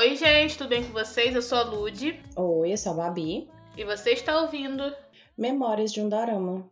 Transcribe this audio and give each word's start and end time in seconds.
Oi, 0.00 0.16
gente, 0.16 0.58
tudo 0.58 0.68
bem 0.68 0.84
com 0.84 0.92
vocês? 0.92 1.34
Eu 1.34 1.42
sou 1.42 1.58
a 1.58 1.62
Lud. 1.62 2.20
Oi, 2.36 2.72
eu 2.72 2.76
sou 2.76 2.92
a 2.92 2.96
Babi. 2.96 3.48
E 3.76 3.84
você 3.84 4.10
está 4.10 4.40
ouvindo 4.40 4.82
Memórias 5.36 5.92
de 5.92 6.00
um 6.00 6.08
Dorama. 6.08 6.64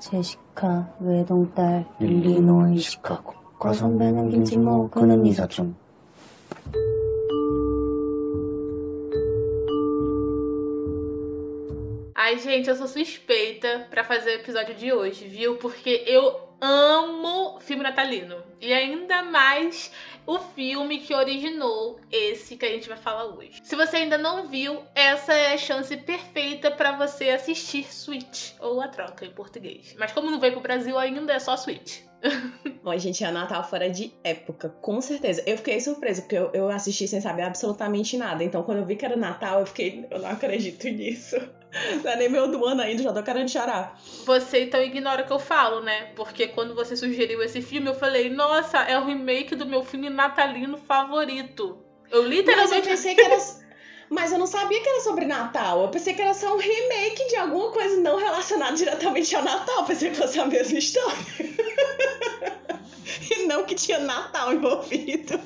제시카 0.00 0.94
외동딸 1.00 1.84
일리노이 2.00 2.78
시카고 2.78 3.34
과선배는 3.58 4.30
김치모 4.30 4.90
그는 4.90 5.26
이사촌 5.26 5.76
Ai, 12.14 12.38
gente, 12.38 12.68
eu 12.68 12.76
sou 12.76 12.86
suspeita 12.86 13.86
pra 13.90 14.04
fazer 14.04 14.30
o 14.30 14.34
episódio 14.40 14.74
de 14.74 14.92
hoje, 14.92 15.26
viu? 15.26 15.56
Porque 15.56 16.04
eu 16.06 16.41
amo 16.63 17.59
filme 17.59 17.83
natalino. 17.83 18.41
E 18.61 18.71
ainda 18.71 19.21
mais 19.23 19.91
o 20.25 20.39
filme 20.39 20.99
que 20.99 21.13
originou 21.13 21.99
esse 22.09 22.55
que 22.55 22.65
a 22.65 22.69
gente 22.69 22.87
vai 22.87 22.97
falar 22.97 23.25
hoje. 23.25 23.59
Se 23.61 23.75
você 23.75 23.97
ainda 23.97 24.17
não 24.17 24.47
viu, 24.47 24.81
essa 24.95 25.33
é 25.33 25.53
a 25.53 25.57
chance 25.57 25.95
perfeita 25.97 26.71
para 26.71 26.93
você 26.93 27.31
assistir 27.31 27.93
Switch, 27.93 28.53
ou 28.61 28.79
A 28.79 28.87
Troca 28.87 29.25
em 29.25 29.31
português. 29.31 29.93
Mas 29.99 30.13
como 30.13 30.31
não 30.31 30.39
veio 30.39 30.53
pro 30.53 30.61
Brasil 30.61 30.97
ainda, 30.97 31.33
é 31.33 31.39
só 31.39 31.57
Switch. 31.57 31.99
Bom, 32.81 32.97
gente, 32.97 33.21
é 33.21 33.31
Natal 33.31 33.65
fora 33.65 33.89
de 33.89 34.13
época, 34.23 34.69
com 34.69 35.01
certeza. 35.01 35.43
Eu 35.45 35.57
fiquei 35.57 35.81
surpresa, 35.81 36.21
porque 36.21 36.37
eu, 36.37 36.49
eu 36.53 36.69
assisti 36.69 37.05
sem 37.05 37.19
saber 37.19 37.41
absolutamente 37.41 38.15
nada. 38.15 38.41
Então, 38.41 38.63
quando 38.63 38.77
eu 38.77 38.85
vi 38.85 38.95
que 38.95 39.05
era 39.05 39.17
Natal, 39.17 39.59
eu 39.59 39.65
fiquei, 39.65 40.07
eu 40.09 40.19
não 40.19 40.29
acredito 40.29 40.87
nisso. 40.87 41.35
Não 42.03 42.11
é 42.11 42.15
nem 42.15 42.29
meu 42.29 42.47
do 42.47 42.63
ano 42.65 42.81
ainda, 42.81 43.01
já 43.01 43.11
tô 43.11 43.23
querendo 43.23 43.49
chorar. 43.49 43.99
Você 44.25 44.63
então 44.63 44.81
ignora 44.81 45.23
o 45.23 45.25
que 45.25 45.33
eu 45.33 45.39
falo, 45.39 45.81
né? 45.81 46.11
Porque 46.15 46.47
quando 46.47 46.75
você 46.75 46.95
sugeriu 46.95 47.41
esse 47.41 47.61
filme, 47.61 47.87
eu 47.87 47.95
falei, 47.95 48.29
nossa, 48.29 48.79
é 48.79 48.97
o 48.97 49.05
remake 49.05 49.55
do 49.55 49.65
meu 49.65 49.83
filme 49.83 50.09
natalino 50.09 50.77
favorito. 50.77 51.83
Eu 52.11 52.27
literalmente. 52.27 52.69
Mas 52.69 52.85
eu 52.85 52.91
pensei 52.91 53.15
que 53.15 53.21
era. 53.21 53.37
Mas 54.09 54.31
eu 54.31 54.37
não 54.37 54.45
sabia 54.45 54.79
que 54.79 54.87
era 54.87 55.01
sobre 55.01 55.25
Natal. 55.25 55.81
Eu 55.81 55.87
pensei 55.87 56.13
que 56.13 56.21
era 56.21 56.35
só 56.35 56.53
um 56.53 56.59
remake 56.59 57.27
de 57.29 57.35
alguma 57.35 57.71
coisa 57.71 57.99
não 57.99 58.17
relacionada 58.17 58.75
diretamente 58.75 59.35
ao 59.35 59.41
Natal. 59.41 59.79
Eu 59.79 59.85
pensei 59.85 60.11
que 60.11 60.17
fosse 60.17 60.39
a 60.39 60.45
mesma 60.45 60.77
história. 60.77 61.17
e 63.31 63.47
não 63.47 63.63
que 63.63 63.73
tinha 63.73 63.97
Natal 63.97 64.53
envolvido. 64.53 65.39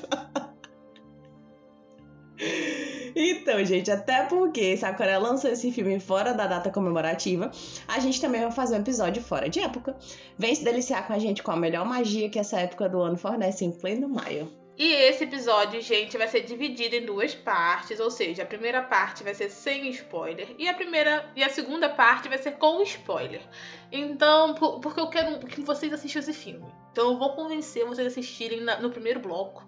Então, 3.20 3.64
gente, 3.64 3.90
até 3.90 4.22
porque 4.26 4.76
Sakura 4.76 5.18
lançou 5.18 5.50
esse 5.50 5.72
filme 5.72 5.98
fora 5.98 6.32
da 6.32 6.46
data 6.46 6.70
comemorativa, 6.70 7.50
a 7.88 7.98
gente 7.98 8.20
também 8.20 8.40
vai 8.40 8.52
fazer 8.52 8.76
um 8.76 8.80
episódio 8.80 9.20
fora 9.20 9.48
de 9.48 9.58
época. 9.58 9.96
Vem 10.38 10.54
se 10.54 10.62
deliciar 10.62 11.04
com 11.04 11.12
a 11.12 11.18
gente 11.18 11.42
com 11.42 11.50
a 11.50 11.56
melhor 11.56 11.84
magia 11.84 12.30
que 12.30 12.38
essa 12.38 12.60
época 12.60 12.88
do 12.88 13.00
ano 13.00 13.16
fornece 13.16 13.64
em 13.64 13.72
pleno 13.72 14.08
maio. 14.08 14.48
E 14.78 14.92
esse 14.94 15.24
episódio, 15.24 15.80
gente, 15.80 16.16
vai 16.16 16.28
ser 16.28 16.42
dividido 16.42 16.94
em 16.94 17.04
duas 17.04 17.34
partes, 17.34 17.98
ou 17.98 18.12
seja, 18.12 18.44
a 18.44 18.46
primeira 18.46 18.80
parte 18.80 19.24
vai 19.24 19.34
ser 19.34 19.50
sem 19.50 19.88
spoiler 19.88 20.54
e 20.56 20.68
a 20.68 20.74
primeira 20.74 21.28
e 21.34 21.42
a 21.42 21.48
segunda 21.48 21.88
parte 21.88 22.28
vai 22.28 22.38
ser 22.38 22.52
com 22.52 22.80
spoiler. 22.82 23.42
Então, 23.90 24.54
por, 24.54 24.78
porque 24.78 25.00
eu 25.00 25.08
quero 25.08 25.40
que 25.40 25.62
vocês 25.62 25.92
assistam 25.92 26.20
esse 26.20 26.32
filme. 26.32 26.72
Então, 26.92 27.10
eu 27.10 27.18
vou 27.18 27.32
convencer 27.32 27.84
vocês 27.84 28.06
a 28.06 28.10
assistirem 28.10 28.60
na, 28.60 28.78
no 28.78 28.88
primeiro 28.88 29.18
bloco. 29.18 29.66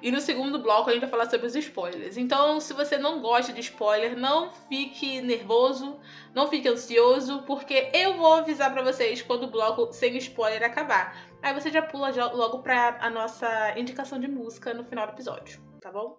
E 0.00 0.12
no 0.12 0.20
segundo 0.20 0.60
bloco 0.60 0.90
a 0.90 0.92
gente 0.92 1.02
vai 1.02 1.10
falar 1.10 1.28
sobre 1.28 1.48
os 1.48 1.56
spoilers. 1.56 2.16
Então, 2.16 2.60
se 2.60 2.72
você 2.72 2.96
não 2.96 3.20
gosta 3.20 3.52
de 3.52 3.60
spoiler, 3.62 4.16
não 4.16 4.52
fique 4.68 5.20
nervoso, 5.20 5.98
não 6.32 6.46
fique 6.46 6.68
ansioso, 6.68 7.42
porque 7.48 7.90
eu 7.92 8.14
vou 8.14 8.34
avisar 8.34 8.72
para 8.72 8.82
vocês 8.82 9.22
quando 9.22 9.44
o 9.44 9.50
bloco 9.50 9.92
sem 9.92 10.16
spoiler 10.18 10.62
acabar. 10.62 11.31
Aí 11.42 11.52
você 11.52 11.70
já 11.70 11.82
pula 11.82 12.10
logo 12.32 12.62
pra 12.62 12.98
a 13.00 13.10
nossa 13.10 13.76
indicação 13.76 14.20
de 14.20 14.28
música 14.28 14.72
no 14.72 14.84
final 14.84 15.06
do 15.06 15.12
episódio, 15.12 15.60
tá 15.80 15.90
bom? 15.90 16.16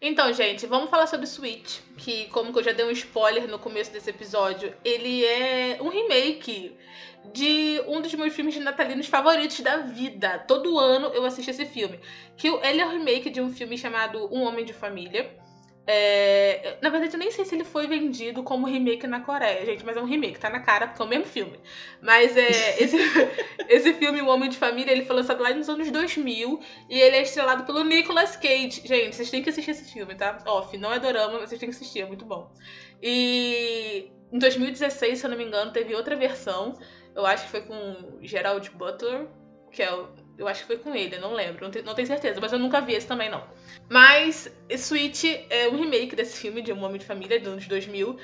Então, 0.00 0.32
gente, 0.32 0.66
vamos 0.66 0.90
falar 0.90 1.06
sobre 1.06 1.26
Switch, 1.26 1.80
que 1.96 2.26
como 2.26 2.52
que 2.52 2.58
eu 2.58 2.64
já 2.64 2.72
dei 2.72 2.84
um 2.84 2.90
spoiler 2.90 3.48
no 3.48 3.58
começo 3.58 3.92
desse 3.92 4.10
episódio, 4.10 4.74
ele 4.84 5.24
é 5.24 5.78
um 5.80 5.88
remake 5.88 6.76
de 7.32 7.80
um 7.86 8.00
dos 8.00 8.12
meus 8.14 8.34
filmes 8.34 8.56
natalinos 8.58 9.06
favoritos 9.06 9.60
da 9.60 9.78
vida. 9.78 10.40
Todo 10.40 10.78
ano 10.78 11.08
eu 11.14 11.24
assisto 11.24 11.50
esse 11.50 11.66
filme. 11.66 12.00
Que 12.36 12.48
ele 12.48 12.80
é 12.80 12.86
um 12.86 12.90
remake 12.90 13.30
de 13.30 13.40
um 13.40 13.52
filme 13.52 13.78
chamado 13.78 14.28
Um 14.34 14.42
Homem 14.42 14.64
de 14.64 14.72
Família 14.72 15.45
é, 15.88 16.78
na 16.82 16.90
verdade, 16.90 17.14
eu 17.14 17.18
nem 17.18 17.30
sei 17.30 17.44
se 17.44 17.54
ele 17.54 17.62
foi 17.62 17.86
vendido 17.86 18.42
como 18.42 18.66
remake 18.66 19.06
na 19.06 19.20
Coreia, 19.20 19.64
gente, 19.64 19.84
mas 19.84 19.96
é 19.96 20.00
um 20.00 20.04
remake, 20.04 20.38
tá 20.38 20.50
na 20.50 20.58
cara, 20.58 20.88
porque 20.88 21.00
é 21.00 21.04
o 21.04 21.08
mesmo 21.08 21.26
filme. 21.26 21.60
Mas 22.02 22.36
é, 22.36 22.48
esse, 22.82 22.96
esse 23.68 23.92
filme, 23.94 24.20
O 24.20 24.26
Homem 24.26 24.50
de 24.50 24.56
Família, 24.56 24.90
ele 24.90 25.04
foi 25.04 25.14
lançado 25.14 25.40
lá 25.40 25.54
nos 25.54 25.68
anos 25.68 25.88
2000 25.90 26.60
e 26.90 26.98
ele 26.98 27.16
é 27.16 27.22
estrelado 27.22 27.64
pelo 27.64 27.84
Nicolas 27.84 28.34
Cage. 28.36 28.82
Gente, 28.84 29.14
vocês 29.14 29.30
têm 29.30 29.42
que 29.42 29.50
assistir 29.50 29.70
esse 29.70 29.92
filme, 29.92 30.16
tá? 30.16 30.38
Off, 30.46 30.76
não 30.76 30.92
é 30.92 30.98
dorama, 30.98 31.38
mas 31.38 31.50
vocês 31.50 31.60
têm 31.60 31.70
que 31.70 31.76
assistir, 31.76 32.00
é 32.00 32.06
muito 32.06 32.24
bom. 32.24 32.52
E 33.00 34.10
em 34.32 34.38
2016, 34.38 35.20
se 35.20 35.24
eu 35.24 35.30
não 35.30 35.38
me 35.38 35.44
engano, 35.44 35.72
teve 35.72 35.94
outra 35.94 36.16
versão, 36.16 36.76
eu 37.14 37.24
acho 37.24 37.44
que 37.44 37.50
foi 37.50 37.60
com 37.60 38.18
Gerald 38.22 38.68
Butler, 38.70 39.28
que 39.70 39.84
é 39.84 39.94
o 39.94 40.25
eu 40.38 40.46
acho 40.48 40.62
que 40.62 40.66
foi 40.66 40.78
com 40.78 40.94
ele, 40.94 41.18
não 41.18 41.32
lembro, 41.34 41.64
não, 41.64 41.70
te, 41.70 41.82
não 41.82 41.94
tenho 41.94 42.06
certeza, 42.06 42.40
mas 42.40 42.52
eu 42.52 42.58
nunca 42.58 42.80
vi 42.80 42.94
esse 42.94 43.06
também 43.06 43.30
não. 43.30 43.44
Mas 43.88 44.52
Switch 44.76 45.24
é 45.48 45.68
um 45.68 45.76
remake 45.76 46.14
desse 46.14 46.38
filme 46.38 46.62
de 46.62 46.72
Um 46.72 46.82
Homem 46.84 46.98
de 46.98 47.06
Família, 47.06 47.38
dos 47.38 47.48
anos 47.48 47.66
2000. 47.66 48.18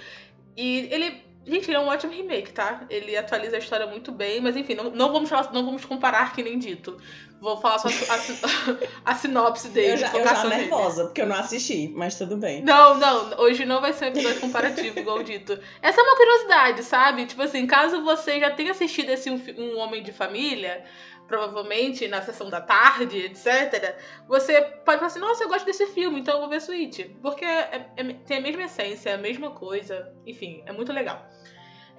E 0.57 0.89
ele 0.91 1.23
Gente, 1.45 1.69
ele 1.69 1.77
é 1.77 1.81
um 1.81 1.89
ótimo 1.89 2.13
remake, 2.13 2.53
tá? 2.53 2.87
Ele 2.89 3.17
atualiza 3.17 3.57
a 3.57 3.59
história 3.59 3.85
muito 3.87 4.13
bem, 4.13 4.41
mas 4.41 4.57
enfim, 4.57 4.75
não, 4.75 4.91
não, 4.91 5.13
vamos, 5.13 5.29
falar, 5.29 5.53
não 5.53 5.65
vamos 5.65 5.85
comparar 5.85 6.33
que 6.33 6.43
nem 6.43 6.57
dito. 6.57 7.01
Vou 7.43 7.57
falar 7.57 7.81
só 7.81 7.89
a, 7.89 8.15
a, 8.15 9.03
a 9.13 9.15
sinopse 9.17 9.69
dele. 9.71 9.95
Eu 9.95 9.97
já, 9.97 10.13
eu 10.17 10.23
já 10.25 10.45
nervosa, 10.45 11.07
porque 11.07 11.23
eu 11.23 11.27
não 11.27 11.35
assisti, 11.35 11.93
mas 11.93 12.17
tudo 12.17 12.37
bem. 12.37 12.63
Não, 12.63 12.97
não, 12.97 13.37
hoje 13.41 13.65
não 13.65 13.81
vai 13.81 13.93
ser 13.93 14.05
um 14.05 14.09
episódio 14.09 14.41
comparativo, 14.41 14.97
igual 15.01 15.25
dito. 15.25 15.59
Essa 15.83 16.01
é 16.01 16.05
uma 16.05 16.17
curiosidade, 16.17 16.85
sabe? 16.85 17.27
Tipo 17.27 17.43
assim, 17.43 17.67
caso 17.67 18.05
você 18.05 18.39
já 18.39 18.53
tenha 18.53 18.71
assistido 18.71 19.11
esse 19.11 19.29
Um, 19.29 19.43
um 19.59 19.77
Homem 19.79 20.05
de 20.05 20.13
Família, 20.13 20.85
provavelmente 21.27 22.07
na 22.07 22.23
sessão 22.23 22.49
da 22.49 22.61
tarde, 22.61 23.19
etc., 23.19 23.97
você 24.29 24.63
pode 24.85 24.99
falar 24.99 25.07
assim, 25.07 25.19
nossa, 25.19 25.43
eu 25.43 25.49
gosto 25.49 25.67
desse 25.67 25.87
filme, 25.87 26.21
então 26.21 26.35
eu 26.35 26.41
vou 26.43 26.49
ver 26.49 26.61
Switch. 26.61 27.01
Porque 27.21 27.45
é, 27.45 27.91
é, 27.97 28.05
tem 28.25 28.37
a 28.37 28.41
mesma 28.41 28.63
essência, 28.63 29.17
a 29.17 29.19
mesma 29.19 29.51
coisa, 29.51 30.15
enfim, 30.25 30.63
é 30.65 30.71
muito 30.71 30.93
legal. 30.93 31.29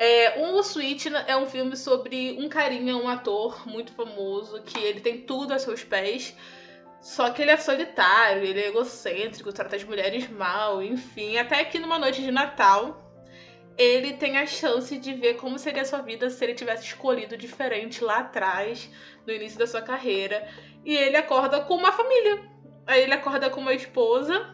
É, 0.05 0.37
o 0.37 0.61
Switch 0.61 1.05
é 1.05 1.37
um 1.37 1.45
filme 1.45 1.77
sobre 1.77 2.35
um 2.37 2.49
carinha, 2.49 2.97
um 2.97 3.07
ator 3.07 3.65
muito 3.65 3.93
famoso, 3.93 4.61
que 4.63 4.77
ele 4.77 4.99
tem 4.99 5.21
tudo 5.21 5.53
a 5.53 5.59
seus 5.59 5.81
pés, 5.81 6.35
só 6.99 7.29
que 7.29 7.41
ele 7.41 7.51
é 7.51 7.55
solitário, 7.55 8.43
ele 8.43 8.59
é 8.59 8.67
egocêntrico, 8.67 9.53
trata 9.53 9.77
as 9.77 9.83
mulheres 9.85 10.29
mal, 10.29 10.83
enfim. 10.83 11.37
Até 11.37 11.63
que 11.63 11.79
numa 11.79 11.97
noite 11.97 12.21
de 12.21 12.31
Natal, 12.31 13.13
ele 13.77 14.11
tem 14.11 14.37
a 14.37 14.45
chance 14.45 14.97
de 14.97 15.13
ver 15.13 15.35
como 15.35 15.57
seria 15.57 15.83
a 15.83 15.85
sua 15.85 16.01
vida 16.01 16.29
se 16.29 16.43
ele 16.43 16.53
tivesse 16.53 16.83
escolhido 16.83 17.37
diferente 17.37 18.03
lá 18.03 18.17
atrás, 18.17 18.89
no 19.25 19.31
início 19.31 19.57
da 19.57 19.65
sua 19.65 19.81
carreira. 19.81 20.45
E 20.83 20.97
ele 20.97 21.15
acorda 21.15 21.61
com 21.61 21.75
uma 21.75 21.93
família. 21.93 22.43
Aí 22.85 23.03
ele 23.03 23.13
acorda 23.13 23.49
com 23.49 23.61
uma 23.61 23.73
esposa 23.73 24.53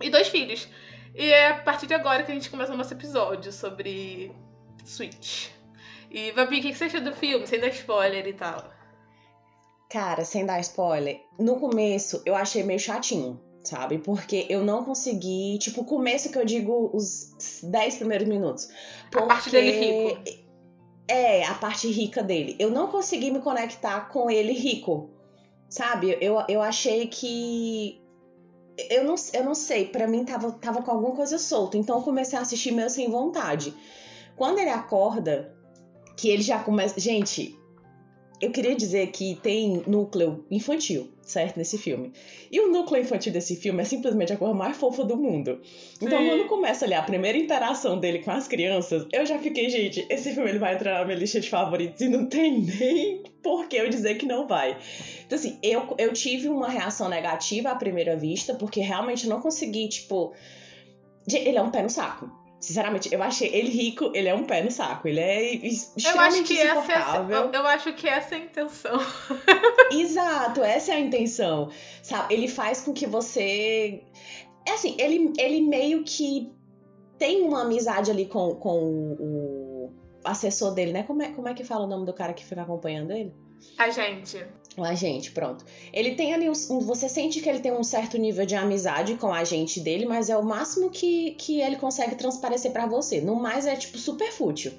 e 0.00 0.10
dois 0.10 0.26
filhos. 0.26 0.68
E 1.14 1.30
é 1.30 1.50
a 1.50 1.58
partir 1.58 1.86
de 1.86 1.94
agora 1.94 2.24
que 2.24 2.32
a 2.32 2.34
gente 2.34 2.50
começa 2.50 2.74
o 2.74 2.76
nosso 2.76 2.92
episódio 2.92 3.52
sobre 3.52 4.34
Switch. 4.84 5.48
E, 6.10 6.32
Babi, 6.32 6.58
o 6.58 6.62
que 6.62 6.74
você 6.74 6.84
achou 6.84 7.00
do 7.00 7.14
filme? 7.14 7.46
Sem 7.46 7.60
dar 7.60 7.68
spoiler 7.68 8.26
e 8.26 8.32
tal. 8.34 8.70
Cara, 9.90 10.24
sem 10.24 10.44
dar 10.44 10.60
spoiler, 10.60 11.20
no 11.38 11.58
começo 11.60 12.22
eu 12.24 12.34
achei 12.34 12.62
meio 12.62 12.80
chatinho 12.80 13.40
sabe? 13.64 13.98
Porque 13.98 14.46
eu 14.48 14.64
não 14.64 14.84
consegui, 14.84 15.58
tipo, 15.58 15.82
o 15.82 15.84
começo 15.84 16.30
que 16.30 16.38
eu 16.38 16.44
digo 16.44 16.90
os 16.92 17.32
10 17.62 17.96
primeiros 17.96 18.28
minutos. 18.28 18.68
Porque... 19.10 19.24
A 19.24 19.26
parte 19.26 19.50
dele 19.50 19.70
rico. 19.72 20.22
É, 21.08 21.44
a 21.44 21.54
parte 21.54 21.90
rica 21.90 22.22
dele. 22.22 22.56
Eu 22.58 22.70
não 22.70 22.88
consegui 22.88 23.30
me 23.30 23.40
conectar 23.40 24.08
com 24.08 24.30
ele 24.30 24.52
rico, 24.52 25.10
sabe? 25.68 26.16
Eu, 26.20 26.42
eu 26.48 26.62
achei 26.62 27.06
que. 27.06 28.00
Eu 28.88 29.04
não, 29.04 29.14
eu 29.34 29.44
não 29.44 29.54
sei, 29.54 29.86
para 29.86 30.06
mim 30.06 30.24
tava, 30.24 30.50
tava 30.52 30.82
com 30.82 30.90
alguma 30.90 31.14
coisa 31.14 31.38
solta, 31.38 31.76
então 31.76 31.98
eu 31.98 32.02
comecei 32.02 32.38
a 32.38 32.42
assistir 32.42 32.72
meio 32.72 32.88
sem 32.88 33.10
vontade. 33.10 33.74
Quando 34.36 34.58
ele 34.58 34.70
acorda, 34.70 35.54
que 36.16 36.28
ele 36.28 36.42
já 36.42 36.58
começa. 36.58 36.98
Gente, 36.98 37.58
eu 38.40 38.50
queria 38.50 38.74
dizer 38.74 39.06
que 39.12 39.36
tem 39.40 39.84
núcleo 39.86 40.44
infantil, 40.50 41.12
certo? 41.22 41.56
Nesse 41.56 41.78
filme. 41.78 42.12
E 42.50 42.60
o 42.60 42.72
núcleo 42.72 43.00
infantil 43.00 43.32
desse 43.32 43.54
filme 43.54 43.80
é 43.80 43.84
simplesmente 43.84 44.32
a 44.32 44.36
coisa 44.36 44.52
mais 44.52 44.76
fofa 44.76 45.04
do 45.04 45.16
mundo. 45.16 45.60
Então, 46.00 46.18
Sim. 46.18 46.28
quando 46.28 46.48
começa 46.48 46.84
ali 46.84 46.94
a 46.94 47.02
primeira 47.02 47.38
interação 47.38 48.00
dele 48.00 48.18
com 48.18 48.32
as 48.32 48.48
crianças, 48.48 49.06
eu 49.12 49.24
já 49.24 49.38
fiquei, 49.38 49.70
gente, 49.70 50.04
esse 50.10 50.32
filme 50.34 50.50
ele 50.50 50.58
vai 50.58 50.74
entrar 50.74 50.98
na 50.98 51.04
minha 51.04 51.18
lista 51.18 51.40
de 51.40 51.48
favoritos 51.48 52.00
e 52.00 52.08
não 52.08 52.26
tem 52.26 52.62
nem 52.66 53.22
por 53.42 53.68
que 53.68 53.76
eu 53.76 53.88
dizer 53.88 54.16
que 54.16 54.26
não 54.26 54.48
vai. 54.48 54.76
Então, 55.24 55.38
assim, 55.38 55.58
eu, 55.62 55.94
eu 55.96 56.12
tive 56.12 56.48
uma 56.48 56.68
reação 56.68 57.08
negativa 57.08 57.70
à 57.70 57.76
primeira 57.76 58.16
vista, 58.16 58.54
porque 58.54 58.80
realmente 58.80 59.28
não 59.28 59.40
consegui, 59.40 59.88
tipo. 59.88 60.32
Ele 61.32 61.56
é 61.56 61.62
um 61.62 61.70
pé 61.70 61.82
no 61.82 61.90
saco 61.90 62.41
Sinceramente, 62.62 63.12
eu 63.12 63.20
achei 63.20 63.52
ele 63.52 63.70
rico, 63.70 64.12
ele 64.14 64.28
é 64.28 64.34
um 64.34 64.44
pé 64.44 64.62
no 64.62 64.70
saco. 64.70 65.08
Ele 65.08 65.18
é 65.18 65.52
extremamente 65.56 66.06
eu 66.06 66.20
acho 66.20 66.44
que 66.44 66.60
essa 66.60 66.78
insuportável. 66.78 67.50
é, 67.52 67.56
eu, 67.56 67.66
acho 67.66 67.92
que 67.92 68.08
essa 68.08 68.34
é 68.36 68.38
a 68.38 68.44
intenção. 68.44 68.98
Exato, 69.90 70.62
essa 70.62 70.92
é 70.92 70.94
a 70.94 71.00
intenção. 71.00 71.70
Sabe, 72.04 72.32
ele 72.32 72.46
faz 72.46 72.82
com 72.82 72.92
que 72.92 73.04
você. 73.04 74.04
É 74.64 74.74
assim, 74.74 74.94
ele, 74.96 75.32
ele 75.38 75.60
meio 75.60 76.04
que 76.04 76.52
tem 77.18 77.42
uma 77.42 77.62
amizade 77.62 78.12
ali 78.12 78.26
com, 78.26 78.54
com 78.54 78.78
o, 79.18 79.86
o 79.86 79.92
assessor 80.24 80.72
dele, 80.72 80.92
né? 80.92 81.02
Como 81.02 81.20
é, 81.20 81.32
como 81.32 81.48
é 81.48 81.54
que 81.54 81.64
fala 81.64 81.84
o 81.84 81.88
nome 81.88 82.06
do 82.06 82.14
cara 82.14 82.32
que 82.32 82.44
fica 82.44 82.62
acompanhando 82.62 83.10
ele? 83.10 83.34
A 83.76 83.90
gente. 83.90 84.46
O 84.76 84.82
agente, 84.82 85.30
pronto. 85.32 85.64
Ele 85.92 86.14
tem 86.14 86.32
ali 86.32 86.48
um, 86.48 86.80
Você 86.80 87.08
sente 87.08 87.40
que 87.40 87.48
ele 87.48 87.60
tem 87.60 87.72
um 87.72 87.84
certo 87.84 88.16
nível 88.16 88.46
de 88.46 88.54
amizade 88.54 89.16
com 89.16 89.26
o 89.26 89.32
agente 89.32 89.80
dele, 89.80 90.06
mas 90.06 90.30
é 90.30 90.36
o 90.36 90.42
máximo 90.42 90.88
que, 90.88 91.32
que 91.32 91.60
ele 91.60 91.76
consegue 91.76 92.14
transparecer 92.14 92.72
pra 92.72 92.86
você. 92.86 93.20
No 93.20 93.36
mais, 93.36 93.66
é 93.66 93.76
tipo 93.76 93.98
super 93.98 94.32
fútil. 94.32 94.72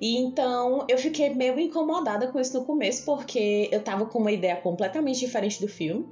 E 0.00 0.18
então 0.18 0.84
eu 0.88 0.98
fiquei 0.98 1.34
meio 1.34 1.58
incomodada 1.58 2.28
com 2.28 2.38
isso 2.38 2.58
no 2.58 2.64
começo, 2.64 3.04
porque 3.04 3.68
eu 3.72 3.82
tava 3.82 4.06
com 4.06 4.20
uma 4.20 4.30
ideia 4.30 4.56
completamente 4.56 5.20
diferente 5.20 5.60
do 5.60 5.68
filme. 5.68 6.06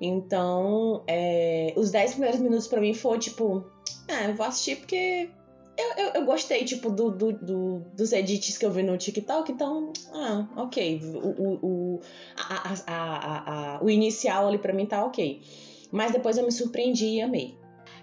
Então, 0.00 1.04
é, 1.06 1.72
os 1.76 1.90
10 1.90 2.12
primeiros 2.12 2.40
minutos 2.40 2.66
pra 2.66 2.80
mim 2.80 2.92
foi 2.92 3.18
tipo, 3.18 3.64
ah, 4.08 4.24
eu 4.28 4.34
vou 4.34 4.46
assistir 4.46 4.76
porque 4.76 5.30
eu, 5.76 6.04
eu, 6.04 6.12
eu 6.14 6.24
gostei, 6.24 6.64
tipo, 6.64 6.90
do, 6.90 7.10
do, 7.10 7.32
do- 7.32 7.78
dos 7.92 8.12
edits 8.12 8.56
que 8.58 8.64
eu 8.66 8.70
vi 8.70 8.82
no 8.82 8.96
TikTok, 8.96 9.50
então, 9.52 9.92
ah, 10.12 10.46
ok. 10.56 11.00
O, 11.04 11.18
o, 11.18 11.58
o, 11.62 12.00
a, 12.36 12.74
a, 12.86 13.76
a, 13.76 13.82
o 13.82 13.90
inicial 13.90 14.48
ali 14.48 14.58
pra 14.58 14.72
mim 14.72 14.86
tá 14.86 15.04
ok. 15.04 15.42
Mas 15.90 16.12
depois 16.12 16.36
eu 16.36 16.44
me 16.44 16.52
surpreendi 16.52 17.06
e 17.06 17.20
amei. 17.22 17.56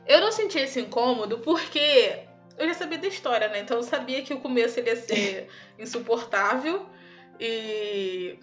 Eu 0.08 0.20
não 0.22 0.32
senti 0.32 0.58
esse 0.58 0.80
incômodo 0.80 1.40
porque 1.40 2.20
eu 2.58 2.68
já 2.68 2.74
sabia 2.74 2.98
da 2.98 3.08
história, 3.08 3.48
né? 3.48 3.60
Então 3.60 3.78
eu 3.78 3.84
sabia 3.84 4.22
que 4.22 4.34
o 4.34 4.40
começo 4.40 4.80
ia 4.80 4.96
ser 4.96 5.48
insuportável 5.80 6.86
e 7.40 8.38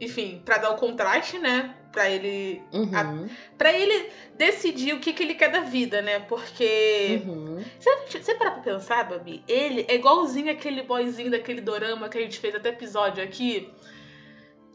enfim, 0.00 0.42
pra 0.44 0.58
dar 0.58 0.70
o 0.70 0.76
contraste, 0.76 1.38
né? 1.38 1.76
Pra 1.94 2.10
ele 2.10 2.60
Uhum, 2.72 3.28
para 3.56 3.72
ele 3.72 4.10
decidir 4.36 4.94
o 4.94 4.98
que, 4.98 5.12
que 5.12 5.22
ele 5.22 5.34
quer 5.34 5.48
da 5.50 5.60
vida, 5.60 6.02
né? 6.02 6.18
Porque 6.18 7.22
uhum. 7.24 7.62
você, 7.78 8.18
você 8.20 8.34
parar 8.34 8.50
pra 8.50 8.72
pensar, 8.72 9.08
Babi, 9.08 9.44
ele 9.46 9.86
é 9.88 9.94
igualzinho 9.94 10.50
aquele 10.50 10.82
boyzinho 10.82 11.30
daquele 11.30 11.60
dorama 11.60 12.08
que 12.08 12.18
a 12.18 12.20
gente 12.20 12.40
fez 12.40 12.52
até 12.52 12.70
episódio 12.70 13.22
aqui, 13.22 13.72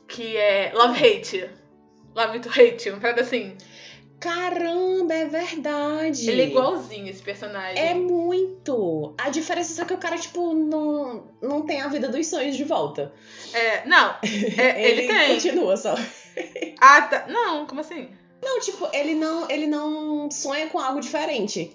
que 0.08 0.38
é 0.38 0.72
Love 0.74 0.98
Hate. 0.98 1.50
Love 2.16 2.40
to 2.40 2.50
Hate, 2.50 2.90
uma 2.90 3.02
parada 3.02 3.22
assim. 3.22 3.56
Caramba, 4.20 5.14
é 5.14 5.26
verdade. 5.26 6.30
Ele 6.30 6.42
é 6.42 6.46
igualzinho 6.48 7.08
esse 7.08 7.22
personagem. 7.22 7.82
É 7.82 7.94
muito. 7.94 9.16
A 9.18 9.30
diferença 9.30 9.72
é 9.72 9.76
só 9.76 9.86
que 9.86 9.94
o 9.94 9.98
cara, 9.98 10.18
tipo, 10.18 10.54
não, 10.54 11.32
não 11.42 11.62
tem 11.62 11.82
a 11.82 11.88
vida 11.88 12.10
dos 12.10 12.28
sonhos 12.28 12.58
de 12.58 12.66
volta. 12.66 13.14
É, 13.54 13.88
não, 13.88 14.16
é, 14.58 14.84
ele, 14.92 15.08
tem. 15.08 15.34
continua 15.36 15.78
só. 15.78 15.96
Ah, 16.82 17.02
tá. 17.02 17.26
Não, 17.28 17.66
como 17.66 17.82
assim? 17.82 18.08
Não, 18.42 18.60
tipo, 18.62 18.88
ele 18.94 19.16
não, 19.16 19.50
ele 19.50 19.68
não 19.68 20.32
sonha 20.32 20.68
com 20.68 20.80
algo 20.80 21.02
diferente. 21.02 21.70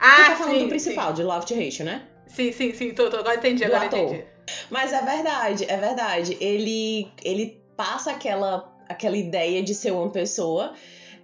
Ah, 0.00 0.16
Você 0.16 0.30
tá 0.30 0.36
falando 0.36 0.54
sim, 0.54 0.62
do 0.64 0.68
principal, 0.68 1.12
de 1.12 1.22
Love 1.22 1.46
to 1.46 1.54
Hate, 1.54 1.84
né? 1.84 2.02
Sim, 2.26 2.50
sim, 2.50 2.74
sim, 2.74 2.92
tô, 2.92 3.08
tô, 3.08 3.18
agora 3.18 3.36
entendi, 3.36 3.64
Do 3.64 3.66
agora 3.66 3.86
ator. 3.86 4.00
entendi. 4.00 4.24
Mas 4.70 4.92
é 4.92 5.00
verdade, 5.02 5.64
é 5.68 5.76
verdade. 5.76 6.36
Ele, 6.40 7.06
ele 7.22 7.56
passa 7.76 8.10
aquela, 8.10 8.68
aquela 8.88 9.16
ideia 9.16 9.62
de 9.62 9.72
ser 9.74 9.92
uma 9.92 10.10
pessoa. 10.10 10.74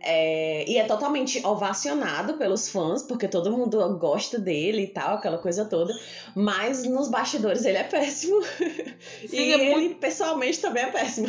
é, 0.02 0.64
e 0.70 0.78
é 0.78 0.84
totalmente 0.84 1.44
ovacionado 1.44 2.34
pelos 2.38 2.68
fãs, 2.68 3.02
porque 3.02 3.26
todo 3.28 3.50
mundo 3.50 3.98
gosta 3.98 4.38
dele 4.38 4.84
e 4.84 4.86
tal, 4.88 5.16
aquela 5.16 5.36
coisa 5.38 5.64
toda. 5.64 5.92
Mas 6.34 6.84
nos 6.84 7.08
bastidores 7.10 7.64
ele 7.64 7.76
é 7.78 7.84
péssimo. 7.84 8.40
Sim, 9.28 9.36
e 9.36 9.52
é 9.52 9.58
ele, 9.58 9.70
muito. 9.70 9.96
pessoalmente, 9.98 10.60
também 10.60 10.84
é 10.84 10.90
péssimo. 10.90 11.28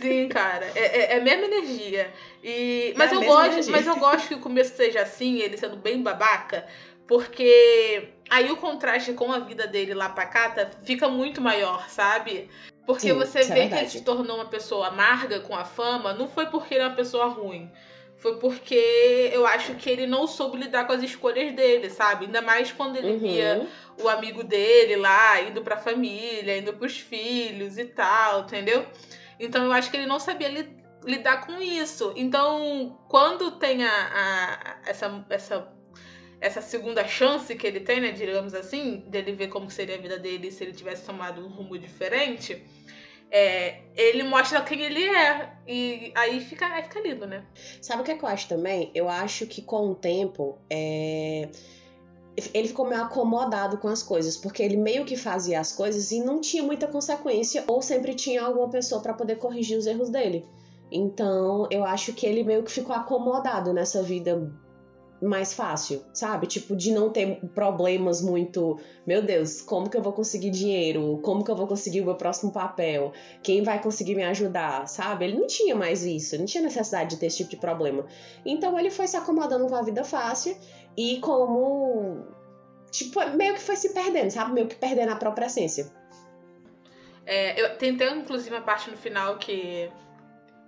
Sim, 0.00 0.28
cara. 0.28 0.70
É, 0.74 1.12
é, 1.12 1.12
é 1.14 1.16
a 1.18 1.20
mesma 1.20 1.44
energia. 1.46 2.12
E, 2.42 2.92
mas 2.96 3.12
É 3.12 3.14
eu 3.16 3.22
gosto, 3.22 3.50
energia. 3.52 3.72
mas 3.72 3.86
eu 3.86 3.96
gosto 3.96 4.28
que 4.28 4.34
o 4.34 4.40
começo 4.40 4.76
seja 4.76 5.02
assim, 5.02 5.38
ele 5.38 5.56
sendo 5.56 5.76
bem 5.76 6.02
babaca, 6.02 6.66
porque 7.06 8.08
aí 8.28 8.50
o 8.50 8.56
contraste 8.56 9.12
com 9.12 9.32
a 9.32 9.38
vida 9.38 9.66
dele 9.66 9.94
lá 9.94 10.08
pacata 10.08 10.70
fica 10.84 11.08
muito 11.08 11.40
maior, 11.40 11.88
sabe? 11.88 12.50
Porque 12.86 13.08
Sim, 13.08 13.14
você 13.14 13.40
é 13.40 13.44
vê 13.44 13.68
que 13.68 13.74
ele 13.74 13.88
se 13.88 14.02
tornou 14.02 14.36
uma 14.36 14.46
pessoa 14.46 14.88
amarga 14.88 15.40
com 15.40 15.54
a 15.56 15.64
fama, 15.64 16.12
não 16.12 16.28
foi 16.28 16.46
porque 16.46 16.74
ele 16.74 16.82
é 16.82 16.86
uma 16.86 16.94
pessoa 16.94 17.26
ruim. 17.26 17.70
Foi 18.18 18.38
porque 18.38 19.30
eu 19.32 19.46
acho 19.46 19.74
que 19.74 19.88
ele 19.88 20.06
não 20.06 20.26
soube 20.26 20.56
lidar 20.58 20.86
com 20.86 20.92
as 20.92 21.02
escolhas 21.02 21.54
dele, 21.54 21.90
sabe? 21.90 22.24
Ainda 22.26 22.40
mais 22.40 22.72
quando 22.72 22.96
ele 22.96 23.16
via 23.18 23.58
Uhum. 23.98 24.04
o 24.04 24.08
amigo 24.08 24.42
dele 24.42 24.96
lá, 24.96 25.40
indo 25.42 25.62
pra 25.62 25.76
família, 25.76 26.56
indo 26.56 26.72
pros 26.72 26.98
filhos 26.98 27.76
e 27.78 27.84
tal, 27.84 28.40
entendeu? 28.42 28.86
Então 29.38 29.64
eu 29.64 29.72
acho 29.72 29.90
que 29.90 29.96
ele 29.96 30.06
não 30.06 30.18
sabia 30.20 30.48
li- 30.48 30.76
lidar 31.04 31.46
com 31.46 31.60
isso. 31.60 32.12
Então, 32.16 32.98
quando 33.08 33.52
tem 33.52 33.84
a, 33.84 33.90
a- 33.90 34.76
essa, 34.86 35.24
essa, 35.30 35.72
essa 36.40 36.60
segunda 36.62 37.06
chance 37.06 37.54
que 37.54 37.66
ele 37.66 37.80
tem, 37.80 38.00
né, 38.00 38.10
digamos 38.12 38.54
assim, 38.54 38.98
dele 39.08 39.32
ver 39.32 39.48
como 39.48 39.70
seria 39.70 39.96
a 39.96 39.98
vida 39.98 40.18
dele 40.18 40.50
se 40.50 40.64
ele 40.64 40.72
tivesse 40.72 41.04
tomado 41.04 41.44
um 41.44 41.48
rumo 41.48 41.78
diferente, 41.78 42.64
é, 43.30 43.80
ele 43.96 44.22
mostra 44.22 44.62
quem 44.62 44.80
ele 44.82 45.02
é. 45.04 45.52
E 45.66 46.12
aí 46.14 46.40
fica, 46.40 46.66
aí 46.66 46.82
fica 46.84 47.00
lindo, 47.00 47.26
né? 47.26 47.44
Sabe 47.80 48.02
o 48.02 48.04
que, 48.04 48.12
é 48.12 48.16
que 48.16 48.24
eu 48.24 48.28
acho 48.28 48.48
também? 48.48 48.90
Eu 48.94 49.08
acho 49.08 49.46
que 49.46 49.60
com 49.62 49.90
o 49.90 49.94
tempo, 49.94 50.58
é, 50.70 51.48
ele 52.52 52.68
ficou 52.68 52.86
meio 52.86 53.02
acomodado 53.02 53.78
com 53.78 53.88
as 53.88 54.02
coisas, 54.02 54.36
porque 54.36 54.62
ele 54.62 54.76
meio 54.76 55.04
que 55.04 55.16
fazia 55.16 55.60
as 55.60 55.72
coisas 55.72 56.10
e 56.10 56.20
não 56.20 56.40
tinha 56.40 56.62
muita 56.62 56.86
consequência, 56.86 57.64
ou 57.66 57.80
sempre 57.80 58.14
tinha 58.14 58.42
alguma 58.42 58.68
pessoa 58.68 59.00
pra 59.00 59.14
poder 59.14 59.36
corrigir 59.36 59.78
os 59.78 59.86
erros 59.86 60.10
dele. 60.10 60.44
Então, 60.90 61.66
eu 61.70 61.84
acho 61.84 62.12
que 62.12 62.26
ele 62.26 62.44
meio 62.44 62.62
que 62.62 62.70
ficou 62.70 62.94
acomodado 62.94 63.72
nessa 63.72 64.02
vida 64.02 64.52
mais 65.22 65.54
fácil, 65.54 66.02
sabe? 66.12 66.46
Tipo, 66.46 66.76
de 66.76 66.92
não 66.92 67.08
ter 67.10 67.40
problemas 67.54 68.20
muito. 68.20 68.78
Meu 69.06 69.22
Deus, 69.22 69.60
como 69.60 69.88
que 69.88 69.96
eu 69.96 70.02
vou 70.02 70.12
conseguir 70.12 70.50
dinheiro? 70.50 71.18
Como 71.22 71.42
que 71.42 71.50
eu 71.50 71.56
vou 71.56 71.66
conseguir 71.66 72.02
o 72.02 72.04
meu 72.04 72.14
próximo 72.14 72.52
papel? 72.52 73.12
Quem 73.42 73.62
vai 73.62 73.82
conseguir 73.82 74.14
me 74.14 74.22
ajudar, 74.24 74.86
sabe? 74.86 75.24
Ele 75.24 75.38
não 75.38 75.46
tinha 75.46 75.74
mais 75.74 76.04
isso, 76.04 76.36
não 76.36 76.44
tinha 76.44 76.62
necessidade 76.62 77.10
de 77.10 77.16
ter 77.16 77.26
esse 77.26 77.38
tipo 77.38 77.50
de 77.50 77.56
problema. 77.56 78.04
Então 78.44 78.78
ele 78.78 78.90
foi 78.90 79.06
se 79.06 79.16
acomodando 79.16 79.66
com 79.66 79.74
a 79.74 79.82
vida 79.82 80.04
fácil 80.04 80.56
e 80.96 81.18
como. 81.20 82.26
Tipo, 82.90 83.20
meio 83.30 83.54
que 83.54 83.60
foi 83.60 83.76
se 83.76 83.92
perdendo, 83.92 84.30
sabe? 84.30 84.52
Meio 84.52 84.68
que 84.68 84.76
perdendo 84.76 85.12
a 85.12 85.16
própria 85.16 85.46
essência. 85.46 85.92
É, 87.26 87.60
eu 87.60 87.76
tentei, 87.76 88.08
inclusive, 88.10 88.54
uma 88.54 88.62
parte 88.62 88.90
no 88.90 88.96
final 88.96 89.36
que 89.38 89.90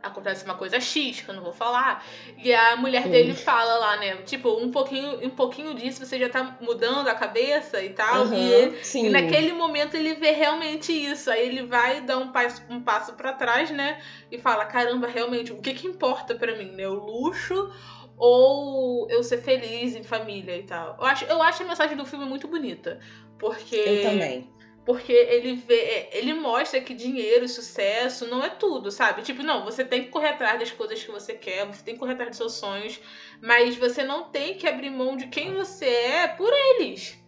acontece 0.02 0.44
uma 0.44 0.54
coisa 0.54 0.78
X, 0.78 1.20
que 1.20 1.28
eu 1.28 1.34
não 1.34 1.42
vou 1.42 1.52
falar, 1.52 2.04
e 2.38 2.54
a 2.54 2.76
mulher 2.76 3.06
Hum. 3.06 3.10
dele 3.10 3.34
fala 3.34 3.74
lá, 3.76 3.96
né? 3.96 4.16
Tipo, 4.22 4.50
um 4.56 4.70
pouquinho, 4.70 5.24
um 5.26 5.30
pouquinho 5.30 5.74
disso 5.74 6.04
você 6.04 6.16
já 6.18 6.28
tá 6.28 6.56
mudando 6.60 7.08
a 7.08 7.14
cabeça 7.14 7.82
e 7.82 7.90
tal. 7.90 8.22
Aham, 8.22 8.36
E, 8.36 8.52
ele- 8.52 8.84
sim. 8.84 9.06
e 9.06 9.08
naquele 9.10 9.52
momento 9.52 9.94
ele 9.96 10.14
vê 10.14 10.30
realmente 10.30 10.92
isso. 10.92 11.28
Aí 11.30 11.46
ele 11.46 11.66
vai 11.66 12.00
dar 12.02 12.18
um 12.18 12.30
passo, 12.30 12.62
um 12.70 12.80
passo 12.80 13.14
para 13.14 13.32
trás, 13.32 13.70
né? 13.70 14.00
E 14.30 14.38
fala: 14.38 14.64
caramba, 14.64 15.08
realmente, 15.08 15.52
o 15.52 15.60
que 15.60 15.74
que 15.74 15.86
importa 15.88 16.34
pra 16.36 16.56
mim, 16.56 16.70
né? 16.72 16.86
O 16.88 16.94
luxo 16.94 17.68
ou 18.16 19.08
eu 19.10 19.22
ser 19.22 19.38
feliz 19.38 19.94
em 19.94 20.02
família 20.02 20.56
e 20.56 20.62
tal. 20.62 20.96
Eu 20.98 21.04
acho, 21.06 21.24
eu 21.26 21.42
acho 21.42 21.62
a 21.62 21.66
mensagem 21.66 21.96
do 21.96 22.06
filme 22.06 22.24
muito 22.24 22.48
bonita. 22.48 22.98
Porque. 23.38 23.76
Eu 23.76 24.02
também. 24.02 24.50
Porque 24.84 25.12
ele 25.12 25.56
vê, 25.56 26.08
ele 26.12 26.32
mostra 26.32 26.80
que 26.80 26.94
dinheiro 26.94 27.44
e 27.44 27.48
sucesso 27.48 28.28
não 28.28 28.44
é 28.44 28.50
tudo, 28.50 28.88
sabe? 28.92 29.22
Tipo, 29.22 29.42
não, 29.42 29.64
você 29.64 29.84
tem 29.84 30.04
que 30.04 30.10
correr 30.10 30.28
atrás 30.28 30.60
das 30.60 30.70
coisas 30.70 31.02
que 31.02 31.10
você 31.10 31.34
quer, 31.34 31.66
você 31.66 31.82
tem 31.82 31.94
que 31.94 32.00
correr 32.00 32.12
atrás 32.12 32.30
dos 32.30 32.38
seus 32.38 32.52
sonhos, 32.52 33.00
mas 33.42 33.76
você 33.76 34.04
não 34.04 34.30
tem 34.30 34.54
que 34.54 34.64
abrir 34.64 34.90
mão 34.90 35.16
de 35.16 35.26
quem 35.26 35.54
você 35.54 35.86
é 35.86 36.28
por 36.28 36.52
eles. 36.52 37.18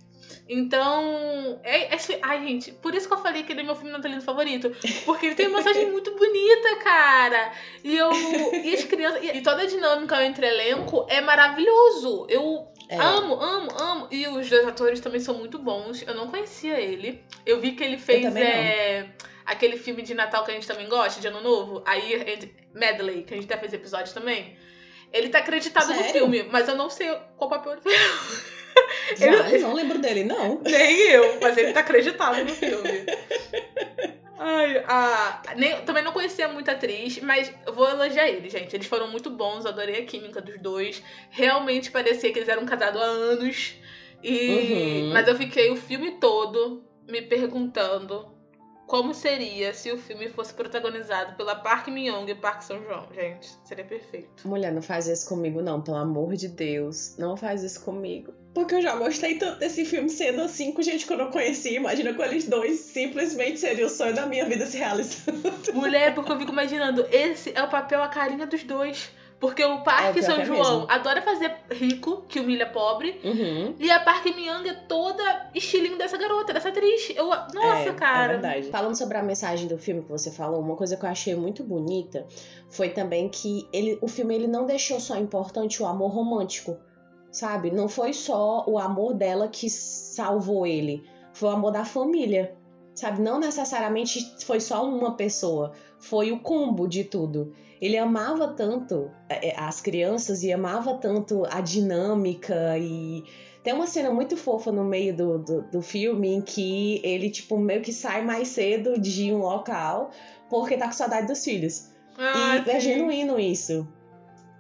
Então, 0.49 1.61
é, 1.63 1.95
é, 1.95 1.99
ai, 2.23 2.47
gente, 2.47 2.73
por 2.73 2.95
isso 2.95 3.07
que 3.07 3.15
eu 3.15 3.19
falei 3.19 3.43
que 3.43 3.53
ele 3.53 3.61
é 3.61 3.65
meu 3.65 3.75
filme 3.77 3.91
natalino 3.91 4.23
favorito. 4.23 4.71
Porque 5.05 5.27
ele 5.27 5.35
tem 5.35 5.49
uma 5.49 5.59
mensagem 5.59 5.91
muito 5.93 6.15
bonita, 6.17 6.77
cara. 6.77 7.53
E 7.85 7.97
eu. 7.97 8.11
E 8.65 8.75
as 8.75 8.85
crianças. 8.85 9.23
E, 9.23 9.39
e 9.39 9.43
toda 9.43 9.63
a 9.63 9.67
dinâmica 9.67 10.25
entre 10.25 10.47
elenco 10.47 11.07
é 11.09 11.21
maravilhoso. 11.21 12.27
Eu 12.29 12.69
É. 12.89 12.97
Amo, 12.97 13.35
amo, 13.35 13.71
amo. 13.79 14.09
E 14.11 14.27
os 14.27 14.49
dois 14.49 14.67
atores 14.67 15.01
também 15.01 15.21
são 15.21 15.35
muito 15.35 15.59
bons. 15.59 16.03
Eu 16.07 16.15
não 16.15 16.29
conhecia 16.29 16.81
ele. 16.81 17.23
Eu 17.45 17.61
vi 17.61 17.73
que 17.73 17.85
ele 17.85 17.99
fez 17.99 18.35
é, 18.35 19.11
aquele 19.45 19.77
filme 19.77 20.03
de 20.03 20.15
Natal 20.15 20.45
que 20.45 20.51
a 20.51 20.55
gente 20.55 20.67
também 20.67 20.89
gosta, 20.89 21.21
de 21.21 21.29
Ano 21.29 21.43
Novo. 21.43 21.83
Aí, 21.87 22.51
Medley, 22.75 23.23
que 23.25 23.35
a 23.35 23.37
gente 23.37 23.51
até 23.51 23.59
fez 23.59 23.73
episódio 23.75 24.15
também. 24.15 24.57
Ele 25.13 25.29
tá 25.29 25.39
acreditado 25.39 25.89
no 25.89 25.95
Sério? 25.95 26.13
filme, 26.13 26.43
mas 26.45 26.69
eu 26.69 26.77
não 26.77 26.91
sei 26.91 27.15
qual 27.37 27.49
papel 27.49 27.73
ele 27.73 27.81
fez. 27.81 28.58
Vale, 29.17 29.59
não 29.59 29.75
lembro 29.75 29.99
dele, 29.99 30.25
não. 30.25 30.61
Nem 30.65 31.01
eu, 31.11 31.39
mas 31.41 31.57
ele 31.57 31.73
tá 31.73 31.81
acreditado 31.81 32.45
no 32.45 32.51
filme. 32.51 33.07
Ai, 34.39 34.85
a, 34.87 35.43
nem, 35.57 35.83
também 35.83 36.03
não 36.03 36.13
conhecia 36.13 36.47
muita 36.49 36.73
atriz, 36.73 37.21
mas 37.21 37.53
eu 37.67 37.73
vou 37.73 37.89
elogiar 37.89 38.29
eles, 38.29 38.53
gente. 38.53 38.75
Eles 38.75 38.87
foram 38.87 39.11
muito 39.11 39.31
bons, 39.31 39.65
eu 39.65 39.73
adorei 39.73 40.01
a 40.01 40.07
química 40.07 40.41
dos 40.41 40.61
dois. 40.61 41.03
Realmente 41.31 41.91
parecia 41.91 42.33
que 42.33 42.39
eles 42.39 42.49
eram 42.49 42.65
casados 42.65 43.01
há 43.01 43.05
anos. 43.05 43.75
E... 44.23 45.03
Uhum. 45.03 45.13
Mas 45.13 45.27
eu 45.27 45.37
fiquei 45.37 45.71
o 45.71 45.77
filme 45.77 46.13
todo 46.21 46.85
me 47.09 47.23
perguntando 47.23 48.39
como 48.87 49.13
seria 49.13 49.75
se 49.75 49.93
o 49.93 49.99
filme 49.99 50.31
fosse 50.31 50.55
protagonizado 50.55 51.37
pela 51.37 51.55
Park 51.55 51.89
Min-young 51.89 52.31
e 52.31 52.35
Park 52.35 52.63
São-joon. 52.63 53.13
Gente, 53.15 53.49
seria 53.65 53.85
perfeito. 53.85 54.49
Mulher, 54.49 54.73
não 54.73 54.81
faz 54.81 55.07
isso 55.07 55.29
comigo, 55.29 55.61
não, 55.61 55.83
pelo 55.83 55.99
amor 55.99 56.35
de 56.35 56.49
Deus. 56.49 57.17
Não 57.19 57.37
faz 57.37 57.63
isso 57.63 57.85
comigo. 57.85 58.33
Porque 58.55 58.75
eu 58.75 58.83
já 58.83 58.97
gostei 58.97 59.37
tanto 59.39 59.59
desse 59.59 59.85
filme 59.85 60.09
sendo 60.09 60.43
assim 60.43 60.73
com 60.73 60.83
gente 60.83 61.07
que 61.07 61.13
eu 61.13 61.19
não 61.19 61.31
conhecia. 61.31 61.77
Imagina 61.77 62.13
com 62.15 62.23
eles 62.25 62.47
dois. 62.47 62.81
Simplesmente 62.81 63.61
seria 63.61 63.87
o 63.87 63.91
sonho 63.91 64.15
da 64.15 64.27
minha 64.27 64.45
vida 64.47 64.67
se 64.67 64.77
realizando. 64.79 65.39
Mulher, 65.75 66.15
porque 66.15 66.33
eu 66.33 66.39
fico 66.39 66.51
imaginando, 66.53 67.07
esse 67.13 67.53
é 67.55 67.63
o 67.63 67.69
papel, 67.69 68.03
a 68.03 68.09
carinha 68.09 68.47
dos 68.47 68.63
dois. 68.65 69.11
Porque 69.39 69.65
o 69.65 69.85
Park 69.85 70.17
É, 70.17 70.23
São 70.23 70.41
é 70.41 70.45
João 70.45 70.81
mesmo. 70.81 70.87
adora 70.91 71.23
fazer 71.23 71.55
rico, 71.71 72.25
que 72.29 72.41
humilha 72.41 72.67
pobre. 72.67 73.21
Uhum. 73.23 73.77
E 73.79 73.89
a 73.89 74.01
Park 74.01 74.25
Min-young 74.27 74.69
é 74.69 74.75
toda 74.75 75.51
estilinho 75.55 75.97
dessa 75.97 76.19
garota, 76.19 76.53
dessa 76.53 76.71
atriz. 76.71 77.13
Eu, 77.15 77.29
nossa, 77.29 77.91
é, 77.91 77.93
cara. 77.93 78.33
É 78.33 78.39
verdade. 78.39 78.71
Falando 78.71 78.97
sobre 78.97 79.17
a 79.17 79.23
mensagem 79.23 79.69
do 79.69 79.79
filme 79.79 80.03
que 80.03 80.09
você 80.11 80.33
falou, 80.33 80.61
uma 80.61 80.75
coisa 80.75 80.97
que 80.97 81.05
eu 81.05 81.09
achei 81.09 81.37
muito 81.37 81.63
bonita 81.63 82.27
foi 82.69 82.89
também 82.89 83.29
que 83.29 83.69
ele, 83.73 83.97
o 84.01 84.09
filme 84.09 84.35
ele 84.35 84.49
não 84.49 84.67
deixou 84.67 84.99
só 84.99 85.17
importante 85.17 85.81
o 85.81 85.87
amor 85.87 86.11
romântico, 86.11 86.77
sabe? 87.31 87.71
Não 87.71 87.89
foi 87.89 88.13
só 88.13 88.65
o 88.67 88.79
amor 88.79 89.15
dela 89.15 89.49
que 89.49 89.69
salvou 89.69 90.67
ele, 90.67 91.05
foi 91.33 91.49
o 91.49 91.53
amor 91.53 91.73
da 91.73 91.85
família, 91.85 92.57
sabe? 92.95 93.21
Não 93.21 93.39
necessariamente 93.39 94.45
foi 94.45 94.61
só 94.61 94.85
uma 94.85 95.15
pessoa, 95.15 95.73
foi 95.99 96.33
o 96.33 96.41
combo 96.41 96.87
de 96.89 97.05
tudo. 97.05 97.53
Ele 97.81 97.97
amava 97.97 98.49
tanto 98.49 99.09
é, 99.29 99.55
as 99.57 99.81
crianças 99.81 100.43
e 100.43 100.53
amava 100.53 100.95
tanto 100.95 101.45
a 101.49 101.61
dinâmica 101.61 102.77
e 102.77 103.23
tem 103.63 103.73
uma 103.73 103.87
cena 103.87 104.11
muito 104.11 104.37
fofa 104.37 104.73
no 104.73 104.83
meio 104.83 105.17
do, 105.17 105.39
do, 105.39 105.63
do 105.63 105.83
filme 105.83 106.29
em 106.29 106.41
que 106.41 107.01
ele, 107.05 107.31
tipo, 107.31 107.57
meio 107.57 107.83
que 107.83 107.93
sai 107.93 108.25
mais 108.25 108.49
cedo 108.49 108.99
de 108.99 109.33
um 109.33 109.39
local 109.39 110.11
porque 110.49 110.77
tá 110.77 110.87
com 110.87 110.93
saudade 110.93 111.27
dos 111.27 111.45
filhos. 111.45 111.89
Ah, 112.17 112.65
e 112.67 112.71
é 112.71 112.81
sim. 112.81 112.93
genuíno 112.93 113.39
isso. 113.39 113.87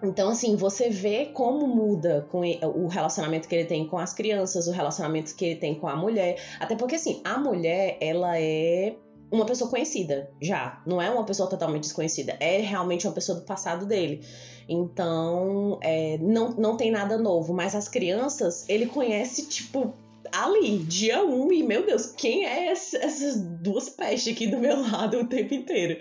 Então, 0.02 0.28
assim, 0.28 0.54
você 0.54 0.88
vê 0.88 1.26
como 1.26 1.66
muda 1.66 2.26
com 2.30 2.40
o 2.40 2.86
relacionamento 2.86 3.48
que 3.48 3.54
ele 3.54 3.64
tem 3.64 3.86
com 3.86 3.98
as 3.98 4.12
crianças, 4.12 4.68
o 4.68 4.70
relacionamento 4.70 5.34
que 5.34 5.44
ele 5.44 5.56
tem 5.56 5.74
com 5.74 5.88
a 5.88 5.96
mulher. 5.96 6.40
Até 6.60 6.76
porque, 6.76 6.94
assim, 6.94 7.20
a 7.24 7.36
mulher, 7.36 7.96
ela 8.00 8.38
é 8.38 8.94
uma 9.30 9.44
pessoa 9.44 9.68
conhecida 9.68 10.30
já. 10.40 10.80
Não 10.86 11.02
é 11.02 11.10
uma 11.10 11.24
pessoa 11.24 11.50
totalmente 11.50 11.82
desconhecida. 11.82 12.36
É 12.38 12.58
realmente 12.58 13.06
uma 13.06 13.12
pessoa 13.12 13.40
do 13.40 13.44
passado 13.44 13.86
dele. 13.86 14.20
Então, 14.68 15.78
é, 15.82 16.16
não, 16.18 16.50
não 16.50 16.76
tem 16.76 16.90
nada 16.92 17.18
novo. 17.18 17.52
Mas 17.52 17.74
as 17.74 17.88
crianças, 17.88 18.68
ele 18.68 18.86
conhece, 18.86 19.48
tipo, 19.48 19.94
ali, 20.32 20.78
dia 20.78 21.24
um. 21.24 21.52
E, 21.52 21.62
meu 21.62 21.84
Deus, 21.84 22.06
quem 22.06 22.46
é 22.46 22.72
esse- 22.72 22.96
essas 22.96 23.36
duas 23.40 23.88
pestes 23.88 24.32
aqui 24.32 24.46
do 24.46 24.58
meu 24.58 24.80
lado 24.80 25.18
o 25.20 25.26
tempo 25.26 25.54
inteiro? 25.54 25.98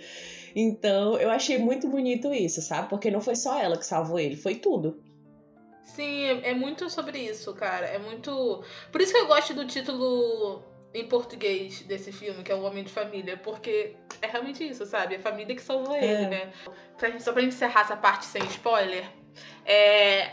Então, 0.56 1.18
eu 1.18 1.30
achei 1.30 1.58
muito 1.58 1.88
bonito 1.88 2.34
isso, 2.34 2.62
sabe? 2.62 2.90
Porque 2.90 3.12
não 3.12 3.22
foi 3.22 3.36
só 3.36 3.60
ela 3.60 3.78
que 3.78 3.86
salvou 3.86 4.20
ele, 4.20 4.36
foi 4.36 4.56
tudo. 4.56 5.02
Sim, 5.84 6.26
é, 6.26 6.50
é 6.50 6.54
muito 6.54 6.90
sobre 6.90 7.20
isso, 7.20 7.54
cara. 7.54 7.86
É 7.88 7.98
muito. 7.98 8.64
Por 8.92 9.02
isso 9.02 9.12
que 9.14 9.20
eu 9.20 9.28
gosto 9.28 9.54
do 9.54 9.66
título 9.66 10.62
em 10.94 11.08
português 11.08 11.82
desse 11.82 12.12
filme, 12.12 12.44
que 12.44 12.52
é 12.52 12.56
O 12.56 12.62
Homem 12.64 12.84
de 12.84 12.92
Família, 12.92 13.38
porque 13.38 13.96
é 14.22 14.28
realmente 14.28 14.68
isso, 14.68 14.86
sabe? 14.86 15.16
A 15.16 15.20
família 15.20 15.56
que 15.56 15.62
salvou 15.62 15.96
É. 15.96 16.04
ele, 16.04 16.28
né? 16.28 16.52
Pra 16.98 17.10
gente, 17.10 17.24
só 17.24 17.32
pra 17.32 17.42
gente 17.42 17.54
encerrar 17.54 17.82
essa 17.82 17.96
parte 17.96 18.26
sem 18.26 18.44
spoiler, 18.46 19.06
é. 19.66 20.32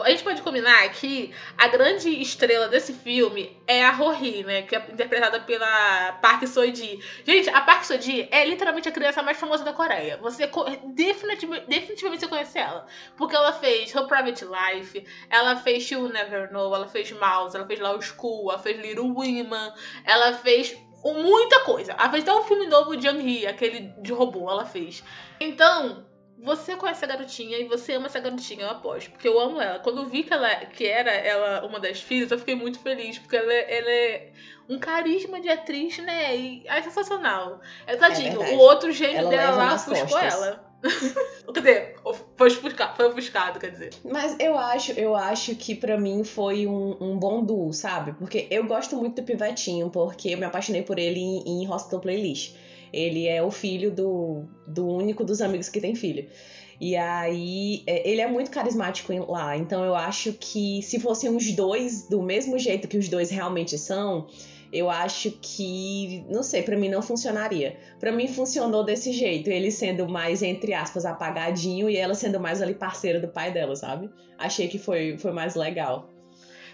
A 0.00 0.10
gente 0.10 0.22
pode 0.22 0.42
combinar 0.42 0.88
que 0.90 1.34
a 1.58 1.66
grande 1.68 2.08
estrela 2.20 2.68
desse 2.68 2.92
filme 2.92 3.60
é 3.66 3.84
a 3.84 3.90
Rory, 3.90 4.44
né? 4.44 4.62
Que 4.62 4.76
é 4.76 4.86
interpretada 4.92 5.40
pela 5.40 6.12
Park 6.22 6.46
Seo-ji. 6.46 7.00
Gente, 7.24 7.48
a 7.50 7.60
Park 7.60 7.84
Seo-ji 7.84 8.28
é 8.30 8.44
literalmente 8.44 8.88
a 8.88 8.92
criança 8.92 9.22
mais 9.22 9.38
famosa 9.38 9.64
da 9.64 9.72
Coreia. 9.72 10.18
Você 10.18 10.48
definitivamente, 10.94 11.66
definitivamente 11.66 12.20
você 12.20 12.28
conhece 12.28 12.58
ela. 12.58 12.86
Porque 13.16 13.34
ela 13.34 13.52
fez 13.52 13.92
Her 13.92 14.06
Private 14.06 14.44
Life, 14.44 15.04
ela 15.28 15.56
fez 15.56 15.90
You'll 15.90 16.12
Never 16.12 16.50
Know, 16.52 16.74
ela 16.74 16.86
fez 16.86 17.10
Mouse, 17.10 17.56
ela 17.56 17.66
fez 17.66 17.80
Law 17.80 18.00
School, 18.00 18.50
ela 18.50 18.60
fez 18.60 18.80
Little 18.80 19.12
Women, 19.12 19.72
ela 20.04 20.32
fez 20.34 20.76
muita 21.04 21.60
coisa. 21.60 21.92
Ela 21.92 22.10
fez 22.10 22.22
até 22.22 22.32
um 22.32 22.44
filme 22.44 22.66
novo 22.66 22.96
de 22.96 23.08
Jung-hee, 23.08 23.46
aquele 23.46 23.92
de 24.00 24.12
robô, 24.12 24.48
ela 24.48 24.64
fez. 24.64 25.02
Então, 25.40 26.06
você 26.42 26.76
conhece 26.76 27.04
a 27.04 27.08
garotinha 27.08 27.56
e 27.58 27.64
você 27.64 27.92
ama 27.94 28.06
essa 28.06 28.18
garotinha, 28.20 28.62
eu 28.62 28.70
aposto. 28.70 29.10
Porque 29.10 29.28
eu 29.28 29.38
amo 29.38 29.60
ela. 29.60 29.78
Quando 29.78 29.98
eu 30.00 30.06
vi 30.06 30.24
que, 30.24 30.34
ela, 30.34 30.54
que 30.66 30.86
era 30.86 31.10
ela 31.12 31.64
uma 31.64 31.78
das 31.78 32.00
filhas, 32.00 32.30
eu 32.30 32.38
fiquei 32.38 32.54
muito 32.54 32.78
feliz. 32.80 33.18
Porque 33.18 33.36
ela, 33.36 33.52
é- 33.52 33.78
ela 33.78 33.90
é 33.90 34.32
um 34.68 34.78
carisma 34.78 35.40
de 35.40 35.48
atriz, 35.48 35.98
né? 35.98 36.36
E 36.36 36.62
é 36.66 36.82
sensacional. 36.82 37.60
É 37.86 37.96
tadinho. 37.96 38.32
verdade. 38.32 38.54
o 38.54 38.58
outro 38.58 38.90
gênio 38.90 39.18
Ela 39.18 39.30
dela 39.30 39.56
lá 39.56 39.74
ofuscou 39.74 40.18
ela. 40.18 40.72
quer 41.54 41.60
dizer, 41.60 41.96
foi 42.36 42.48
ofuscado, 42.48 42.96
foi 42.96 43.06
ofuscado, 43.06 43.60
quer 43.60 43.70
dizer. 43.70 43.90
Mas 44.04 44.36
eu 44.40 44.58
acho, 44.58 44.92
eu 44.92 45.14
acho 45.14 45.54
que 45.54 45.76
pra 45.76 45.96
mim 45.96 46.24
foi 46.24 46.66
um, 46.66 46.96
um 47.00 47.16
bom 47.16 47.44
duo, 47.44 47.72
sabe? 47.72 48.12
Porque 48.14 48.48
eu 48.50 48.64
gosto 48.66 48.96
muito 48.96 49.20
do 49.20 49.24
Pivetinho, 49.24 49.90
porque 49.90 50.30
eu 50.30 50.38
me 50.38 50.44
apaixonei 50.44 50.82
por 50.82 50.98
ele 50.98 51.20
em, 51.20 51.62
em 51.62 51.72
Hospital 51.72 52.00
Playlist. 52.00 52.56
Ele 52.92 53.26
é 53.26 53.42
o 53.42 53.50
filho 53.50 53.90
do, 53.90 54.44
do 54.66 54.86
único 54.86 55.24
dos 55.24 55.40
amigos 55.40 55.68
que 55.68 55.80
tem 55.80 55.94
filho. 55.94 56.28
E 56.80 56.96
aí, 56.96 57.82
é, 57.86 58.08
ele 58.08 58.20
é 58.20 58.26
muito 58.26 58.50
carismático 58.50 59.12
lá. 59.30 59.56
Então 59.56 59.84
eu 59.84 59.94
acho 59.94 60.32
que 60.32 60.82
se 60.82 60.98
fossem 60.98 61.34
os 61.34 61.52
dois 61.52 62.08
do 62.08 62.20
mesmo 62.20 62.58
jeito 62.58 62.88
que 62.88 62.98
os 62.98 63.08
dois 63.08 63.30
realmente 63.30 63.78
são, 63.78 64.26
eu 64.72 64.88
acho 64.90 65.30
que, 65.40 66.24
não 66.30 66.42
sei, 66.42 66.62
pra 66.62 66.76
mim 66.76 66.88
não 66.88 67.02
funcionaria. 67.02 67.76
Pra 68.00 68.10
mim 68.10 68.26
funcionou 68.26 68.82
desse 68.82 69.12
jeito, 69.12 69.48
ele 69.48 69.70
sendo 69.70 70.08
mais, 70.08 70.42
entre 70.42 70.72
aspas, 70.72 71.04
apagadinho 71.04 71.90
e 71.90 71.96
ela 71.96 72.14
sendo 72.14 72.40
mais 72.40 72.62
ali 72.62 72.74
parceira 72.74 73.20
do 73.20 73.28
pai 73.28 73.52
dela, 73.52 73.76
sabe? 73.76 74.10
Achei 74.38 74.68
que 74.68 74.78
foi, 74.78 75.18
foi 75.18 75.30
mais 75.30 75.54
legal. 75.54 76.11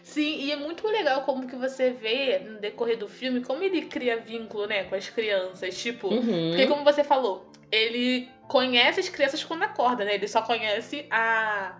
Sim, 0.08 0.38
e 0.40 0.50
é 0.50 0.56
muito 0.56 0.86
legal 0.88 1.22
como 1.22 1.46
que 1.46 1.54
você 1.54 1.90
vê 1.90 2.38
no 2.38 2.58
decorrer 2.58 2.96
do 2.96 3.06
filme 3.06 3.40
como 3.42 3.62
ele 3.62 3.82
cria 3.82 4.16
vínculo, 4.16 4.66
né, 4.66 4.84
com 4.84 4.94
as 4.94 5.08
crianças. 5.10 5.76
Tipo, 5.80 6.08
Uhum. 6.08 6.48
porque 6.50 6.66
como 6.66 6.82
você 6.82 7.04
falou, 7.04 7.50
ele 7.70 8.26
conhece 8.48 9.00
as 9.00 9.08
crianças 9.08 9.44
quando 9.44 9.64
acorda, 9.64 10.04
né? 10.06 10.14
Ele 10.14 10.26
só 10.26 10.40
conhece 10.40 11.06
a, 11.10 11.76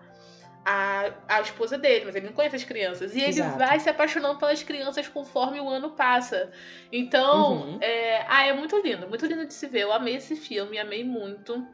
a, 0.63 1.11
a 1.27 1.41
esposa 1.41 1.75
dele, 1.77 2.05
mas 2.05 2.15
ele 2.15 2.27
não 2.27 2.33
conhece 2.33 2.55
as 2.55 2.63
crianças. 2.63 3.15
E 3.15 3.19
ele 3.19 3.29
Exato. 3.29 3.57
vai 3.57 3.79
se 3.79 3.89
apaixonando 3.89 4.37
pelas 4.37 4.61
crianças 4.61 5.07
conforme 5.07 5.59
o 5.59 5.67
ano 5.67 5.89
passa. 5.89 6.51
Então, 6.91 7.61
Uhum. 7.63 7.77
é, 7.81 8.23
ah, 8.27 8.45
é 8.45 8.53
muito 8.53 8.77
lindo, 8.79 9.07
muito 9.07 9.25
lindo 9.25 9.47
de 9.47 9.53
se 9.55 9.65
ver. 9.65 9.81
Eu 9.81 9.91
amei 9.91 10.15
esse 10.17 10.35
filme, 10.35 10.77
amei 10.77 11.03
muito. 11.03 11.65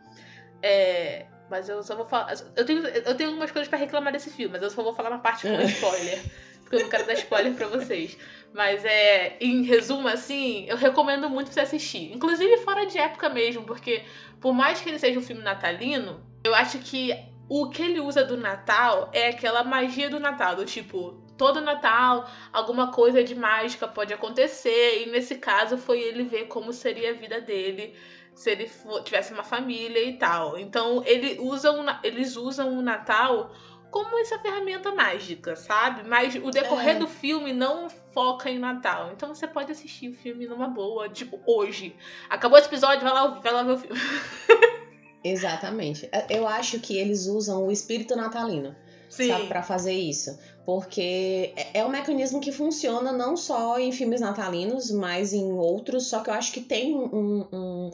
É, 0.61 1.25
mas 1.49 1.67
eu 1.69 1.83
só 1.83 1.95
vou 1.95 2.05
falar. 2.05 2.33
Eu 2.55 2.65
tenho, 2.65 2.87
eu 2.87 3.15
tenho 3.15 3.29
algumas 3.29 3.51
coisas 3.51 3.67
pra 3.67 3.77
reclamar 3.77 4.11
desse 4.13 4.29
filme, 4.29 4.53
mas 4.53 4.63
eu 4.63 4.69
só 4.69 4.81
vou 4.81 4.93
falar 4.93 5.09
na 5.09 5.19
parte 5.19 5.45
com 5.45 5.59
spoiler. 5.61 6.23
Porque 6.65 6.75
eu 6.77 6.81
não 6.81 6.89
quero 6.89 7.05
dar 7.05 7.13
spoiler 7.13 7.53
pra 7.53 7.67
vocês. 7.67 8.17
Mas 8.53 8.83
é. 8.83 9.37
Em 9.39 9.63
resumo, 9.63 10.07
assim, 10.07 10.65
eu 10.67 10.75
recomendo 10.75 11.29
muito 11.29 11.51
você 11.53 11.61
assistir. 11.61 12.11
Inclusive 12.11 12.57
fora 12.57 12.85
de 12.85 12.97
época 12.97 13.29
mesmo, 13.29 13.63
porque 13.63 14.03
por 14.41 14.53
mais 14.53 14.81
que 14.81 14.89
ele 14.89 14.99
seja 14.99 15.19
um 15.19 15.23
filme 15.23 15.41
natalino, 15.43 16.25
eu 16.43 16.53
acho 16.53 16.79
que 16.79 17.15
o 17.47 17.69
que 17.69 17.83
ele 17.83 17.99
usa 17.99 18.23
do 18.23 18.35
Natal 18.35 19.09
é 19.13 19.29
aquela 19.29 19.63
magia 19.63 20.09
do 20.09 20.19
Natal, 20.19 20.55
do 20.55 20.65
tipo, 20.65 21.11
todo 21.37 21.61
Natal, 21.61 22.27
alguma 22.51 22.91
coisa 22.91 23.23
de 23.23 23.35
mágica 23.35 23.87
pode 23.87 24.11
acontecer, 24.13 25.03
e 25.03 25.11
nesse 25.11 25.35
caso 25.35 25.77
foi 25.77 25.99
ele 25.99 26.23
ver 26.23 26.45
como 26.47 26.73
seria 26.73 27.11
a 27.11 27.13
vida 27.13 27.39
dele 27.39 27.95
se 28.33 28.49
ele 28.49 28.67
fo- 28.67 29.01
tivesse 29.01 29.31
uma 29.31 29.43
família 29.43 30.03
e 30.03 30.13
tal. 30.17 30.57
Então 30.57 31.03
ele 31.05 31.37
usa 31.39 31.71
na- 31.83 31.99
eles 32.03 32.35
usam 32.35 32.77
o 32.77 32.81
Natal 32.81 33.51
como 33.95 34.19
essa 34.19 34.37
ferramenta 34.39 34.91
mágica, 34.91 35.55
sabe? 35.55 36.03
Mas 36.05 36.35
o 36.35 36.51
decorrer 36.51 36.97
É. 36.97 36.99
do 36.99 37.07
filme 37.07 37.53
não 37.53 37.87
foca 38.11 38.49
em 38.49 38.59
Natal. 38.59 39.11
Então 39.13 39.33
você 39.33 39.47
pode 39.47 39.71
assistir 39.71 40.09
o 40.09 40.13
filme 40.13 40.45
numa 40.45 40.67
boa, 40.67 41.07
tipo, 41.07 41.39
hoje. 41.47 41.95
Acabou 42.29 42.59
esse 42.59 42.67
episódio, 42.67 43.05
vai 43.05 43.13
lá, 43.13 43.27
vai 43.39 43.53
lá 43.53 43.63
ver 43.63 43.71
o 43.71 43.77
filme. 43.77 43.95
Exatamente. 45.23 46.09
Eu 46.29 46.45
acho 46.45 46.79
que 46.81 46.97
eles 46.97 47.25
usam 47.25 47.65
o 47.65 47.71
espírito 47.71 48.17
natalino. 48.17 48.75
Sim. 49.07 49.29
sabe, 49.29 49.47
para 49.47 49.63
fazer 49.63 49.93
isso. 49.93 50.37
Porque 50.65 51.53
é 51.55 51.79
é 51.79 51.85
um 51.85 51.89
mecanismo 51.89 52.41
que 52.41 52.51
funciona 52.51 53.13
não 53.13 53.37
só 53.37 53.79
em 53.79 53.91
filmes 53.93 54.19
natalinos, 54.19 54.91
mas 54.91 55.31
em 55.31 55.53
outros, 55.53 56.07
só 56.09 56.19
que 56.19 56.29
eu 56.29 56.33
acho 56.33 56.51
que 56.51 56.59
tem 56.59 56.93
um. 56.97 57.47
um- 57.53 57.91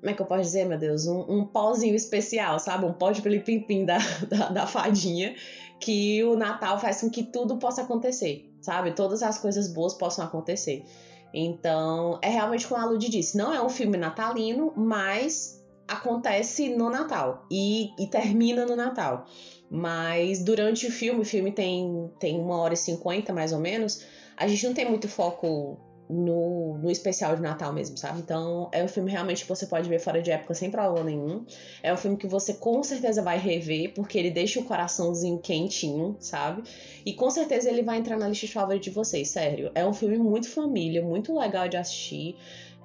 como 0.00 0.10
é 0.10 0.14
que 0.14 0.22
eu 0.22 0.26
posso 0.26 0.42
dizer, 0.42 0.64
meu 0.64 0.78
Deus? 0.78 1.06
Um, 1.06 1.24
um 1.28 1.44
pozinho 1.44 1.94
especial, 1.94 2.58
sabe? 2.58 2.86
Um 2.86 2.92
pó 2.92 3.10
de 3.10 3.20
pim 3.40 3.84
da, 3.84 3.98
da, 4.28 4.48
da 4.48 4.66
fadinha, 4.66 5.34
que 5.80 6.22
o 6.24 6.36
Natal 6.36 6.78
faz 6.78 7.00
com 7.00 7.10
que 7.10 7.22
tudo 7.22 7.58
possa 7.58 7.82
acontecer, 7.82 8.48
sabe? 8.60 8.92
Todas 8.92 9.22
as 9.22 9.38
coisas 9.38 9.72
boas 9.72 9.94
possam 9.94 10.24
acontecer. 10.24 10.84
Então, 11.32 12.18
é 12.22 12.28
realmente 12.28 12.66
como 12.66 12.80
a 12.80 12.86
Lud 12.86 13.08
disse, 13.08 13.36
não 13.36 13.52
é 13.52 13.62
um 13.62 13.68
filme 13.68 13.96
natalino, 13.96 14.72
mas 14.76 15.62
acontece 15.86 16.68
no 16.68 16.90
Natal 16.90 17.46
e, 17.50 17.90
e 17.98 18.06
termina 18.06 18.64
no 18.64 18.76
Natal. 18.76 19.26
Mas 19.70 20.42
durante 20.42 20.86
o 20.86 20.90
filme, 20.90 21.20
o 21.20 21.24
filme 21.24 21.52
tem, 21.52 22.10
tem 22.18 22.38
uma 22.38 22.56
hora 22.58 22.74
e 22.74 22.76
cinquenta 22.76 23.32
mais 23.32 23.52
ou 23.52 23.58
menos, 23.58 24.04
a 24.36 24.46
gente 24.46 24.66
não 24.66 24.74
tem 24.74 24.88
muito 24.88 25.08
foco 25.08 25.78
no, 26.08 26.78
no 26.78 26.90
especial 26.90 27.36
de 27.36 27.42
Natal 27.42 27.72
mesmo, 27.72 27.96
sabe? 27.96 28.20
Então 28.20 28.68
é 28.72 28.82
um 28.82 28.88
filme 28.88 29.10
realmente 29.10 29.42
que 29.42 29.48
você 29.48 29.66
pode 29.66 29.88
ver 29.88 29.98
fora 29.98 30.22
de 30.22 30.30
época 30.30 30.54
sem 30.54 30.70
problema 30.70 31.04
nenhum. 31.04 31.44
É 31.82 31.92
um 31.92 31.96
filme 31.96 32.16
que 32.16 32.26
você 32.26 32.54
com 32.54 32.82
certeza 32.82 33.22
vai 33.22 33.38
rever, 33.38 33.92
porque 33.94 34.18
ele 34.18 34.30
deixa 34.30 34.58
o 34.58 34.64
coraçãozinho 34.64 35.38
quentinho, 35.38 36.16
sabe? 36.18 36.62
E 37.04 37.12
com 37.12 37.30
certeza 37.30 37.68
ele 37.68 37.82
vai 37.82 37.98
entrar 37.98 38.16
na 38.16 38.28
lista 38.28 38.46
de 38.46 38.52
favoritos 38.52 38.88
de 38.88 38.94
vocês, 38.94 39.28
sério. 39.28 39.70
É 39.74 39.86
um 39.86 39.92
filme 39.92 40.16
muito 40.18 40.48
família, 40.48 41.02
muito 41.02 41.36
legal 41.38 41.68
de 41.68 41.76
assistir. 41.76 42.36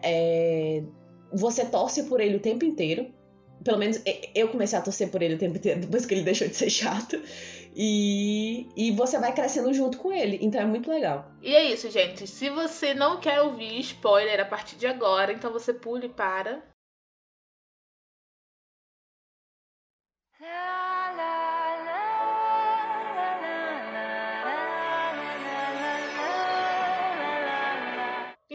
É... 0.02 0.84
Você 1.32 1.66
torce 1.66 2.04
por 2.04 2.20
ele 2.20 2.36
o 2.36 2.40
tempo 2.40 2.66
inteiro. 2.66 3.08
Pelo 3.64 3.78
menos 3.78 4.02
eu 4.36 4.50
comecei 4.50 4.78
a 4.78 4.82
torcer 4.82 5.10
por 5.10 5.22
ele 5.22 5.36
o 5.36 5.38
tempo 5.38 5.56
inteiro 5.56 5.80
depois 5.80 6.06
que 6.06 6.14
ele 6.14 6.24
deixou 6.24 6.48
de 6.48 6.56
ser 6.56 6.70
chato. 6.70 7.18
E, 7.76 8.68
e 8.76 8.92
você 8.92 9.20
vai 9.20 9.34
crescendo 9.34 9.74
junto 9.74 9.98
com 9.98 10.12
ele. 10.12 10.38
Então 10.42 10.62
é 10.62 10.66
muito 10.66 10.90
legal. 10.90 11.32
E 11.42 11.56
é 11.56 11.64
isso, 11.64 11.90
gente. 11.90 12.28
Se 12.28 12.50
você 12.50 12.94
não 12.94 13.20
quer 13.20 13.42
ouvir 13.42 13.80
spoiler 13.80 14.40
a 14.40 14.46
partir 14.46 14.76
de 14.76 14.88
agora, 14.88 15.34
então 15.34 15.52
você 15.52 15.74
pule 15.74 16.10
para. 16.10 16.62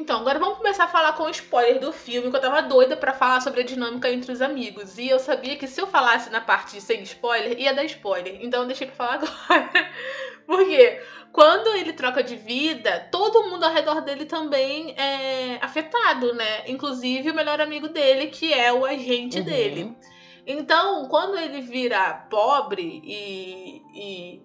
Então, 0.08 0.20
agora 0.20 0.38
vamos 0.38 0.56
começar 0.56 0.84
a 0.84 0.88
falar 0.88 1.12
com 1.12 1.28
spoiler 1.28 1.78
do 1.80 1.92
filme, 1.92 2.30
que 2.30 2.36
eu 2.38 2.40
tava 2.40 2.62
doida 2.62 2.96
para 2.96 3.12
falar 3.12 3.42
sobre 3.42 3.60
a 3.60 3.62
dinâmica 3.62 4.10
entre 4.10 4.32
os 4.32 4.40
amigos. 4.40 4.96
E 4.96 5.06
eu 5.06 5.18
sabia 5.18 5.54
que 5.54 5.68
se 5.68 5.78
eu 5.78 5.86
falasse 5.86 6.30
na 6.30 6.40
parte 6.40 6.72
de 6.76 6.80
sem 6.80 7.02
spoiler, 7.02 7.60
ia 7.60 7.74
dar 7.74 7.84
spoiler. 7.84 8.38
Então 8.40 8.62
eu 8.62 8.66
deixei 8.66 8.86
pra 8.86 8.96
falar 8.96 9.20
agora. 9.20 9.92
Porque 10.46 11.02
quando 11.30 11.76
ele 11.76 11.92
troca 11.92 12.22
de 12.22 12.36
vida, 12.36 13.06
todo 13.12 13.50
mundo 13.50 13.64
ao 13.64 13.70
redor 13.70 14.00
dele 14.00 14.24
também 14.24 14.94
é 14.96 15.58
afetado, 15.60 16.32
né? 16.32 16.66
Inclusive 16.66 17.30
o 17.30 17.34
melhor 17.34 17.60
amigo 17.60 17.88
dele, 17.88 18.28
que 18.28 18.50
é 18.50 18.72
o 18.72 18.86
agente 18.86 19.40
uhum. 19.40 19.44
dele. 19.44 19.94
Então, 20.46 21.06
quando 21.08 21.36
ele 21.36 21.60
vira 21.60 22.26
pobre 22.30 23.02
e, 23.04 23.82
e 23.94 24.42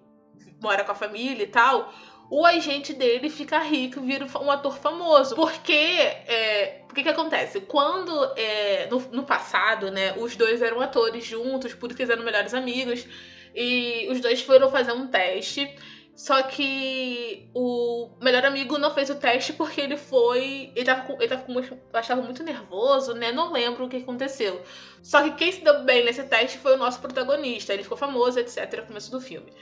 mora 0.60 0.84
com 0.84 0.92
a 0.92 0.94
família 0.94 1.44
e 1.44 1.48
tal, 1.48 1.90
o 2.30 2.44
agente 2.44 2.92
dele 2.92 3.28
fica 3.28 3.58
rico 3.58 4.00
e 4.00 4.06
vira 4.06 4.26
um 4.40 4.50
ator 4.50 4.76
famoso. 4.76 5.34
Porque, 5.34 5.72
é, 5.72 6.82
o 6.90 6.94
que 6.94 7.02
que 7.02 7.08
acontece? 7.08 7.60
Quando, 7.60 8.12
é, 8.36 8.88
no, 8.90 8.98
no, 9.12 9.24
passado, 9.24 9.90
né, 9.90 10.14
os 10.16 10.36
dois 10.36 10.62
eram 10.62 10.80
atores 10.80 11.24
juntos, 11.24 11.74
por 11.74 11.90
isso 11.90 12.00
eles 12.00 12.10
eram 12.10 12.24
melhores 12.24 12.54
amigos, 12.54 13.06
e 13.54 14.08
os 14.10 14.20
dois 14.20 14.42
foram 14.42 14.70
fazer 14.70 14.92
um 14.92 15.06
teste. 15.06 15.74
Só 16.16 16.44
que 16.44 17.50
o 17.52 18.08
melhor 18.20 18.44
amigo 18.46 18.78
não 18.78 18.94
fez 18.94 19.10
o 19.10 19.16
teste 19.16 19.52
porque 19.52 19.80
ele 19.80 19.96
foi. 19.96 20.70
Ele 20.74 20.84
tava, 20.84 21.02
com, 21.02 21.14
ele 21.14 21.28
tava 21.28 21.42
com, 21.42 21.54
achava 21.92 22.22
muito 22.22 22.40
nervoso, 22.44 23.14
né? 23.14 23.32
Não 23.32 23.52
lembro 23.52 23.84
o 23.84 23.88
que 23.88 23.96
aconteceu. 23.96 24.62
Só 25.02 25.22
que 25.24 25.32
quem 25.32 25.50
se 25.50 25.64
deu 25.64 25.82
bem 25.82 26.04
nesse 26.04 26.22
teste 26.22 26.58
foi 26.58 26.74
o 26.74 26.76
nosso 26.76 27.00
protagonista. 27.00 27.72
Ele 27.72 27.82
ficou 27.82 27.98
famoso, 27.98 28.38
etc. 28.38 28.78
no 28.78 28.86
começo 28.86 29.10
do 29.10 29.20
filme. 29.20 29.52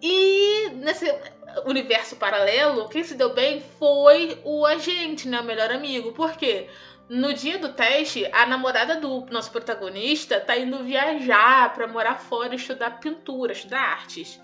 E 0.00 0.70
nesse 0.74 1.06
universo 1.64 2.16
paralelo, 2.16 2.88
quem 2.88 3.02
se 3.02 3.14
deu 3.14 3.34
bem 3.34 3.60
foi 3.78 4.40
o 4.44 4.64
agente, 4.64 5.28
né? 5.28 5.40
O 5.40 5.44
melhor 5.44 5.70
amigo. 5.70 6.12
Por 6.12 6.36
quê? 6.36 6.68
No 7.08 7.32
dia 7.32 7.58
do 7.58 7.72
teste, 7.72 8.28
a 8.32 8.44
namorada 8.44 8.96
do 8.96 9.24
nosso 9.30 9.50
protagonista 9.50 10.38
tá 10.38 10.56
indo 10.56 10.84
viajar 10.84 11.72
para 11.72 11.86
morar 11.86 12.16
fora 12.16 12.54
estudar 12.54 13.00
pintura, 13.00 13.52
estudar 13.52 13.80
artes. 13.80 14.38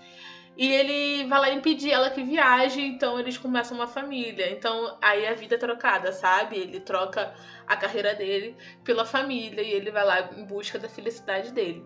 E 0.57 0.71
ele 0.71 1.27
vai 1.27 1.39
lá 1.39 1.49
impedir 1.51 1.91
ela 1.91 2.09
que 2.09 2.23
viaje, 2.23 2.81
então 2.81 3.19
eles 3.19 3.37
começam 3.37 3.77
uma 3.77 3.87
família. 3.87 4.49
Então 4.51 4.97
aí 5.01 5.27
a 5.27 5.33
vida 5.33 5.55
é 5.55 5.57
trocada, 5.59 6.11
sabe? 6.11 6.57
Ele 6.57 6.79
troca 6.79 7.35
a 7.67 7.77
carreira 7.77 8.15
dele 8.15 8.57
pela 8.83 9.05
família 9.05 9.61
e 9.61 9.71
ele 9.71 9.91
vai 9.91 10.05
lá 10.05 10.29
em 10.35 10.45
busca 10.45 10.79
da 10.79 10.89
felicidade 10.89 11.51
dele. 11.51 11.85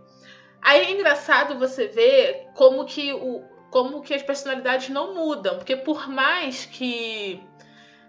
Aí 0.62 0.82
é 0.82 0.92
engraçado 0.92 1.58
você 1.58 1.88
ver 1.88 2.48
como 2.54 2.86
que 2.86 3.12
o, 3.12 3.44
como 3.70 4.02
que 4.02 4.14
as 4.14 4.22
personalidades 4.22 4.90
não 4.90 5.14
mudam. 5.14 5.58
Porque 5.58 5.76
por 5.76 6.08
mais 6.08 6.66
que 6.66 7.42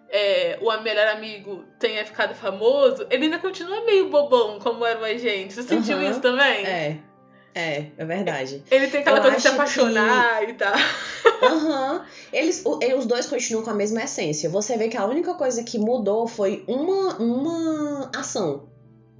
é, 0.08 0.58
o 0.60 0.82
melhor 0.82 1.08
amigo 1.08 1.64
tenha 1.78 2.04
ficado 2.04 2.34
famoso, 2.34 3.06
ele 3.10 3.24
ainda 3.24 3.38
continua 3.38 3.84
meio 3.84 4.08
bobão 4.08 4.58
como 4.58 4.84
era 4.84 5.00
o 5.00 5.04
agente. 5.04 5.54
Você 5.54 5.62
sentiu 5.62 5.98
uhum. 5.98 6.10
isso 6.10 6.20
também? 6.20 6.66
É. 6.66 6.98
É, 7.52 7.86
é 7.98 8.04
verdade. 8.04 8.62
Ele 8.70 8.86
tem 8.86 9.00
aquela 9.00 9.18
Eu 9.18 9.22
coisa 9.22 9.36
de 9.36 9.42
se 9.42 9.48
apaixonar 9.48 10.38
que... 10.46 10.52
e 10.52 10.54
tal. 10.54 10.72
Aham. 11.42 11.94
Uhum. 11.94 12.04
Eles, 12.32 12.64
os 12.96 13.06
dois 13.06 13.26
continuam 13.26 13.64
com 13.64 13.70
a 13.70 13.74
mesma 13.74 14.04
essência. 14.04 14.48
Você 14.48 14.76
vê 14.76 14.88
que 14.88 14.96
a 14.96 15.04
única 15.04 15.34
coisa 15.34 15.64
que 15.64 15.76
mudou 15.76 16.28
foi 16.28 16.64
uma, 16.68 17.16
uma 17.16 18.10
ação 18.14 18.69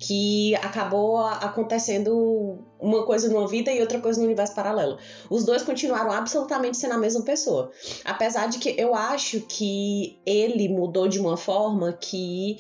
que 0.01 0.55
acabou 0.57 1.19
acontecendo 1.19 2.59
uma 2.81 3.05
coisa 3.05 3.29
numa 3.29 3.47
vida 3.47 3.71
e 3.71 3.81
outra 3.83 4.01
coisa 4.01 4.19
no 4.19 4.25
universo 4.25 4.55
paralelo. 4.55 4.99
Os 5.29 5.45
dois 5.45 5.63
continuaram 5.63 6.11
absolutamente 6.11 6.79
sendo 6.79 6.95
a 6.95 6.99
mesma 6.99 7.23
pessoa. 7.23 7.71
Apesar 8.03 8.49
de 8.49 8.59
que 8.59 8.75
eu 8.81 8.95
acho 8.95 9.43
que 9.43 10.19
ele 10.25 10.71
mudou 10.71 11.07
de 11.07 11.21
uma 11.21 11.37
forma 11.37 11.93
que 11.93 12.59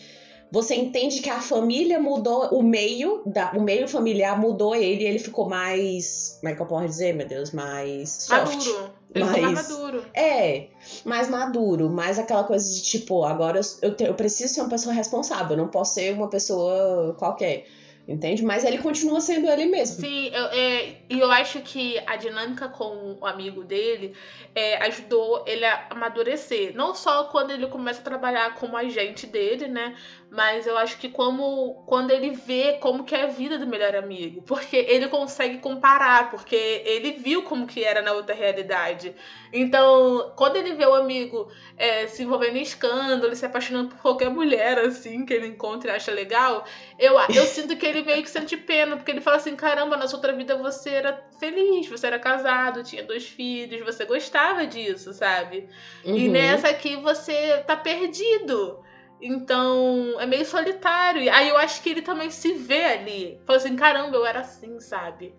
você 0.50 0.74
entende 0.74 1.20
que 1.20 1.30
a 1.30 1.40
família 1.40 2.00
mudou, 2.00 2.48
o 2.48 2.62
meio, 2.62 3.22
da, 3.24 3.52
o 3.52 3.62
meio 3.62 3.86
familiar 3.86 4.38
mudou 4.38 4.74
ele, 4.74 5.04
ele 5.04 5.18
ficou 5.18 5.48
mais. 5.48 6.38
Como 6.40 6.52
é 6.52 6.56
que 6.56 6.62
eu 6.62 6.66
posso 6.66 6.86
dizer, 6.86 7.14
meu 7.14 7.26
Deus? 7.26 7.52
Mais 7.52 8.10
soft. 8.10 8.66
Maduro. 8.66 9.00
Ele 9.14 9.24
mais, 9.24 9.40
mais 9.40 9.68
maduro. 9.68 10.04
É, 10.14 10.66
mais 11.04 11.28
maduro, 11.28 11.90
mais 11.90 12.18
aquela 12.18 12.44
coisa 12.44 12.72
de 12.72 12.82
tipo, 12.82 13.24
agora 13.24 13.60
eu, 13.60 13.88
eu, 13.88 13.94
te, 13.96 14.04
eu 14.04 14.14
preciso 14.14 14.54
ser 14.54 14.60
uma 14.60 14.70
pessoa 14.70 14.94
responsável, 14.94 15.56
eu 15.56 15.62
não 15.62 15.68
posso 15.68 15.94
ser 15.94 16.14
uma 16.14 16.28
pessoa 16.28 17.14
qualquer. 17.18 17.64
Entende? 18.08 18.42
Mas 18.42 18.64
ele 18.64 18.78
continua 18.78 19.20
sendo 19.20 19.48
ele 19.48 19.66
mesmo. 19.66 20.00
Sim, 20.00 20.30
eu, 20.32 20.44
é, 20.46 20.96
e 21.08 21.20
eu 21.20 21.30
acho 21.30 21.60
que 21.60 21.96
a 22.06 22.16
dinâmica 22.16 22.68
com 22.68 23.16
o 23.20 23.24
amigo 23.24 23.62
dele 23.62 24.16
é, 24.52 24.78
ajudou 24.84 25.44
ele 25.46 25.64
a 25.64 25.86
amadurecer. 25.90 26.74
Não 26.74 26.92
só 26.92 27.24
quando 27.24 27.52
ele 27.52 27.68
começa 27.68 28.00
a 28.00 28.04
trabalhar 28.04 28.54
como 28.56 28.76
agente 28.76 29.28
dele, 29.28 29.68
né? 29.68 29.96
Mas 30.30 30.64
eu 30.64 30.78
acho 30.78 30.96
que 30.98 31.08
como 31.08 31.82
quando 31.86 32.12
ele 32.12 32.30
vê 32.30 32.74
como 32.74 33.02
que 33.02 33.16
é 33.16 33.24
a 33.24 33.26
vida 33.26 33.58
do 33.58 33.66
melhor 33.66 33.96
amigo. 33.96 34.42
Porque 34.46 34.76
ele 34.76 35.08
consegue 35.08 35.58
comparar, 35.58 36.30
porque 36.30 36.82
ele 36.84 37.12
viu 37.12 37.42
como 37.42 37.66
que 37.66 37.82
era 37.82 38.00
na 38.00 38.12
outra 38.12 38.34
realidade. 38.34 39.14
Então, 39.52 40.32
quando 40.36 40.56
ele 40.56 40.74
vê 40.74 40.86
o 40.86 40.94
amigo 40.94 41.50
é, 41.76 42.06
se 42.06 42.22
envolvendo 42.22 42.56
em 42.56 42.62
escândalo, 42.62 43.34
se 43.34 43.44
apaixonando 43.44 43.88
por 43.88 43.98
qualquer 43.98 44.30
mulher, 44.30 44.78
assim, 44.78 45.26
que 45.26 45.34
ele 45.34 45.48
encontra 45.48 45.90
e 45.90 45.96
acha 45.96 46.12
legal, 46.12 46.64
eu, 46.98 47.18
eu 47.34 47.44
sinto 47.46 47.76
que 47.76 47.84
ele 47.84 48.02
meio 48.02 48.22
que 48.22 48.30
sente 48.30 48.56
pena, 48.56 48.96
porque 48.96 49.10
ele 49.10 49.20
fala 49.20 49.38
assim: 49.38 49.56
caramba, 49.56 49.96
na 49.96 50.06
sua 50.06 50.18
outra 50.18 50.32
vida 50.32 50.56
você 50.56 50.90
era 50.90 51.24
feliz, 51.40 51.88
você 51.88 52.06
era 52.06 52.18
casado, 52.18 52.84
tinha 52.84 53.02
dois 53.02 53.26
filhos, 53.26 53.84
você 53.84 54.04
gostava 54.04 54.66
disso, 54.66 55.12
sabe? 55.12 55.68
Uhum. 56.04 56.16
E 56.16 56.28
nessa 56.28 56.68
aqui 56.68 56.96
você 56.96 57.58
tá 57.66 57.76
perdido. 57.76 58.78
Então, 59.20 60.16
é 60.18 60.26
meio 60.26 60.46
solitário. 60.46 61.30
Aí 61.32 61.48
eu 61.48 61.56
acho 61.56 61.82
que 61.82 61.90
ele 61.90 62.02
também 62.02 62.30
se 62.30 62.54
vê 62.54 62.84
ali. 62.84 63.38
Fala 63.46 63.58
assim, 63.58 63.76
caramba, 63.76 64.16
eu 64.16 64.24
era 64.24 64.40
assim, 64.40 64.80
sabe? 64.80 65.34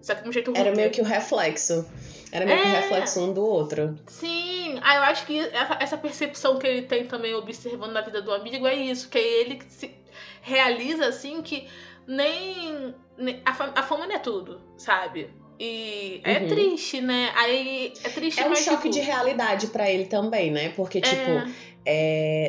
Só 0.00 0.14
que 0.14 0.22
de 0.22 0.28
um 0.28 0.32
jeito 0.32 0.50
ruim. 0.50 0.60
Era 0.60 0.74
meio 0.74 0.90
que 0.90 1.00
o 1.00 1.04
reflexo. 1.04 1.88
Era 2.30 2.44
meio 2.44 2.58
é... 2.58 2.62
que 2.62 2.68
o 2.68 2.72
reflexo 2.72 3.20
um 3.20 3.32
do 3.32 3.44
outro. 3.44 3.98
Sim. 4.06 4.78
Aí 4.82 4.96
eu 4.96 5.02
acho 5.04 5.26
que 5.26 5.38
essa 5.80 5.96
percepção 5.96 6.58
que 6.58 6.66
ele 6.66 6.82
tem 6.82 7.06
também 7.06 7.34
observando 7.34 7.92
na 7.92 8.00
vida 8.00 8.20
do 8.20 8.32
amigo 8.32 8.66
é 8.66 8.74
isso. 8.74 9.08
Que 9.08 9.18
é 9.18 9.40
ele 9.40 9.56
que 9.56 9.72
se 9.72 9.94
realiza 10.42 11.06
assim 11.06 11.40
que 11.40 11.68
nem... 12.06 12.94
nem 13.16 13.40
a, 13.44 13.50
a 13.80 13.82
fama 13.82 14.06
não 14.06 14.14
é 14.14 14.18
tudo, 14.18 14.60
sabe? 14.76 15.30
E 15.64 16.20
é 16.24 16.38
uhum. 16.38 16.48
triste, 16.48 17.00
né? 17.00 17.30
Aí 17.36 17.92
é 18.02 18.08
triste, 18.08 18.40
É 18.40 18.48
um 18.48 18.56
choque 18.56 18.88
tipo... 18.88 18.94
de 18.94 19.00
realidade 19.00 19.68
para 19.68 19.88
ele 19.88 20.06
também, 20.06 20.50
né? 20.50 20.70
Porque, 20.70 20.98
é... 20.98 21.02
tipo, 21.02 21.30
é, 21.30 21.52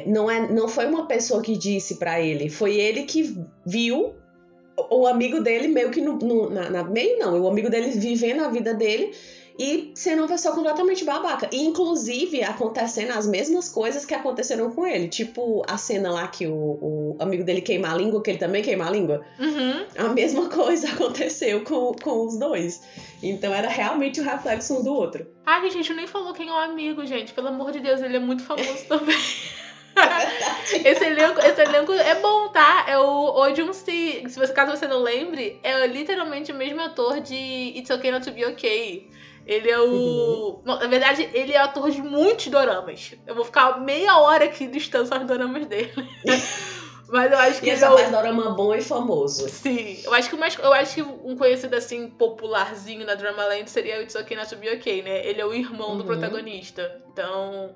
não, 0.07 0.29
é, 0.29 0.51
não 0.51 0.67
foi 0.67 0.85
uma 0.85 1.07
pessoa 1.07 1.41
que 1.41 1.57
disse 1.57 1.95
para 1.95 2.21
ele, 2.21 2.49
foi 2.49 2.75
ele 2.75 3.03
que 3.03 3.35
viu 3.65 4.13
o 4.89 5.07
amigo 5.07 5.39
dele 5.39 5.67
meio 5.67 5.91
que 5.91 6.01
no, 6.01 6.17
no 6.17 6.49
na, 6.49 6.69
na, 6.69 6.83
meio 6.83 7.19
não, 7.19 7.39
o 7.41 7.47
amigo 7.47 7.69
dele 7.69 7.91
vivendo 7.91 8.43
a 8.43 8.49
vida 8.49 8.73
dele 8.73 9.11
e 9.57 9.91
sendo 9.95 10.19
uma 10.19 10.27
pessoa 10.27 10.55
completamente 10.55 11.03
babaca. 11.03 11.49
E, 11.51 11.63
inclusive, 11.63 12.43
acontecendo 12.43 13.11
as 13.11 13.27
mesmas 13.27 13.69
coisas 13.69 14.05
que 14.05 14.13
aconteceram 14.13 14.71
com 14.71 14.85
ele. 14.85 15.07
Tipo, 15.07 15.63
a 15.67 15.77
cena 15.77 16.11
lá 16.11 16.27
que 16.27 16.47
o, 16.47 16.53
o 16.53 17.17
amigo 17.19 17.43
dele 17.43 17.61
queima 17.61 17.91
a 17.91 17.95
língua, 17.95 18.21
que 18.21 18.31
ele 18.31 18.39
também 18.39 18.63
queima 18.63 18.87
a 18.87 18.89
língua. 18.89 19.23
Uhum. 19.39 19.85
A 19.97 20.09
mesma 20.09 20.49
coisa 20.53 20.89
aconteceu 20.89 21.63
com, 21.63 21.93
com 21.93 22.25
os 22.25 22.37
dois. 22.37 22.81
Então 23.21 23.53
era 23.53 23.69
realmente 23.69 24.19
o 24.19 24.23
reflexo 24.23 24.79
um 24.79 24.83
do 24.83 24.93
outro. 24.93 25.25
Ah, 25.45 25.61
gente, 25.69 25.93
nem 25.93 26.07
falou 26.07 26.33
quem 26.33 26.49
é 26.49 26.51
o 26.51 26.55
amigo, 26.55 27.05
gente. 27.05 27.33
Pelo 27.33 27.49
amor 27.49 27.71
de 27.71 27.79
Deus, 27.79 28.01
ele 28.01 28.17
é 28.17 28.19
muito 28.19 28.43
famoso 28.43 28.85
também. 28.87 29.17
esse, 30.85 31.05
elenco, 31.05 31.39
esse 31.39 31.61
elenco 31.61 31.93
é 31.93 32.15
bom, 32.15 32.49
tá? 32.49 32.85
É 32.87 32.97
o 32.97 33.35
Ojun 33.35 33.71
Se. 33.73 34.23
Se 34.27 34.39
você, 34.39 34.51
caso 34.51 34.75
você 34.75 34.87
não 34.87 35.01
lembre, 35.01 35.59
é 35.63 35.85
literalmente 35.85 36.51
o 36.51 36.55
mesmo 36.55 36.81
ator 36.81 37.21
de 37.21 37.73
It's 37.75 37.89
Okay 37.89 38.11
Not 38.11 38.25
To 38.25 38.31
Be 38.31 38.45
Okay. 38.45 39.09
Ele 39.45 39.69
é 39.69 39.79
o. 39.79 40.61
Não, 40.65 40.79
na 40.79 40.87
verdade, 40.87 41.29
ele 41.33 41.53
é 41.53 41.57
ator 41.57 41.91
de 41.91 42.01
muitos 42.01 42.47
doramas. 42.47 43.13
Eu 43.27 43.35
vou 43.35 43.43
ficar 43.43 43.79
meia 43.79 44.17
hora 44.19 44.45
aqui 44.45 44.65
listando 44.67 45.07
só 45.07 45.17
os 45.17 45.25
doramas 45.25 45.65
dele. 45.65 45.91
Mas 47.09 47.31
eu 47.31 47.37
acho 47.37 47.59
que. 47.59 47.67
E 47.67 47.69
ele 47.69 47.83
é 47.83 47.89
o... 47.89 47.97
faz 47.97 48.09
dorama 48.09 48.51
bom 48.51 48.73
e 48.73 48.81
famoso. 48.81 49.47
Sim. 49.49 49.99
Eu 50.03 50.13
acho 50.13 50.29
que 50.29 50.37
mais. 50.37 50.57
Eu 50.57 50.73
acho 50.73 50.95
que 50.95 51.01
um 51.01 51.35
conhecido 51.37 51.75
assim, 51.75 52.09
popularzinho 52.09 53.05
na 53.05 53.15
Dramaland 53.15 53.69
seria 53.69 53.99
o 53.99 54.01
It's 54.01 54.15
Okay 54.15 54.35
Not 54.35 54.49
To 54.49 54.55
Be 54.55 54.69
Okay, 54.75 55.03
né? 55.03 55.25
Ele 55.25 55.41
é 55.41 55.45
o 55.45 55.53
irmão 55.53 55.91
uhum. 55.91 55.97
do 55.97 56.05
protagonista. 56.05 57.01
Então. 57.11 57.75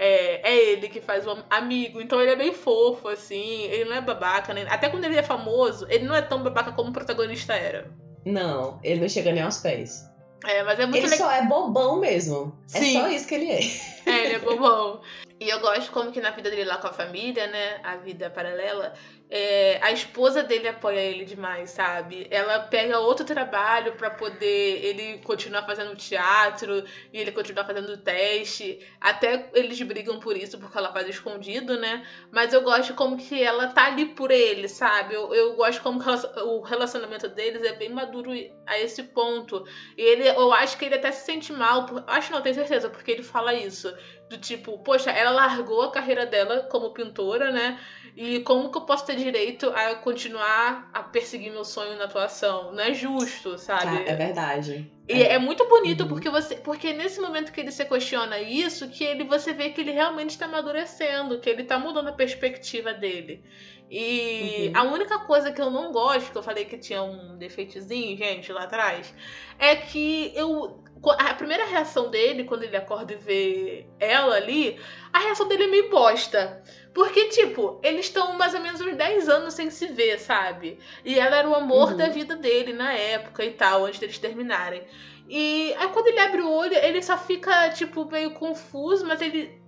É, 0.00 0.52
é 0.52 0.70
ele 0.70 0.88
que 0.88 1.00
faz 1.00 1.26
o 1.26 1.36
amigo. 1.50 2.00
Então 2.00 2.20
ele 2.20 2.30
é 2.30 2.36
bem 2.36 2.54
fofo, 2.54 3.08
assim. 3.08 3.64
Ele 3.64 3.90
não 3.90 3.96
é 3.96 4.00
babaca, 4.00 4.54
né? 4.54 4.64
Até 4.70 4.88
quando 4.88 5.04
ele 5.04 5.16
é 5.16 5.22
famoso, 5.24 5.86
ele 5.90 6.04
não 6.04 6.14
é 6.14 6.22
tão 6.22 6.40
babaca 6.40 6.70
como 6.70 6.90
o 6.90 6.92
protagonista 6.92 7.54
era. 7.54 7.90
Não, 8.24 8.78
ele 8.84 9.00
não 9.00 9.08
chega 9.08 9.32
nem 9.32 9.42
aos 9.42 9.58
pés. 9.58 10.08
É, 10.44 10.62
mas 10.62 10.78
é 10.78 10.86
muito 10.86 11.06
Ele 11.06 11.16
só 11.16 11.30
é 11.30 11.44
bobão 11.44 11.98
mesmo. 11.98 12.56
Sim. 12.66 12.96
É 12.96 13.00
só 13.00 13.08
isso 13.08 13.26
que 13.26 13.34
ele 13.34 13.50
é. 13.50 13.60
É, 14.06 14.24
ele 14.24 14.34
é 14.34 14.38
bobão. 14.38 15.00
E 15.40 15.48
eu 15.48 15.60
gosto 15.60 15.92
como 15.92 16.10
que 16.10 16.20
na 16.20 16.32
vida 16.32 16.50
dele 16.50 16.64
lá 16.64 16.78
com 16.78 16.88
a 16.88 16.92
família, 16.92 17.46
né? 17.46 17.78
A 17.84 17.94
vida 17.94 18.28
paralela, 18.28 18.92
é, 19.30 19.78
a 19.82 19.92
esposa 19.92 20.42
dele 20.42 20.68
apoia 20.68 21.00
ele 21.00 21.24
demais, 21.24 21.70
sabe? 21.70 22.26
Ela 22.30 22.60
pega 22.60 22.98
outro 22.98 23.26
trabalho 23.26 23.92
para 23.92 24.10
poder 24.10 24.84
ele 24.84 25.18
continuar 25.18 25.66
fazendo 25.66 25.94
teatro 25.94 26.82
e 27.12 27.20
ele 27.20 27.30
continuar 27.30 27.66
fazendo 27.66 27.98
teste. 27.98 28.78
Até 28.98 29.50
eles 29.52 29.80
brigam 29.82 30.18
por 30.18 30.34
isso, 30.34 30.58
porque 30.58 30.78
ela 30.78 30.92
faz 30.92 31.06
escondido, 31.08 31.78
né? 31.78 32.06
Mas 32.32 32.54
eu 32.54 32.62
gosto 32.62 32.94
como 32.94 33.18
que 33.18 33.42
ela 33.42 33.66
tá 33.68 33.86
ali 33.86 34.06
por 34.06 34.30
ele, 34.30 34.66
sabe? 34.66 35.14
Eu, 35.14 35.34
eu 35.34 35.54
gosto 35.54 35.82
como 35.82 36.00
o 36.46 36.60
relacionamento 36.62 37.28
deles 37.28 37.62
é 37.62 37.72
bem 37.74 37.90
maduro 37.90 38.30
a 38.66 38.78
esse 38.78 39.02
ponto. 39.02 39.62
E 39.96 40.02
ele, 40.02 40.26
eu 40.26 40.52
acho 40.54 40.78
que 40.78 40.86
ele 40.86 40.94
até 40.94 41.12
se 41.12 41.26
sente 41.26 41.52
mal, 41.52 41.84
por, 41.84 42.02
acho 42.06 42.32
não, 42.32 42.40
tenho 42.40 42.54
certeza, 42.54 42.88
porque 42.88 43.10
ele 43.10 43.22
fala 43.22 43.52
isso 43.52 43.94
do 44.28 44.38
tipo, 44.38 44.78
poxa, 44.80 45.10
ela 45.10 45.30
largou 45.30 45.82
a 45.82 45.92
carreira 45.92 46.26
dela 46.26 46.62
como 46.70 46.92
pintora, 46.92 47.50
né? 47.50 47.80
E 48.16 48.40
como 48.40 48.70
que 48.70 48.78
eu 48.78 48.82
posso 48.86 49.06
ter 49.06 49.16
direito 49.16 49.70
a 49.70 49.94
continuar 49.96 50.90
a 50.92 51.02
perseguir 51.02 51.52
meu 51.52 51.64
sonho 51.64 51.96
na 51.96 52.04
atuação? 52.04 52.72
Não 52.72 52.82
é 52.82 52.92
justo, 52.94 53.56
sabe? 53.58 53.96
é 54.06 54.14
verdade. 54.14 54.97
E 55.08 55.22
é, 55.22 55.34
é 55.34 55.38
muito 55.38 55.66
bonito 55.66 56.02
uhum. 56.02 56.08
porque 56.08 56.28
você, 56.28 56.56
porque 56.56 56.92
nesse 56.92 57.20
momento 57.20 57.50
que 57.50 57.60
ele 57.60 57.72
se 57.72 57.84
questiona 57.84 58.38
isso, 58.38 58.88
que 58.88 59.02
ele 59.02 59.24
você 59.24 59.52
vê 59.54 59.70
que 59.70 59.80
ele 59.80 59.92
realmente 59.92 60.30
está 60.30 60.44
amadurecendo, 60.44 61.40
que 61.40 61.48
ele 61.48 61.62
está 61.62 61.78
mudando 61.78 62.08
a 62.08 62.12
perspectiva 62.12 62.92
dele. 62.92 63.42
E 63.90 64.66
uhum. 64.68 64.80
a 64.80 64.82
única 64.82 65.18
coisa 65.20 65.50
que 65.50 65.60
eu 65.60 65.70
não 65.70 65.90
gosto, 65.92 66.30
que 66.30 66.36
eu 66.36 66.42
falei 66.42 66.66
que 66.66 66.76
tinha 66.76 67.02
um 67.02 67.38
defeitozinho, 67.38 68.18
gente, 68.18 68.52
lá 68.52 68.64
atrás, 68.64 69.14
é 69.58 69.74
que 69.76 70.30
eu 70.34 70.82
a 71.18 71.34
primeira 71.34 71.64
reação 71.64 72.10
dele, 72.10 72.44
quando 72.44 72.64
ele 72.64 72.76
acorda 72.76 73.12
e 73.12 73.16
vê 73.16 73.86
ela 74.00 74.34
ali, 74.34 74.78
a 75.12 75.18
reação 75.18 75.48
dele 75.48 75.64
é 75.64 75.66
meio 75.68 75.90
bosta. 75.90 76.62
Porque, 76.94 77.26
tipo, 77.28 77.78
eles 77.82 78.06
estão 78.06 78.36
mais 78.36 78.54
ou 78.54 78.60
menos 78.60 78.80
uns 78.80 78.96
10 78.96 79.28
anos 79.28 79.54
sem 79.54 79.70
se 79.70 79.86
ver, 79.86 80.18
sabe? 80.18 80.78
E 81.04 81.18
ela 81.18 81.36
era 81.36 81.48
o 81.48 81.54
amor 81.54 81.90
uhum. 81.90 81.96
da 81.96 82.08
vida 82.08 82.34
dele 82.34 82.72
na 82.72 82.92
época 82.92 83.44
e 83.44 83.52
tal, 83.52 83.84
antes 83.84 84.00
deles 84.00 84.18
terminarem. 84.18 84.84
E 85.28 85.74
aí 85.78 85.88
quando 85.88 86.08
ele 86.08 86.18
abre 86.18 86.40
o 86.40 86.50
olho, 86.50 86.74
ele 86.74 87.02
só 87.02 87.18
fica, 87.18 87.68
tipo, 87.70 88.04
meio 88.06 88.32
confuso, 88.32 89.06
mas 89.06 89.20
ele. 89.20 89.60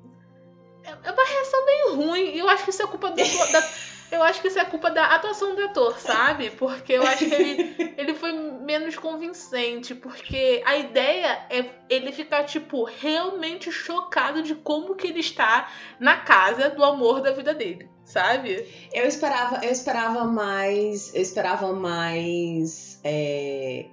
É, 0.83 0.91
é 0.91 1.13
uma 1.13 1.25
reação 1.25 1.67
meio 1.67 1.95
ruim. 1.95 2.35
E 2.35 2.39
eu 2.39 2.49
acho 2.49 2.65
que 2.65 2.71
isso 2.71 2.83
é 2.83 2.87
culpa 2.87 3.11
do, 3.11 3.17
da 3.17 3.63
eu 4.11 4.23
acho 4.23 4.41
que 4.41 4.49
isso 4.49 4.59
é 4.59 4.65
culpa 4.65 4.91
da 4.91 5.07
atuação 5.15 5.55
do 5.55 5.63
ator, 5.63 5.99
sabe? 5.99 6.51
Porque 6.51 6.95
eu 6.95 7.03
acho 7.03 7.27
que 7.27 7.35
ele, 7.35 7.95
ele 7.97 8.15
foi 8.15 8.33
menos 8.33 8.97
convincente. 8.97 9.95
Porque 9.95 10.63
a 10.67 10.77
ideia 10.77 11.47
é 11.49 11.65
ele 11.89 12.11
ficar, 12.11 12.45
tipo, 12.45 12.85
realmente 12.85 13.71
chocado 13.71 14.43
de 14.43 14.55
como 14.55 14.97
que 14.97 15.07
ele 15.07 15.21
está 15.21 15.71
na 15.99 16.17
casa 16.17 16.71
do 16.71 16.85
amor 16.85 17.21
da 17.21 17.33
vida 17.33 17.55
dele, 17.55 17.89
sabe? 18.05 18.67
Eu 18.93 19.07
esperava, 19.07 19.65
eu 19.65 19.71
esperava 19.71 20.25
mais. 20.25 21.15
Eu 21.15 21.23
esperava 21.23 21.73
mais. 21.73 23.01
É, 23.05 23.87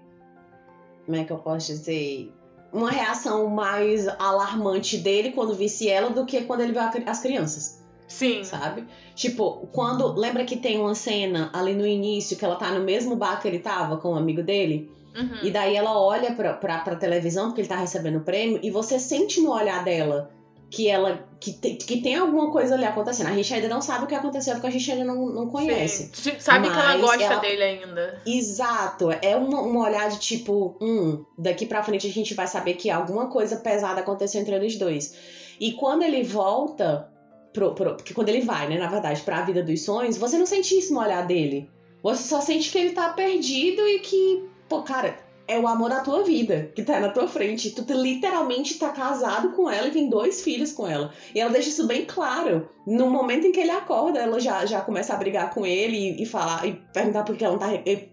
como 1.05 1.17
é 1.17 1.23
que 1.23 1.31
eu 1.31 1.37
posso 1.37 1.67
dizer? 1.67 2.33
Uma 2.73 2.91
reação 2.91 3.47
mais 3.47 4.07
alarmante 4.07 4.97
dele 4.97 5.31
quando 5.31 5.53
visse 5.53 5.87
ela 5.87 6.09
do 6.09 6.25
que 6.25 6.41
quando 6.41 6.61
ele 6.61 6.73
vê 6.73 6.79
as 7.05 7.21
crianças. 7.21 7.76
Sim. 8.07 8.43
Sabe? 8.43 8.85
Tipo, 9.15 9.67
quando. 9.71 10.13
Lembra 10.13 10.45
que 10.45 10.55
tem 10.55 10.79
uma 10.79 10.95
cena 10.95 11.49
ali 11.53 11.73
no 11.73 11.85
início 11.85 12.37
que 12.37 12.45
ela 12.45 12.55
tá 12.55 12.71
no 12.71 12.83
mesmo 12.83 13.15
bar 13.15 13.41
que 13.41 13.47
ele 13.47 13.59
tava 13.59 13.97
com 13.97 14.09
o 14.09 14.13
um 14.13 14.15
amigo 14.15 14.41
dele? 14.41 14.89
Uhum. 15.15 15.39
E 15.43 15.51
daí 15.51 15.75
ela 15.75 15.99
olha 15.99 16.33
pra, 16.33 16.53
pra, 16.53 16.79
pra 16.79 16.95
televisão, 16.95 17.47
porque 17.47 17.61
ele 17.61 17.67
tá 17.67 17.75
recebendo 17.75 18.17
o 18.17 18.21
prêmio, 18.21 18.59
e 18.61 18.69
você 18.69 18.99
sente 18.99 19.41
no 19.41 19.51
olhar 19.51 19.83
dela 19.83 20.31
que 20.69 20.87
ela 20.89 21.25
que, 21.39 21.53
te, 21.53 21.75
que 21.75 22.01
tem 22.01 22.15
alguma 22.15 22.51
coisa 22.51 22.75
ali 22.75 22.85
acontecendo. 22.85 23.27
A 23.27 23.33
gente 23.33 23.53
ainda 23.53 23.67
não 23.67 23.81
sabe 23.81 24.03
o 24.03 24.07
que 24.07 24.15
aconteceu 24.15 24.53
porque 24.53 24.67
a 24.67 24.71
gente 24.71 24.91
ainda 24.91 25.05
não, 25.05 25.27
não 25.27 25.47
conhece. 25.47 26.11
Sim. 26.13 26.33
Sabe 26.39 26.69
que 26.69 26.77
ela 26.77 26.97
gosta 26.97 27.23
ela... 27.23 27.39
dele 27.39 27.63
ainda. 27.63 28.21
Exato. 28.25 29.09
É 29.21 29.35
um, 29.37 29.49
um 29.49 29.77
olhar 29.79 30.09
de 30.09 30.19
tipo, 30.19 30.75
hum, 30.81 31.23
daqui 31.37 31.65
pra 31.65 31.83
frente 31.83 32.07
a 32.07 32.11
gente 32.11 32.33
vai 32.33 32.47
saber 32.47 32.73
que 32.73 32.89
alguma 32.89 33.27
coisa 33.27 33.57
pesada 33.57 34.01
aconteceu 34.01 34.41
entre 34.41 34.55
eles 34.55 34.77
dois. 34.77 35.15
E 35.59 35.71
quando 35.73 36.03
ele 36.03 36.23
volta 36.23 37.09
pro, 37.53 37.73
pro, 37.73 37.95
porque 37.95 38.13
quando 38.13 38.29
ele 38.29 38.41
vai, 38.41 38.67
né, 38.67 38.77
na 38.77 38.87
verdade, 38.87 39.21
para 39.21 39.39
a 39.39 39.45
vida 39.45 39.63
dos 39.63 39.81
sonhos, 39.81 40.17
você 40.17 40.37
não 40.37 40.45
sente 40.45 40.77
isso 40.77 40.93
no 40.93 40.99
olhar 40.99 41.25
dele. 41.25 41.69
Você 42.03 42.23
só 42.23 42.41
sente 42.41 42.71
que 42.71 42.77
ele 42.77 42.91
tá 42.91 43.09
perdido 43.09 43.81
e 43.87 43.99
que, 43.99 44.47
pô, 44.69 44.83
cara, 44.83 45.17
é 45.47 45.57
o 45.57 45.67
amor 45.67 45.89
da 45.89 46.01
tua 46.01 46.23
vida 46.23 46.71
que 46.75 46.83
tá 46.83 46.99
na 46.99 47.09
tua 47.09 47.27
frente. 47.27 47.71
Tu 47.71 47.93
literalmente 47.93 48.77
tá 48.77 48.89
casado 48.89 49.53
com 49.53 49.69
ela 49.69 49.87
e 49.87 49.91
tem 49.91 50.09
dois 50.09 50.41
filhos 50.41 50.73
com 50.73 50.85
ela. 50.85 51.13
E 51.33 51.39
ela 51.39 51.51
deixa 51.51 51.69
isso 51.69 51.87
bem 51.87 52.05
claro. 52.05 52.69
No 52.85 53.09
momento 53.09 53.47
em 53.47 53.51
que 53.51 53.59
ele 53.59 53.71
acorda, 53.71 54.19
ela 54.19 54.39
já, 54.39 54.65
já 54.65 54.81
começa 54.81 55.13
a 55.13 55.17
brigar 55.17 55.53
com 55.53 55.65
ele 55.65 55.97
e, 55.97 56.23
e 56.23 56.25
falar 56.25 56.67
e 56.67 56.73
perguntar 56.93 57.23
por 57.23 57.35
que 57.35 57.45
ela 57.45 57.53
não 57.53 57.59
tá. 57.59 57.73
E... 57.73 58.09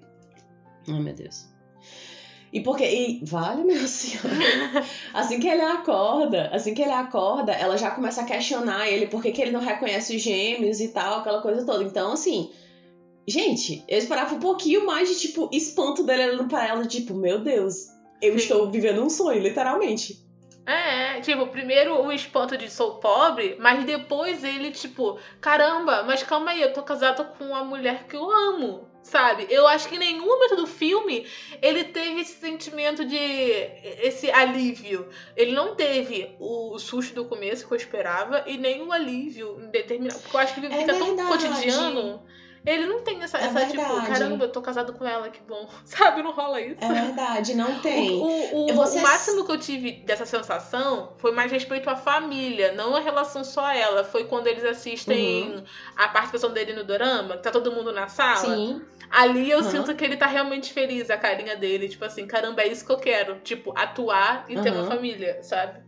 Ai, 0.88 1.00
meu 1.00 1.14
Deus. 1.14 1.52
E 2.54 2.60
porque. 2.60 2.84
E, 2.84 3.20
vale, 3.24 3.64
meu 3.64 3.76
senhor. 3.88 4.22
assim 5.12 5.40
que 5.40 5.48
ele 5.48 5.60
acorda, 5.60 6.48
assim 6.52 6.72
que 6.72 6.80
ele 6.80 6.92
acorda, 6.92 7.50
ela 7.50 7.76
já 7.76 7.90
começa 7.90 8.22
a 8.22 8.24
questionar 8.24 8.88
ele 8.88 9.08
por 9.08 9.20
que 9.20 9.42
ele 9.42 9.50
não 9.50 9.60
reconhece 9.60 10.14
os 10.14 10.22
gêmeos 10.22 10.80
e 10.80 10.88
tal, 10.88 11.18
aquela 11.18 11.42
coisa 11.42 11.66
toda. 11.66 11.82
Então, 11.82 12.12
assim. 12.12 12.52
Gente, 13.26 13.82
eu 13.88 13.98
esperava 13.98 14.34
um 14.34 14.38
pouquinho 14.38 14.84
mais 14.84 15.08
de, 15.08 15.18
tipo, 15.18 15.48
espanto 15.50 16.04
dele 16.04 16.26
olhando 16.26 16.46
pra 16.46 16.68
ela, 16.68 16.86
tipo, 16.86 17.14
meu 17.14 17.38
Deus, 17.38 17.86
eu 18.20 18.32
Sim. 18.32 18.36
estou 18.36 18.70
vivendo 18.70 19.02
um 19.02 19.08
sonho, 19.08 19.40
literalmente. 19.40 20.22
É, 20.66 21.20
tipo, 21.22 21.46
primeiro 21.46 22.04
o 22.04 22.12
espanto 22.12 22.54
de 22.58 22.70
sou 22.70 22.96
pobre, 22.96 23.56
mas 23.58 23.82
depois 23.84 24.44
ele, 24.44 24.70
tipo, 24.72 25.18
caramba, 25.40 26.02
mas 26.02 26.22
calma 26.22 26.50
aí, 26.50 26.60
eu 26.60 26.74
tô 26.74 26.82
casado 26.82 27.24
com 27.38 27.46
uma 27.46 27.64
mulher 27.64 28.06
que 28.06 28.14
eu 28.14 28.30
amo 28.30 28.93
sabe? 29.04 29.46
Eu 29.48 29.66
acho 29.68 29.88
que 29.88 29.94
em 29.94 29.98
nenhum 29.98 30.26
momento 30.26 30.56
do 30.56 30.66
filme 30.66 31.26
ele 31.62 31.84
teve 31.84 32.22
esse 32.22 32.40
sentimento 32.40 33.04
de. 33.04 33.16
esse 33.16 34.30
alívio. 34.30 35.08
Ele 35.36 35.52
não 35.52 35.76
teve 35.76 36.34
o 36.40 36.78
susto 36.78 37.14
do 37.14 37.26
começo 37.26 37.66
que 37.66 37.72
eu 37.72 37.76
esperava 37.76 38.42
e 38.46 38.56
nem 38.56 38.82
o 38.82 38.90
alívio 38.90 39.60
em 39.62 39.70
determinado. 39.70 40.18
Porque 40.20 40.36
eu 40.36 40.40
acho 40.40 40.54
que 40.54 40.60
ele 40.60 40.74
é 40.74 40.78
fica 40.78 40.92
verdade. 40.94 41.16
tão 41.16 41.26
cotidiano 41.28 42.22
ele 42.66 42.86
não 42.86 43.02
tem 43.02 43.22
essa, 43.22 43.36
é 43.36 43.44
essa 43.44 43.66
tipo, 43.66 43.82
caramba, 44.06 44.44
eu 44.46 44.52
tô 44.52 44.62
casado 44.62 44.94
com 44.94 45.04
ela, 45.04 45.28
que 45.28 45.40
bom. 45.42 45.68
Sabe, 45.84 46.22
não 46.22 46.32
rola 46.32 46.60
isso. 46.60 46.82
É 46.82 46.88
verdade, 46.88 47.54
não 47.54 47.78
tem. 47.80 48.12
O, 48.12 48.24
o, 48.24 48.70
o, 48.70 48.74
Você... 48.74 48.98
o 48.98 49.02
máximo 49.02 49.44
que 49.44 49.52
eu 49.52 49.58
tive 49.58 49.92
dessa 49.92 50.24
sensação 50.24 51.12
foi 51.18 51.32
mais 51.32 51.52
respeito 51.52 51.90
à 51.90 51.96
família, 51.96 52.72
não 52.72 52.96
a 52.96 53.00
relação 53.00 53.44
só 53.44 53.66
a 53.66 53.76
ela. 53.76 54.02
Foi 54.02 54.24
quando 54.24 54.46
eles 54.46 54.64
assistem 54.64 55.50
uhum. 55.50 55.64
a 55.94 56.08
participação 56.08 56.52
dele 56.52 56.72
no 56.72 56.84
dorama, 56.84 57.36
que 57.36 57.42
tá 57.42 57.50
todo 57.50 57.70
mundo 57.70 57.92
na 57.92 58.08
sala. 58.08 58.56
Sim. 58.56 58.82
Ali 59.10 59.50
eu 59.50 59.58
uhum. 59.58 59.70
sinto 59.70 59.94
que 59.94 60.04
ele 60.04 60.16
tá 60.16 60.26
realmente 60.26 60.72
feliz, 60.72 61.10
a 61.10 61.18
carinha 61.18 61.56
dele. 61.56 61.88
Tipo 61.88 62.06
assim, 62.06 62.26
caramba, 62.26 62.62
é 62.62 62.68
isso 62.68 62.86
que 62.86 62.92
eu 62.92 62.98
quero. 62.98 63.40
Tipo, 63.40 63.74
atuar 63.76 64.46
e 64.48 64.56
uhum. 64.56 64.62
ter 64.62 64.70
uma 64.70 64.86
família, 64.86 65.42
sabe? 65.42 65.80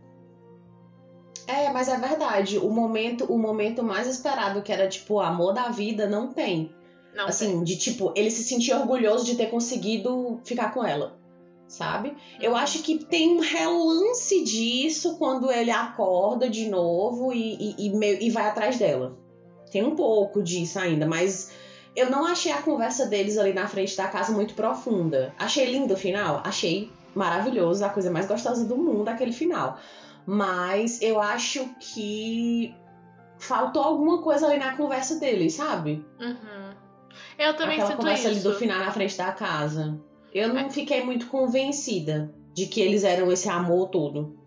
É, 1.47 1.71
mas 1.71 1.87
é 1.87 1.97
verdade. 1.97 2.57
O 2.57 2.69
momento, 2.69 3.23
o 3.25 3.37
momento 3.39 3.81
mais 3.81 4.07
esperado, 4.07 4.61
que 4.61 4.71
era 4.71 4.87
tipo 4.87 5.15
o 5.15 5.21
amor 5.21 5.53
da 5.53 5.69
vida, 5.69 6.07
não 6.07 6.27
tem. 6.33 6.75
Não 7.15 7.25
assim, 7.25 7.47
tem. 7.47 7.63
de 7.63 7.77
tipo, 7.77 8.11
ele 8.15 8.29
se 8.29 8.43
sentir 8.43 8.73
orgulhoso 8.73 9.25
de 9.25 9.35
ter 9.35 9.47
conseguido 9.47 10.39
ficar 10.43 10.73
com 10.73 10.85
ela. 10.85 11.17
Sabe? 11.67 12.15
Eu 12.39 12.51
uhum. 12.51 12.57
acho 12.57 12.83
que 12.83 13.03
tem 13.03 13.35
um 13.35 13.39
relance 13.39 14.43
disso 14.43 15.17
quando 15.17 15.51
ele 15.51 15.71
acorda 15.71 16.49
de 16.49 16.69
novo 16.69 17.33
e, 17.33 17.75
e, 17.77 17.87
e, 17.87 18.27
e 18.27 18.29
vai 18.29 18.47
atrás 18.47 18.77
dela. 18.77 19.17
Tem 19.71 19.83
um 19.83 19.95
pouco 19.95 20.41
disso 20.41 20.79
ainda, 20.79 21.05
mas 21.05 21.51
eu 21.95 22.09
não 22.09 22.25
achei 22.25 22.51
a 22.51 22.61
conversa 22.61 23.05
deles 23.07 23.37
ali 23.37 23.53
na 23.53 23.67
frente 23.67 23.97
da 23.97 24.07
casa 24.07 24.31
muito 24.31 24.53
profunda. 24.53 25.33
Achei 25.37 25.65
lindo 25.65 25.93
o 25.93 25.97
final? 25.97 26.41
Achei 26.43 26.89
maravilhoso, 27.13 27.83
a 27.83 27.89
coisa 27.89 28.11
mais 28.11 28.27
gostosa 28.27 28.63
do 28.63 28.77
mundo 28.77 29.09
aquele 29.09 29.33
final. 29.33 29.77
Mas 30.27 31.01
eu 31.01 31.21
acho 31.21 31.69
que 31.79 32.75
faltou 33.39 33.81
alguma 33.81 34.21
coisa 34.21 34.47
ali 34.47 34.59
na 34.59 34.75
conversa 34.75 35.17
deles, 35.19 35.53
sabe? 35.53 36.05
Uhum. 36.19 36.73
Eu 37.39 37.55
também 37.55 37.75
Aquela 37.75 37.91
sinto 37.91 37.97
conversa 37.97 38.29
isso. 38.29 38.31
ali 38.31 38.39
do 38.41 38.59
final 38.59 38.79
na 38.79 38.91
frente 38.91 39.17
da 39.17 39.31
casa. 39.31 39.97
Eu 40.33 40.53
não 40.53 40.69
fiquei 40.69 41.01
muito 41.03 41.27
convencida 41.27 42.33
de 42.53 42.65
que 42.65 42.81
eles 42.81 43.05
eram 43.05 43.31
esse 43.31 43.47
amor 43.47 43.87
todo. 43.87 44.37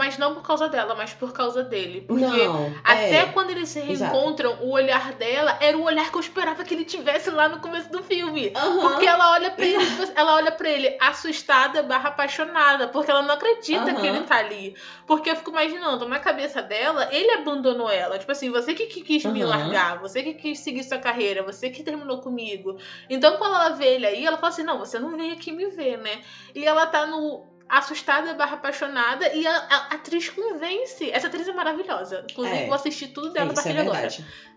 Mas 0.00 0.16
não 0.16 0.32
por 0.32 0.42
causa 0.42 0.66
dela, 0.66 0.94
mas 0.94 1.12
por 1.12 1.30
causa 1.30 1.62
dele. 1.62 2.00
Porque 2.00 2.24
não. 2.24 2.72
até 2.82 3.18
é. 3.18 3.26
quando 3.26 3.50
eles 3.50 3.68
se 3.68 3.80
Exato. 3.80 4.14
reencontram, 4.14 4.56
o 4.62 4.70
olhar 4.70 5.12
dela 5.12 5.58
era 5.60 5.76
o 5.76 5.82
olhar 5.82 6.10
que 6.10 6.16
eu 6.16 6.22
esperava 6.22 6.64
que 6.64 6.72
ele 6.72 6.86
tivesse 6.86 7.28
lá 7.28 7.50
no 7.50 7.60
começo 7.60 7.92
do 7.92 8.02
filme. 8.02 8.50
Aham. 8.56 8.80
Porque 8.80 9.04
ela 9.06 9.32
olha 9.32 9.50
pra 9.50 9.66
ele, 9.66 9.84
tipo 9.84 10.02
assim, 10.02 10.14
ela 10.16 10.36
olha 10.36 10.52
para 10.52 10.70
ele 10.70 10.96
assustada 10.98 11.82
barra 11.82 12.08
apaixonada, 12.08 12.88
porque 12.88 13.10
ela 13.10 13.20
não 13.20 13.34
acredita 13.34 13.90
Aham. 13.90 14.00
que 14.00 14.06
ele 14.06 14.20
tá 14.22 14.36
ali. 14.36 14.74
Porque 15.06 15.28
eu 15.28 15.36
fico 15.36 15.50
imaginando, 15.50 16.08
na 16.08 16.18
cabeça 16.18 16.62
dela, 16.62 17.06
ele 17.12 17.32
abandonou 17.32 17.90
ela. 17.90 18.18
Tipo 18.18 18.32
assim, 18.32 18.48
você 18.48 18.72
que, 18.72 18.86
que 18.86 19.02
quis 19.02 19.26
me 19.26 19.42
Aham. 19.42 19.50
largar, 19.50 19.98
você 20.00 20.22
que 20.22 20.32
quis 20.32 20.60
seguir 20.60 20.82
sua 20.82 20.96
carreira, 20.98 21.42
você 21.42 21.68
que 21.68 21.82
terminou 21.82 22.22
comigo. 22.22 22.78
Então 23.06 23.36
quando 23.36 23.54
ela 23.54 23.68
vê 23.70 23.96
ele 23.96 24.06
aí, 24.06 24.24
ela 24.24 24.38
fala 24.38 24.48
assim, 24.48 24.62
não, 24.62 24.78
você 24.78 24.98
não 24.98 25.14
veio 25.14 25.34
aqui 25.34 25.52
me 25.52 25.66
ver, 25.66 25.98
né? 25.98 26.22
E 26.54 26.64
ela 26.64 26.86
tá 26.86 27.04
no 27.04 27.49
assustada 27.78 28.34
barra 28.34 28.54
apaixonada 28.54 29.32
e 29.32 29.46
a, 29.46 29.56
a 29.56 29.76
atriz 29.94 30.28
convence. 30.28 31.10
Essa 31.10 31.28
atriz 31.28 31.46
é 31.46 31.52
maravilhosa. 31.52 32.24
Inclusive, 32.30 32.56
É. 32.58 32.66
vou 32.66 32.74
assistir 32.74 33.08
tudo 33.08 33.30
dela 33.30 33.52
pra 33.52 33.62
é 33.62 33.64
aquele 33.64 33.80
agora. 33.80 34.08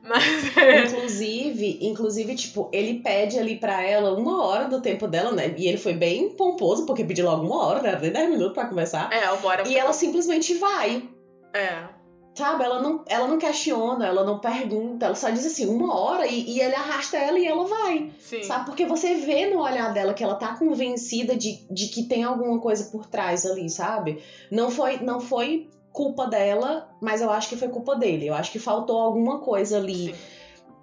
Mas 0.02 0.58
é. 0.58 0.86
Inclusive, 0.86 1.80
inclusive, 1.82 2.36
tipo, 2.36 2.70
ele 2.74 3.00
pede 3.02 3.38
ali 3.40 3.56
pra 3.58 3.82
ela 3.82 4.14
uma 4.14 4.44
hora 4.44 4.68
do 4.68 4.82
tempo 4.82 5.08
dela, 5.08 5.32
né? 5.32 5.54
E 5.58 5.68
ele 5.68 5.78
foi 5.78 5.94
bem 5.94 6.30
pomposo, 6.36 6.86
porque 6.86 7.06
pediu 7.06 7.26
logo 7.26 7.46
uma 7.46 7.66
hora, 7.66 7.82
né? 7.82 7.98
Nem 8.02 8.12
10 8.12 8.30
minutos 8.32 8.54
pra 8.54 8.66
começar. 8.66 9.12
É, 9.14 9.26
bora. 9.38 9.68
E 9.68 9.78
ela 9.78 9.94
simplesmente 9.94 10.56
vai. 10.56 11.08
É. 11.54 11.84
Sabe? 12.36 12.64
Ela 12.64 12.82
não, 12.82 13.04
ela 13.08 13.28
não 13.28 13.38
questiona, 13.38 14.08
ela 14.08 14.24
não 14.24 14.40
pergunta, 14.40 15.06
ela 15.06 15.16
só 15.16 15.30
diz 15.30 15.46
assim, 15.46 15.68
uma 15.68 15.96
hora, 15.96 16.26
e, 16.26 16.50
e 16.50 16.60
ele 16.60 16.74
arrasta 16.74 17.18
ela 17.18 17.38
e 17.38 17.46
ela 17.46 17.66
vai. 17.66 18.12
Sim. 18.20 18.42
Sabe? 18.44 18.66
Porque 18.66 18.86
você 18.86 19.16
vê 19.16 19.54
no 19.54 19.62
olhar 19.62 19.94
dela 19.94 20.14
que 20.14 20.24
ela 20.24 20.36
tá 20.36 20.56
convencida 20.56 21.36
de, 21.36 21.64
de 21.70 21.88
que 21.90 22.04
tem 22.04 22.24
alguma 22.24 22.60
coisa 22.60 22.86
por 22.86 23.06
trás 23.06 23.46
ali, 23.46 23.70
sabe? 23.70 24.22
Não 24.50 24.72
foi, 24.72 24.98
não 24.98 25.22
foi 25.22 25.70
culpa 25.92 26.26
dela, 26.26 26.90
mas 27.00 27.22
eu 27.22 27.30
acho 27.30 27.48
que 27.48 27.56
foi 27.56 27.68
culpa 27.68 27.96
dele. 27.96 28.26
Eu 28.26 28.34
acho 28.34 28.52
que 28.52 28.58
faltou 28.58 28.98
alguma 28.98 29.40
coisa 29.40 29.78
ali. 29.78 30.08
Sim. 30.08 30.16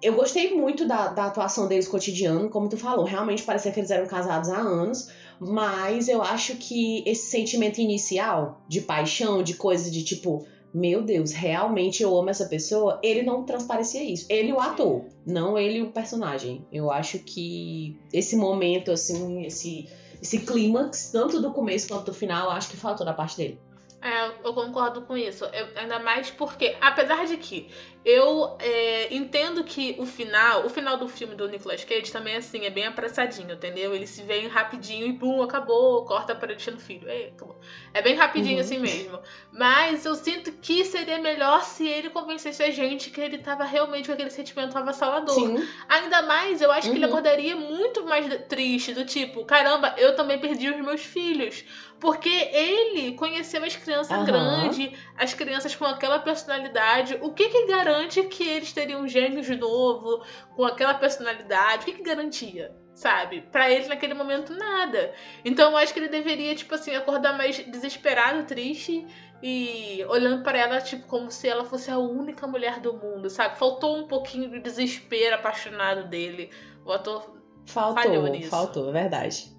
Eu 0.01 0.13
gostei 0.15 0.55
muito 0.55 0.87
da, 0.87 1.09
da 1.09 1.25
atuação 1.25 1.67
deles 1.67 1.87
cotidiano, 1.87 2.49
como 2.49 2.69
tu 2.69 2.77
falou. 2.77 3.05
Realmente 3.05 3.43
parecia 3.43 3.71
que 3.71 3.79
eles 3.79 3.91
eram 3.91 4.07
casados 4.07 4.49
há 4.49 4.57
anos. 4.57 5.09
Mas 5.39 6.07
eu 6.07 6.21
acho 6.21 6.55
que 6.55 7.03
esse 7.05 7.29
sentimento 7.29 7.79
inicial 7.79 8.61
de 8.67 8.81
paixão, 8.81 9.43
de 9.43 9.55
coisa 9.55 9.91
de 9.91 10.03
tipo, 10.03 10.45
meu 10.73 11.01
Deus, 11.01 11.31
realmente 11.31 12.01
eu 12.01 12.17
amo 12.17 12.29
essa 12.29 12.45
pessoa, 12.45 12.99
ele 13.03 13.23
não 13.23 13.43
transparecia 13.43 14.03
isso. 14.03 14.25
Ele 14.29 14.53
o 14.53 14.59
ator, 14.59 15.05
não 15.25 15.57
ele 15.57 15.81
o 15.81 15.91
personagem. 15.91 16.65
Eu 16.71 16.89
acho 16.89 17.19
que 17.19 17.97
esse 18.13 18.35
momento, 18.35 18.91
assim, 18.91 19.45
esse, 19.45 19.87
esse 20.21 20.39
clímax, 20.39 21.09
tanto 21.11 21.41
do 21.41 21.51
começo 21.51 21.89
quanto 21.89 22.05
do 22.05 22.13
final, 22.13 22.49
acho 22.49 22.69
que 22.69 22.77
faltou 22.77 23.05
da 23.05 23.13
parte 23.13 23.37
dele. 23.37 23.59
É, 24.03 24.29
eu 24.43 24.51
concordo 24.55 25.03
com 25.03 25.15
isso. 25.15 25.45
Eu- 25.53 25.69
ainda 25.75 25.99
mais 25.99 26.31
porque, 26.31 26.75
apesar 26.81 27.23
de 27.27 27.37
que 27.37 27.69
eu 28.03 28.57
é, 28.59 29.13
entendo 29.13 29.63
que 29.63 29.95
o 29.99 30.07
final, 30.07 30.65
o 30.65 30.69
final 30.69 30.97
do 30.97 31.07
filme 31.07 31.35
do 31.35 31.47
Nicolas 31.47 31.83
Cage 31.83 32.11
também 32.11 32.35
assim, 32.35 32.65
é 32.65 32.71
bem 32.71 32.87
apressadinho, 32.87 33.51
entendeu? 33.53 33.93
Ele 33.93 34.07
se 34.07 34.23
vem 34.23 34.47
rapidinho 34.47 35.05
e 35.05 35.13
pum, 35.13 35.43
acabou, 35.43 36.03
corta 36.03 36.33
para 36.33 36.47
deixando 36.47 36.79
filho. 36.79 37.07
É, 37.07 37.27
acabou. 37.27 37.59
É 37.93 38.01
bem 38.01 38.15
rapidinho 38.15 38.55
Uhum. 38.55 38.61
assim 38.61 38.79
mesmo. 38.79 39.21
Mas 39.51 40.03
eu 40.03 40.15
sinto 40.15 40.51
que 40.53 40.83
seria 40.83 41.19
melhor 41.19 41.61
se 41.63 41.87
ele 41.87 42.09
convencesse 42.09 42.63
a 42.63 42.71
gente 42.71 43.11
que 43.11 43.21
ele 43.21 43.37
tava 43.37 43.63
realmente 43.65 44.07
com 44.07 44.13
aquele 44.13 44.31
sentimento 44.31 44.75
avassalador. 44.75 45.35
Sim. 45.35 45.69
Ainda 45.87 46.23
mais, 46.23 46.59
eu 46.59 46.71
acho 46.71 46.89
que 46.89 46.97
ele 46.97 47.05
Uhum. 47.05 47.11
acordaria 47.11 47.55
muito 47.55 48.03
mais 48.03 48.25
triste, 48.47 48.93
do 48.93 49.05
tipo, 49.05 49.45
caramba, 49.45 49.93
eu 49.97 50.15
também 50.15 50.39
perdi 50.39 50.69
os 50.71 50.77
meus 50.83 51.01
filhos. 51.03 51.63
Porque 52.01 52.29
ele 52.29 53.13
conheceu 53.13 53.63
as 53.63 53.75
crianças 53.75 54.11
Aham. 54.17 54.25
grandes, 54.25 54.91
as 55.15 55.35
crianças 55.35 55.75
com 55.75 55.85
aquela 55.85 56.17
personalidade. 56.17 57.19
O 57.21 57.31
que 57.31 57.47
que 57.47 57.67
garante 57.67 58.23
que 58.23 58.43
eles 58.43 58.73
teriam 58.73 59.07
gêmeos 59.07 59.45
de 59.45 59.55
novo, 59.55 60.25
com 60.55 60.65
aquela 60.65 60.95
personalidade? 60.95 61.83
O 61.83 61.85
que 61.85 61.93
que 61.93 62.03
garantia? 62.03 62.75
Sabe? 62.95 63.41
Pra 63.51 63.69
ele 63.71 63.85
naquele 63.87 64.15
momento, 64.15 64.51
nada. 64.55 65.13
Então 65.45 65.71
eu 65.71 65.77
acho 65.77 65.93
que 65.93 65.99
ele 65.99 66.09
deveria, 66.09 66.55
tipo 66.55 66.73
assim, 66.73 66.95
acordar 66.95 67.37
mais 67.37 67.57
desesperado, 67.67 68.45
triste 68.45 69.05
e 69.43 70.03
olhando 70.09 70.41
pra 70.43 70.57
ela, 70.57 70.81
tipo, 70.81 71.05
como 71.07 71.29
se 71.29 71.47
ela 71.47 71.63
fosse 71.63 71.91
a 71.91 71.99
única 71.99 72.47
mulher 72.47 72.79
do 72.79 72.93
mundo, 72.93 73.29
sabe? 73.29 73.59
Faltou 73.59 73.95
um 73.97 74.07
pouquinho 74.07 74.49
de 74.49 74.59
desespero 74.59 75.35
apaixonado 75.35 76.07
dele. 76.09 76.49
O 76.83 76.91
ator 76.91 77.39
Falhou 77.67 77.93
Faltou, 77.93 78.27
nisso. 78.27 78.49
faltou, 78.49 78.89
é 78.89 78.91
verdade. 78.91 79.50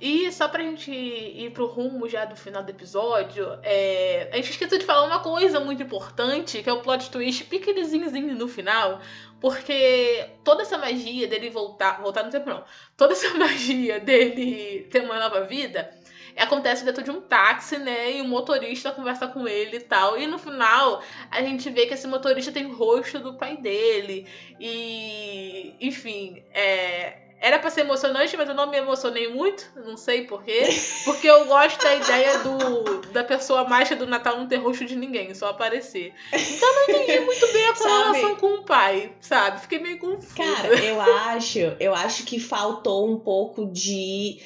E 0.00 0.30
só 0.30 0.48
pra 0.48 0.62
gente 0.62 0.90
ir 0.90 1.50
pro 1.52 1.66
rumo 1.66 2.08
já 2.08 2.24
do 2.24 2.36
final 2.36 2.62
do 2.62 2.70
episódio, 2.70 3.58
é, 3.62 4.28
a 4.32 4.36
gente 4.36 4.50
esqueceu 4.50 4.78
de 4.78 4.84
falar 4.84 5.06
uma 5.06 5.20
coisa 5.20 5.58
muito 5.58 5.82
importante, 5.82 6.62
que 6.62 6.68
é 6.68 6.72
o 6.72 6.82
plot 6.82 7.10
twist 7.10 7.44
pequenininho 7.44 8.34
no 8.34 8.46
final, 8.46 9.00
porque 9.40 10.28
toda 10.44 10.62
essa 10.62 10.76
magia 10.76 11.26
dele 11.26 11.48
voltar, 11.48 12.00
voltar 12.02 12.24
no 12.24 12.30
tempo 12.30 12.48
não, 12.48 12.64
toda 12.96 13.12
essa 13.12 13.32
magia 13.38 13.98
dele 13.98 14.86
ter 14.90 15.02
uma 15.02 15.18
nova 15.18 15.42
vida, 15.42 15.90
acontece 16.36 16.84
dentro 16.84 17.02
de 17.02 17.10
um 17.10 17.22
táxi, 17.22 17.78
né, 17.78 18.18
e 18.18 18.20
o 18.20 18.28
motorista 18.28 18.92
conversa 18.92 19.26
com 19.26 19.48
ele 19.48 19.78
e 19.78 19.80
tal, 19.80 20.18
e 20.18 20.26
no 20.26 20.38
final 20.38 21.02
a 21.30 21.40
gente 21.40 21.70
vê 21.70 21.86
que 21.86 21.94
esse 21.94 22.06
motorista 22.06 22.52
tem 22.52 22.66
o 22.66 22.76
rosto 22.76 23.18
do 23.18 23.34
pai 23.34 23.56
dele, 23.56 24.26
e, 24.60 25.74
enfim, 25.80 26.42
é... 26.52 27.25
Era 27.40 27.58
pra 27.58 27.70
ser 27.70 27.82
emocionante, 27.82 28.36
mas 28.36 28.48
eu 28.48 28.54
não 28.54 28.70
me 28.70 28.76
emocionei 28.78 29.28
muito. 29.28 29.70
Não 29.84 29.96
sei 29.96 30.22
porquê. 30.26 30.62
Porque 31.04 31.28
eu 31.28 31.44
gosto 31.46 31.80
da 31.82 31.94
ideia 31.94 32.38
do 32.38 32.96
da 33.12 33.22
pessoa 33.24 33.64
mágica 33.68 33.94
do 33.96 34.06
Natal 34.06 34.36
não 34.38 34.46
ter 34.48 34.56
rosto 34.56 34.84
de 34.84 34.96
ninguém, 34.96 35.34
só 35.34 35.48
aparecer. 35.50 36.12
Então 36.32 36.68
eu 36.68 36.74
não 36.74 36.82
entendi 37.02 37.20
muito 37.24 37.52
bem 37.52 37.66
a 37.68 37.74
correlação 37.74 38.36
com 38.36 38.54
o 38.60 38.62
pai, 38.64 39.12
sabe? 39.20 39.60
Fiquei 39.60 39.78
meio 39.78 39.98
confusa. 39.98 40.34
Cara, 40.34 40.68
eu 40.84 41.00
acho, 41.00 41.58
eu 41.78 41.94
acho 41.94 42.24
que 42.24 42.38
faltou 42.40 43.10
um 43.10 43.18
pouco 43.18 43.66
de 43.66 44.40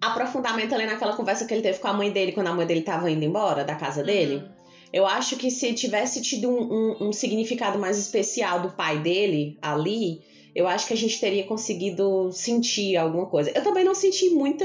aprofundamento 0.00 0.74
ali 0.74 0.86
naquela 0.86 1.14
conversa 1.16 1.44
que 1.44 1.52
ele 1.54 1.62
teve 1.62 1.78
com 1.78 1.88
a 1.88 1.92
mãe 1.92 2.10
dele 2.10 2.32
quando 2.32 2.48
a 2.48 2.54
mãe 2.54 2.66
dele 2.66 2.82
tava 2.82 3.10
indo 3.10 3.24
embora 3.24 3.64
da 3.64 3.74
casa 3.74 4.02
dele. 4.02 4.36
Uhum. 4.36 4.48
Eu 4.92 5.06
acho 5.06 5.36
que 5.36 5.50
se 5.50 5.74
tivesse 5.74 6.22
tido 6.22 6.48
um, 6.48 6.62
um- 7.02 7.08
um 7.08 7.12
significado 7.12 7.78
mais 7.78 7.98
especial 7.98 8.60
do 8.60 8.70
pai 8.70 8.98
dele 9.00 9.58
ali, 9.60 10.22
eu 10.54 10.66
acho 10.66 10.86
que 10.86 10.94
a 10.94 10.96
gente 10.96 11.20
teria 11.20 11.44
conseguido 11.46 12.30
sentir 12.32 12.96
alguma 12.96 13.26
coisa. 13.26 13.50
Eu 13.54 13.62
também 13.62 13.84
não 13.84 13.94
senti 13.94 14.30
muita 14.30 14.64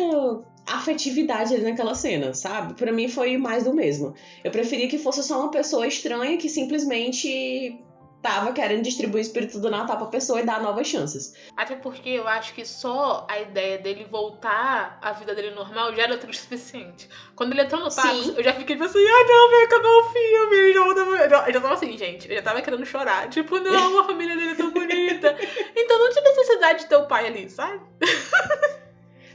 afetividade 0.65 1.53
ali 1.53 1.63
naquela 1.63 1.93
cena, 1.95 2.33
sabe? 2.33 2.73
Pra 2.75 2.91
mim 2.91 3.07
foi 3.07 3.37
mais 3.37 3.63
do 3.65 3.73
mesmo. 3.73 4.13
Eu 4.43 4.51
preferia 4.51 4.87
que 4.87 4.97
fosse 4.97 5.23
só 5.23 5.39
uma 5.41 5.51
pessoa 5.51 5.85
estranha 5.87 6.37
que 6.37 6.49
simplesmente 6.49 7.83
tava 8.21 8.53
querendo 8.53 8.81
distribuir 8.83 9.17
o 9.21 9.27
espírito 9.27 9.59
do 9.59 9.69
Natal 9.69 9.97
pra 9.97 10.05
pessoa 10.05 10.39
e 10.39 10.45
dar 10.45 10.61
novas 10.61 10.87
chances. 10.87 11.33
Até 11.57 11.75
porque 11.75 12.07
eu 12.07 12.25
acho 12.25 12.53
que 12.53 12.63
só 12.65 13.27
a 13.29 13.41
ideia 13.41 13.77
dele 13.77 14.05
voltar 14.09 14.97
à 15.01 15.11
vida 15.11 15.35
dele 15.35 15.53
normal 15.53 15.93
já 15.93 16.03
era 16.03 16.15
o 16.15 16.33
suficiente. 16.33 17.09
Quando 17.35 17.51
ele 17.51 17.63
entrou 17.63 17.81
no 17.83 17.91
Sim. 17.91 18.33
eu 18.37 18.41
já 18.41 18.53
fiquei 18.53 18.77
pensando, 18.77 19.05
ai 19.05 19.23
não, 19.27 19.49
vai 19.49 19.63
acabar 19.65 19.89
o 19.89 20.03
filme. 20.13 20.55
Eu 20.55 20.73
já, 20.73 20.79
eu 21.23 21.29
já- 21.29 21.47
eu 21.47 21.53
já 21.53 21.59
tava 21.61 21.73
assim, 21.73 21.97
gente, 21.97 22.29
eu 22.29 22.35
já 22.37 22.41
tava 22.41 22.61
querendo 22.61 22.85
chorar. 22.85 23.27
Tipo, 23.29 23.59
não, 23.59 23.99
a 23.99 24.05
família 24.05 24.37
dele 24.37 24.51
é 24.51 24.55
tão 24.55 24.71
bonita. 25.13 25.37
Então 25.75 25.99
não 25.99 26.11
tinha 26.11 26.23
necessidade 26.23 26.79
de 26.79 26.85
ter 26.89 26.95
o 26.95 27.07
pai 27.07 27.27
ali, 27.27 27.49
sabe? 27.49 27.81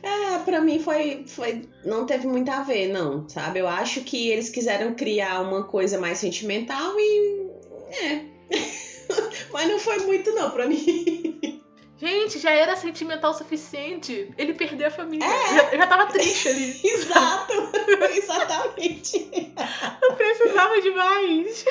É, 0.03 0.39
pra 0.45 0.61
mim 0.61 0.79
foi, 0.81 1.25
foi. 1.27 1.69
Não 1.85 2.07
teve 2.07 2.27
muito 2.27 2.51
a 2.51 2.63
ver, 2.63 2.89
não, 2.89 3.29
sabe? 3.29 3.59
Eu 3.59 3.69
acho 3.69 4.03
que 4.03 4.31
eles 4.31 4.49
quiseram 4.49 4.95
criar 4.95 5.41
uma 5.41 5.65
coisa 5.65 5.99
mais 5.99 6.19
sentimental 6.19 6.95
e. 6.99 7.49
É. 7.91 8.21
Mas 9.53 9.69
não 9.69 9.79
foi 9.79 9.99
muito, 9.99 10.31
não, 10.33 10.51
pra 10.51 10.67
mim. 10.67 11.63
Gente, 11.99 12.39
já 12.39 12.53
era 12.53 12.77
sentimental 12.77 13.33
o 13.33 13.35
suficiente. 13.35 14.33
Ele 14.39 14.55
perder 14.55 14.85
a 14.85 14.91
família. 14.91 15.27
Eu 15.27 15.57
já, 15.57 15.73
eu 15.73 15.79
já 15.79 15.87
tava 15.87 16.07
triste 16.07 16.49
ali. 16.49 16.79
Exato! 16.85 17.53
Exatamente. 18.17 19.53
Eu 20.01 20.15
precisava 20.15 20.81
de 20.81 20.91
mais. 20.93 21.65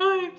Ai. 0.00 0.32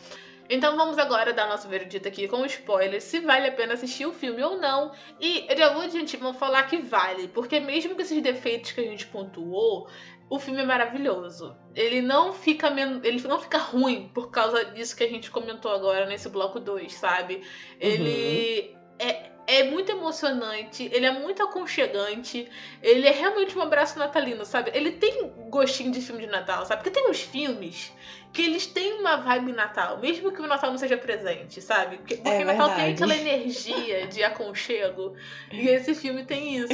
Então 0.50 0.76
vamos 0.76 0.98
agora 0.98 1.32
dar 1.32 1.48
nosso 1.48 1.68
veredito 1.68 2.08
aqui 2.08 2.28
com 2.28 2.44
spoilers, 2.46 3.04
se 3.04 3.20
vale 3.20 3.48
a 3.48 3.52
pena 3.52 3.76
assistir 3.76 4.08
o 4.08 4.14
filme 4.14 4.42
ou 4.44 4.58
não. 4.58 4.92
E 5.20 5.46
eu 5.48 5.56
já 5.56 5.74
vou 5.74 5.88
de 5.88 6.00
antemão 6.00 6.34
falar 6.34 6.64
que 6.64 6.78
vale, 6.78 7.28
porque 7.28 7.60
mesmo 7.60 7.94
com 7.94 8.02
esses 8.02 8.22
defeitos 8.24 8.72
que 8.72 8.82
a 8.82 8.84
gente 8.84 9.06
pontuou, 9.06 9.88
o 10.30 10.40
filme 10.40 10.62
é 10.62 10.66
maravilhoso. 10.66 11.56
Ele 11.76 12.02
não 12.02 12.34
fica 12.34 12.68
ele 13.04 13.22
não 13.28 13.40
fica 13.40 13.60
ruim 13.60 14.10
por 14.14 14.32
causa 14.32 14.66
disso 14.66 14.96
que 14.96 15.04
a 15.04 15.10
gente 15.10 15.30
comentou 15.30 15.72
agora 15.72 16.08
nesse 16.08 16.30
bloco 16.30 16.60
2, 16.60 16.94
sabe? 16.94 17.44
Ele 17.80 18.76
é 18.98 19.30
é 19.50 19.64
muito 19.64 19.92
emocionante, 19.92 20.88
ele 20.94 21.08
é 21.08 21.12
muito 21.12 21.42
aconchegante, 21.42 22.48
ele 22.84 23.08
é 23.08 23.12
realmente 23.12 23.58
um 23.58 23.62
abraço 23.64 23.98
natalino, 23.98 24.46
sabe? 24.46 24.70
Ele 24.76 24.92
tem 24.92 25.28
gostinho 25.50 25.92
de 25.92 26.00
filme 26.02 26.22
de 26.22 26.28
Natal, 26.28 26.64
sabe? 26.68 26.84
Porque 26.84 27.00
tem 27.00 27.10
uns 27.10 27.22
filmes 27.22 27.92
que 28.32 28.42
eles 28.44 28.68
têm 28.68 28.94
uma 29.00 29.18
vibe 29.18 29.54
Natal, 29.54 29.98
mesmo 30.00 30.32
que 30.32 30.42
o 30.42 30.48
Natal 30.48 30.70
não 30.70 30.78
seja 30.78 30.98
presente, 30.98 31.62
sabe? 31.62 31.98
Porque, 31.98 32.16
porque 32.16 32.30
É 32.30 32.46
Natal 32.46 32.76
tem 32.76 32.94
aquela 32.94 33.16
energia 33.16 34.08
de 34.08 34.24
aconchego, 34.24 35.16
e 35.52 35.68
esse 35.68 35.96
filme 35.96 36.24
tem 36.24 36.58
isso. 36.58 36.74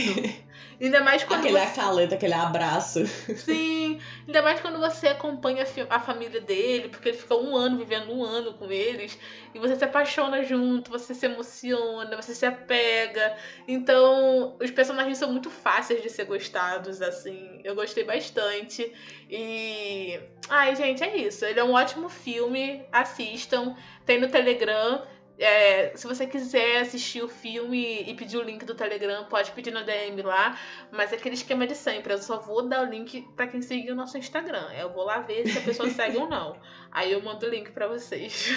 Ainda 0.79 1.01
mais 1.01 1.23
quando 1.23 1.39
Aquele 1.39 1.57
você... 1.57 1.79
acalento, 1.79 2.15
aquele 2.15 2.33
abraço. 2.33 3.05
Sim, 3.07 3.99
ainda 4.27 4.41
mais 4.41 4.59
quando 4.59 4.79
você 4.79 5.07
acompanha 5.07 5.65
a 5.89 5.99
família 5.99 6.41
dele, 6.41 6.89
porque 6.89 7.09
ele 7.09 7.17
fica 7.17 7.35
um 7.35 7.55
ano 7.55 7.77
vivendo 7.77 8.11
um 8.11 8.23
ano 8.23 8.53
com 8.53 8.69
eles, 8.69 9.17
e 9.53 9.59
você 9.59 9.75
se 9.75 9.85
apaixona 9.85 10.43
junto, 10.43 10.91
você 10.91 11.13
se 11.13 11.25
emociona, 11.25 12.15
você 12.15 12.35
se 12.35 12.45
apega. 12.45 13.37
Então, 13.67 14.57
os 14.61 14.69
personagens 14.71 15.17
são 15.17 15.31
muito 15.31 15.49
fáceis 15.49 16.01
de 16.01 16.09
ser 16.09 16.25
gostados, 16.25 17.01
assim. 17.01 17.61
Eu 17.63 17.73
gostei 17.73 18.03
bastante. 18.03 18.91
E. 19.29 20.19
Ai, 20.49 20.75
gente, 20.75 21.03
é 21.03 21.17
isso. 21.17 21.44
Ele 21.47 21.59
é 21.59 21.63
um 21.63 21.73
ótimo 21.73 22.09
filme. 22.09 22.83
Assistam. 22.91 23.75
Tem 24.05 24.19
no 24.19 24.29
Telegram. 24.29 25.03
É, 25.37 25.91
se 25.95 26.07
você 26.07 26.25
quiser 26.25 26.77
assistir 26.77 27.21
o 27.21 27.27
filme 27.27 28.03
e 28.03 28.13
pedir 28.13 28.37
o 28.37 28.41
link 28.41 28.63
do 28.63 28.73
Telegram, 28.73 29.25
pode 29.25 29.51
pedir 29.51 29.71
no 29.71 29.83
DM 29.83 30.21
lá. 30.21 30.57
Mas 30.91 31.11
é 31.11 31.15
aquele 31.15 31.35
esquema 31.35 31.67
de 31.67 31.75
sempre. 31.75 32.13
Eu 32.13 32.17
só 32.17 32.39
vou 32.39 32.67
dar 32.67 32.87
o 32.87 32.89
link 32.89 33.21
pra 33.35 33.47
quem 33.47 33.61
seguir 33.61 33.91
o 33.91 33.95
nosso 33.95 34.17
Instagram. 34.17 34.71
Eu 34.73 34.93
vou 34.93 35.03
lá 35.03 35.19
ver 35.19 35.47
se 35.47 35.57
a 35.57 35.61
pessoa 35.61 35.89
segue 35.91 36.17
ou 36.17 36.29
não. 36.29 36.57
Aí 36.91 37.11
eu 37.11 37.21
mando 37.21 37.45
o 37.45 37.49
link 37.49 37.71
pra 37.71 37.87
vocês. 37.87 38.49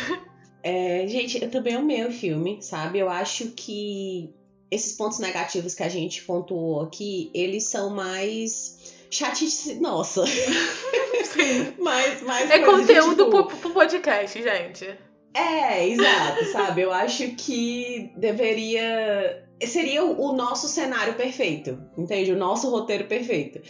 É, 0.62 1.07
gente, 1.07 1.42
eu 1.42 1.51
também 1.51 1.74
amei 1.74 2.05
o 2.05 2.12
filme, 2.12 2.62
sabe? 2.62 2.98
Eu 2.98 3.09
acho 3.09 3.53
que 3.53 4.35
esses 4.70 4.96
pontos 4.96 5.18
negativos 5.18 5.74
que 5.74 5.83
a 5.83 5.88
gente 5.88 6.22
pontuou 6.24 6.83
aqui, 6.83 7.31
eles 7.35 7.64
são 7.64 7.90
mais 7.90 8.98
chatice. 9.11 9.75
Nossa. 9.81 10.27
Sim. 10.27 11.75
mais, 11.79 12.23
mais 12.23 12.51
É 12.51 12.61
conteúdo 12.61 13.25
tipo, 13.25 13.44
pro, 13.47 13.57
pro 13.57 13.71
podcast, 13.71 14.42
gente. 14.42 14.88
É, 15.35 15.87
exato, 15.88 16.44
sabe? 16.47 16.83
Eu 16.83 16.92
acho 16.92 17.29
que 17.37 18.11
deveria. 18.16 19.44
Seria 19.66 20.05
o 20.05 20.29
o 20.29 20.33
nosso 20.33 20.68
cenário 20.68 21.14
perfeito, 21.14 21.79
entende? 21.97 22.33
O 22.33 22.37
nosso 22.37 22.71
roteiro 22.71 23.05
perfeito. 23.05 23.61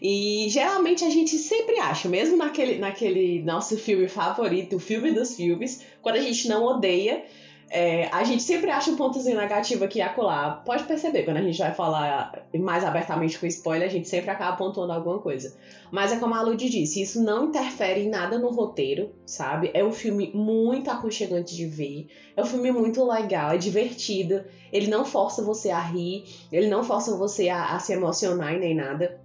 E 0.00 0.46
geralmente 0.48 1.04
a 1.04 1.10
gente 1.10 1.36
sempre 1.38 1.78
acha, 1.78 2.08
mesmo 2.08 2.36
naquele, 2.36 2.78
naquele 2.78 3.42
nosso 3.42 3.76
filme 3.76 4.08
favorito, 4.08 4.76
o 4.76 4.80
filme 4.80 5.10
dos 5.10 5.34
filmes, 5.34 5.84
quando 6.00 6.16
a 6.16 6.20
gente 6.20 6.48
não 6.48 6.64
odeia, 6.64 7.24
é, 7.70 8.08
a 8.12 8.24
gente 8.24 8.42
sempre 8.42 8.70
acha 8.70 8.90
um 8.90 8.96
pontozinho 8.96 9.36
negativo 9.36 9.84
aqui 9.84 9.98
e 9.98 10.02
acolá. 10.02 10.62
Pode 10.64 10.84
perceber, 10.84 11.24
quando 11.24 11.36
a 11.36 11.42
gente 11.42 11.58
vai 11.58 11.72
falar 11.72 12.46
mais 12.54 12.84
abertamente 12.84 13.38
com 13.38 13.46
spoiler, 13.46 13.88
a 13.88 13.90
gente 13.90 14.08
sempre 14.08 14.30
acaba 14.30 14.56
pontuando 14.56 14.92
alguma 14.92 15.18
coisa. 15.18 15.54
Mas 15.90 16.12
é 16.12 16.16
como 16.16 16.34
a 16.34 16.42
Lud 16.42 16.68
disse, 16.68 17.02
isso 17.02 17.22
não 17.22 17.46
interfere 17.46 18.02
em 18.02 18.08
nada 18.08 18.38
no 18.38 18.50
roteiro, 18.50 19.10
sabe? 19.26 19.70
É 19.74 19.84
um 19.84 19.92
filme 19.92 20.30
muito 20.34 20.90
aconchegante 20.90 21.54
de 21.54 21.66
ver. 21.66 22.08
É 22.36 22.42
um 22.42 22.46
filme 22.46 22.70
muito 22.70 23.04
legal, 23.04 23.52
é 23.52 23.58
divertido. 23.58 24.44
Ele 24.72 24.86
não 24.86 25.04
força 25.04 25.42
você 25.42 25.70
a 25.70 25.80
rir, 25.80 26.24
ele 26.50 26.68
não 26.68 26.82
força 26.82 27.16
você 27.16 27.48
a, 27.48 27.74
a 27.74 27.78
se 27.78 27.92
emocionar 27.92 28.54
e 28.54 28.58
nem 28.58 28.74
nada. 28.74 29.20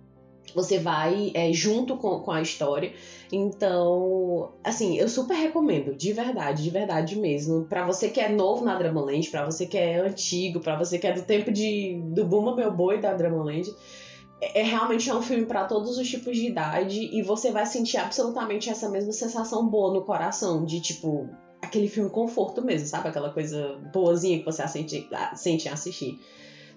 Você 0.54 0.78
vai 0.78 1.32
é, 1.34 1.52
junto 1.52 1.98
com, 1.98 2.20
com 2.20 2.32
a 2.32 2.42
história. 2.42 2.94
Então, 3.32 4.52
assim, 4.64 4.98
eu 4.98 5.08
super 5.08 5.34
recomendo, 5.36 5.96
de 5.96 6.14
verdade, 6.14 6.64
de 6.64 6.70
verdade 6.70 7.16
mesmo. 7.16 7.66
Pra 7.66 7.86
você 7.86 8.10
que 8.10 8.20
é 8.20 8.30
novo 8.30 8.64
na 8.64 8.76
Dramaland, 8.76 9.30
pra 9.30 9.46
você 9.46 9.66
que 9.66 9.78
é 9.78 9.98
antigo, 9.98 10.60
pra 10.60 10.78
você 10.78 11.00
que 11.00 11.08
é 11.08 11.14
do 11.14 11.24
tempo 11.24 11.52
de 11.52 12.00
do 12.14 12.26
Buma 12.26 12.56
Meu 12.56 12.72
Boi 12.72 13.00
da 13.00 13.14
Dramaland. 13.14 13.74
É, 14.42 14.60
é 14.60 14.64
realmente 14.64 15.10
é 15.10 15.16
um 15.16 15.22
filme 15.22 15.46
pra 15.46 15.66
todos 15.66 15.98
os 15.98 16.08
tipos 16.08 16.36
de 16.36 16.48
idade 16.48 17.10
e 17.12 17.22
você 17.22 17.52
vai 17.52 17.66
sentir 17.66 17.98
absolutamente 17.98 18.70
essa 18.70 18.90
mesma 18.90 19.12
sensação 19.12 19.68
boa 19.68 19.94
no 19.94 20.04
coração, 20.04 20.66
de 20.66 20.82
tipo, 20.82 21.28
aquele 21.62 21.88
filme 21.88 22.10
conforto 22.10 22.62
mesmo, 22.62 22.86
sabe? 22.86 23.08
Aquela 23.08 23.30
coisa 23.30 23.80
boazinha 23.94 24.40
que 24.40 24.46
você 24.46 24.68
sente, 24.68 25.10
sente 25.36 25.70
assistir. 25.70 26.20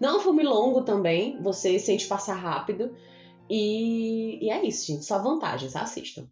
Não 0.00 0.10
é 0.10 0.16
um 0.16 0.20
filme 0.20 0.42
longo 0.42 0.82
também, 0.82 1.40
você 1.42 1.78
sente 1.78 2.06
passar 2.06 2.34
rápido. 2.34 2.90
E, 3.48 4.44
e 4.44 4.50
é 4.50 4.64
isso, 4.64 4.86
gente. 4.86 5.04
Só 5.04 5.22
vantagens, 5.22 5.74
assistam. 5.76 6.28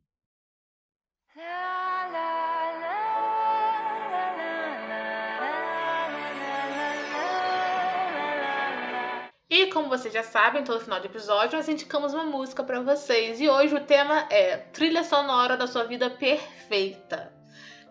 E 9.50 9.66
como 9.68 9.88
vocês 9.88 10.12
já 10.12 10.22
sabem, 10.22 10.64
todo 10.64 10.80
final 10.80 11.00
de 11.00 11.06
episódio 11.06 11.56
nós 11.56 11.68
indicamos 11.68 12.12
uma 12.14 12.24
música 12.24 12.62
pra 12.64 12.80
vocês. 12.80 13.40
E 13.40 13.48
hoje 13.48 13.74
o 13.74 13.84
tema 13.84 14.26
é 14.30 14.56
trilha 14.56 15.04
sonora 15.04 15.56
da 15.56 15.66
sua 15.66 15.84
vida 15.84 16.10
perfeita. 16.10 17.33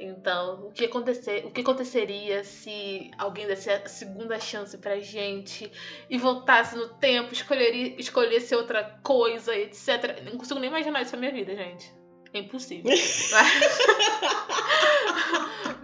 Então, 0.03 0.67
o 0.67 0.71
que, 0.71 0.85
acontecer, 0.85 1.45
o 1.45 1.51
que 1.51 1.61
aconteceria 1.61 2.43
se 2.43 3.09
alguém 3.17 3.47
desse 3.47 3.69
a 3.69 3.87
segunda 3.87 4.37
chance 4.39 4.77
pra 4.77 4.99
gente 4.99 5.71
e 6.09 6.17
voltasse 6.17 6.75
no 6.75 6.89
tempo, 6.95 7.33
escolheria, 7.33 7.95
escolhesse 7.97 8.53
outra 8.53 8.99
coisa, 9.01 9.55
etc. 9.55 10.21
Não 10.25 10.37
consigo 10.37 10.59
nem 10.59 10.69
imaginar 10.69 11.01
isso 11.01 11.15
na 11.15 11.19
minha 11.21 11.31
vida, 11.31 11.55
gente. 11.55 11.93
É 12.33 12.39
impossível. 12.39 12.91
Mas, 13.31 13.69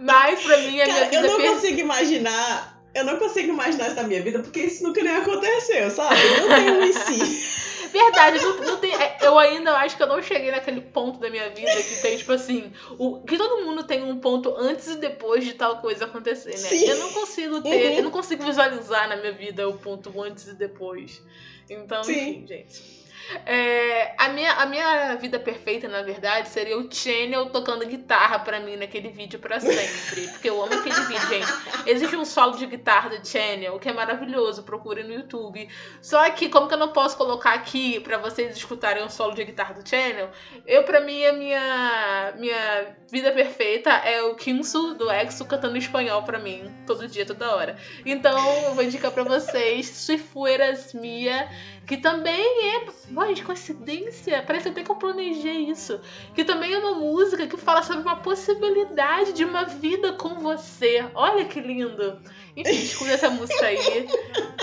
mas 0.00 0.42
pra 0.42 0.56
mim, 0.58 0.80
a 0.80 0.84
minha 0.86 1.04
vida 1.04 1.16
eu 1.16 1.38
não 1.38 1.54
consigo 1.54 1.80
imaginar. 1.80 2.80
Eu 2.92 3.04
não 3.04 3.18
consigo 3.18 3.48
imaginar 3.48 3.86
isso 3.86 3.96
na 3.96 4.02
minha 4.02 4.20
vida, 4.22 4.40
porque 4.40 4.60
isso 4.60 4.82
nunca 4.82 5.02
nem 5.02 5.14
aconteceu, 5.14 5.90
sabe? 5.90 6.16
Não 6.40 6.48
tem 6.48 6.70
um 6.70 6.82
em 6.82 6.92
si. 6.92 7.60
Verdade, 7.92 8.38
não, 8.42 8.56
não 8.58 8.76
tem, 8.78 8.94
é, 8.94 9.18
eu 9.22 9.38
ainda 9.38 9.72
acho 9.78 9.96
que 9.96 10.02
eu 10.02 10.06
não 10.06 10.22
cheguei 10.22 10.50
naquele 10.50 10.80
ponto 10.80 11.18
da 11.18 11.28
minha 11.30 11.48
vida 11.50 11.70
que 11.82 12.00
tem, 12.02 12.16
tipo 12.16 12.32
assim, 12.32 12.72
o, 12.98 13.20
que 13.22 13.36
todo 13.36 13.64
mundo 13.64 13.84
tem 13.84 14.02
um 14.02 14.18
ponto 14.18 14.54
antes 14.56 14.86
e 14.88 14.96
depois 14.96 15.44
de 15.44 15.54
tal 15.54 15.78
coisa 15.80 16.04
acontecer, 16.04 16.50
né? 16.50 16.56
Sim. 16.56 16.84
Eu 16.86 16.98
não 16.98 17.12
consigo 17.12 17.60
ter, 17.62 17.90
Uhum. 17.90 17.96
eu 17.98 18.02
não 18.04 18.10
consigo 18.10 18.44
visualizar 18.44 19.08
na 19.08 19.16
minha 19.16 19.32
vida 19.32 19.68
o 19.68 19.78
ponto 19.78 20.20
antes 20.22 20.46
e 20.46 20.54
depois. 20.54 21.22
Então, 21.68 22.02
Sim. 22.04 22.12
enfim, 22.12 22.46
gente. 22.46 22.99
É, 23.46 24.14
a, 24.18 24.28
minha, 24.28 24.52
a 24.52 24.66
minha 24.66 25.14
vida 25.16 25.38
perfeita, 25.38 25.88
na 25.88 26.02
verdade, 26.02 26.48
seria 26.48 26.78
o 26.78 26.92
Channel 26.92 27.46
tocando 27.50 27.86
guitarra 27.86 28.38
pra 28.38 28.60
mim 28.60 28.76
naquele 28.76 29.08
vídeo 29.10 29.38
pra 29.38 29.60
sempre. 29.60 30.28
Porque 30.28 30.50
eu 30.50 30.62
amo 30.62 30.74
aquele 30.74 31.00
vídeo, 31.02 31.28
gente. 31.28 31.48
Existe 31.86 32.16
um 32.16 32.24
solo 32.24 32.56
de 32.56 32.66
guitarra 32.66 33.10
do 33.10 33.26
Channel 33.26 33.78
que 33.78 33.88
é 33.88 33.92
maravilhoso, 33.92 34.62
procure 34.62 35.02
no 35.02 35.12
YouTube. 35.12 35.68
Só 36.02 36.28
que, 36.30 36.48
como 36.48 36.68
que 36.68 36.74
eu 36.74 36.78
não 36.78 36.88
posso 36.88 37.16
colocar 37.16 37.54
aqui 37.54 38.00
pra 38.00 38.18
vocês 38.18 38.56
escutarem 38.56 39.02
um 39.04 39.08
solo 39.08 39.34
de 39.34 39.44
guitarra 39.44 39.74
do 39.74 39.88
Channel, 39.88 40.30
eu, 40.66 40.84
pra 40.84 41.00
mim, 41.00 41.24
a 41.24 41.32
minha, 41.32 42.34
minha 42.36 42.96
vida 43.10 43.32
perfeita 43.32 43.90
é 43.90 44.22
o 44.22 44.34
Kimsu 44.34 44.94
do 44.94 45.10
EXO 45.10 45.44
cantando 45.44 45.76
espanhol 45.76 46.22
pra 46.22 46.38
mim, 46.38 46.72
todo 46.86 47.06
dia, 47.08 47.24
toda 47.24 47.54
hora. 47.54 47.76
Então, 48.04 48.62
eu 48.64 48.74
vou 48.74 48.84
indicar 48.84 49.10
pra 49.10 49.22
vocês 49.22 49.86
Se 49.86 50.18
Fueras 50.18 50.92
Mia, 50.94 51.48
que 51.90 51.96
também 51.96 52.76
é. 52.76 53.00
De 53.34 53.42
coincidência, 53.42 54.44
parece 54.46 54.68
até 54.68 54.84
que 54.84 54.90
eu 54.90 54.94
planejei 54.94 55.68
isso. 55.68 56.00
Que 56.34 56.44
também 56.44 56.72
é 56.72 56.78
uma 56.78 56.94
música 56.94 57.48
que 57.48 57.56
fala 57.56 57.82
sobre 57.82 58.02
uma 58.02 58.16
possibilidade 58.16 59.32
de 59.32 59.44
uma 59.44 59.64
vida 59.64 60.12
com 60.12 60.36
você. 60.36 61.04
Olha 61.14 61.44
que 61.44 61.60
lindo! 61.60 62.20
Enfim, 62.56 62.70
escuta 62.70 63.10
essa 63.10 63.28
música 63.30 63.66
aí. 63.66 64.06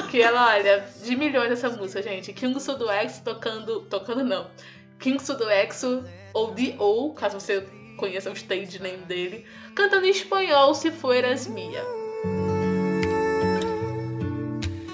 Que 0.09 0.21
ela, 0.21 0.55
olha, 0.55 0.87
de 1.03 1.15
milhões 1.17 1.51
essa 1.51 1.69
música, 1.69 2.01
gente. 2.01 2.31
Kingsu 2.31 2.77
do 2.77 2.89
Exo 2.89 3.21
tocando. 3.23 3.81
Tocando 3.81 4.23
não. 4.23 4.49
Kingsu 4.97 5.37
do 5.37 5.49
Exo, 5.49 6.05
ou 6.33 6.51
D.O., 6.51 7.13
caso 7.13 7.39
você 7.41 7.67
conheça 7.97 8.29
o 8.29 8.33
stage 8.33 8.81
name 8.81 9.03
dele, 9.03 9.45
cantando 9.75 10.05
em 10.05 10.11
espanhol 10.11 10.73
Se 10.73 10.91
Fueras 10.91 11.45
Mia. 11.45 11.83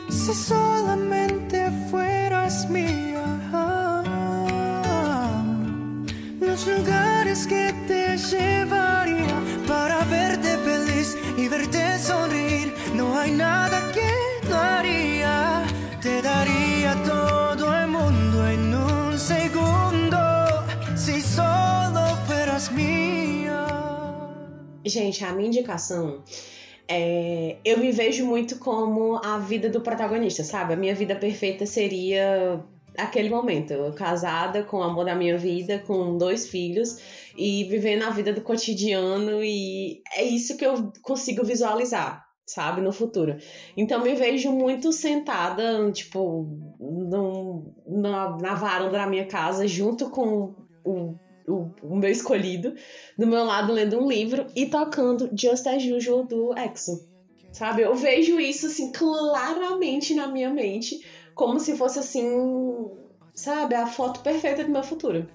Si 0.09 0.33
solamente 0.33 1.62
fueras 2.43 2.69
mía, 2.69 4.03
los 6.41 6.67
lugares 6.67 7.47
que 7.47 7.73
te 7.87 8.17
llevaría 8.17 9.35
para 9.67 10.03
verte 10.05 10.57
feliz 10.57 11.15
y 11.37 11.47
verte 11.47 11.97
sonreír, 11.99 12.73
no 12.95 13.17
hay 13.17 13.31
nada 13.31 13.79
que 13.93 14.11
no 14.49 14.55
haría. 14.57 15.63
Te 16.01 16.21
daría 16.21 17.01
todo 17.03 17.73
el 17.75 17.87
mundo 17.87 18.47
en 18.47 18.75
un 18.75 19.17
segundo, 19.17 20.19
si 20.95 21.21
solo 21.21 22.17
fueras 22.27 22.71
mía. 22.71 23.65
Gente, 24.85 25.23
a 25.23 25.31
minha 25.31 25.47
indicação 25.47 26.23
é. 26.93 27.57
Eu 27.65 27.77
me 27.79 27.91
vejo 27.91 28.25
muito 28.25 28.57
como 28.57 29.19
a 29.23 29.37
vida 29.39 29.69
do 29.69 29.81
protagonista, 29.81 30.43
sabe? 30.43 30.73
A 30.73 30.77
minha 30.77 30.95
vida 30.95 31.15
perfeita 31.15 31.65
seria 31.65 32.63
aquele 32.97 33.29
momento, 33.29 33.73
casada 33.95 34.63
com 34.63 34.77
o 34.77 34.83
amor 34.83 35.05
da 35.05 35.15
minha 35.15 35.37
vida, 35.37 35.79
com 35.79 36.17
dois 36.17 36.47
filhos 36.47 36.99
e 37.37 37.63
vivendo 37.65 38.03
a 38.03 38.11
vida 38.11 38.31
do 38.31 38.41
cotidiano 38.41 39.43
e 39.43 40.01
é 40.15 40.23
isso 40.23 40.55
que 40.57 40.65
eu 40.65 40.91
consigo 41.01 41.43
visualizar. 41.43 42.23
sabe, 42.45 42.81
no 42.81 42.91
futuro. 42.91 43.37
Então 43.75 44.03
me 44.03 44.13
vejo 44.15 44.51
muito 44.51 44.91
sentada, 44.91 45.91
tipo, 45.91 46.45
na, 47.87 48.37
na 48.37 48.53
varanda 48.53 48.97
da 48.97 49.07
minha 49.07 49.25
casa, 49.25 49.65
junto 49.65 50.09
com 50.09 50.53
o, 50.83 51.15
o, 51.47 51.69
o, 51.81 51.95
meu 51.95 52.09
escolhido, 52.09 52.73
do 53.17 53.27
meu 53.27 53.43
lado 53.43 53.73
lendo 53.73 53.99
um 53.99 54.09
livro 54.09 54.47
e 54.55 54.65
tocando 54.65 55.29
Just 55.37 55.67
As 55.67 55.83
Usual 55.83 56.23
do 56.23 56.57
EXO. 56.57 57.07
Sabe, 57.51 57.83
eu 57.83 57.95
vejo 57.95 58.39
isso 58.39 58.65
assim 58.65 58.91
claramente 58.91 60.15
na 60.15 60.27
minha 60.27 60.49
mente, 60.49 61.05
como 61.35 61.59
se 61.59 61.77
fosse 61.77 61.99
assim, 61.99 62.25
sabe, 63.35 63.75
a 63.75 63.85
foto 63.85 64.21
perfeita 64.21 64.63
do 64.63 64.71
meu 64.71 64.83
futuro. 64.83 65.27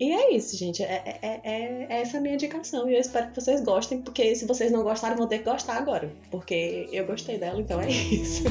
E 0.00 0.12
é 0.12 0.34
isso, 0.34 0.56
gente. 0.56 0.82
É, 0.82 1.18
é, 1.20 1.40
é, 1.44 1.86
é 1.90 2.00
essa 2.00 2.16
a 2.16 2.20
minha 2.22 2.34
indicação. 2.34 2.88
E 2.88 2.94
eu 2.94 3.00
espero 3.00 3.28
que 3.28 3.38
vocês 3.38 3.60
gostem, 3.60 4.00
porque 4.00 4.34
se 4.34 4.46
vocês 4.46 4.72
não 4.72 4.82
gostaram, 4.82 5.14
vão 5.14 5.26
ter 5.26 5.40
que 5.40 5.44
gostar 5.44 5.76
agora. 5.76 6.10
Porque 6.30 6.88
eu 6.90 7.06
gostei 7.06 7.36
dela, 7.36 7.60
então 7.60 7.78
é 7.78 7.90
isso. 7.90 8.44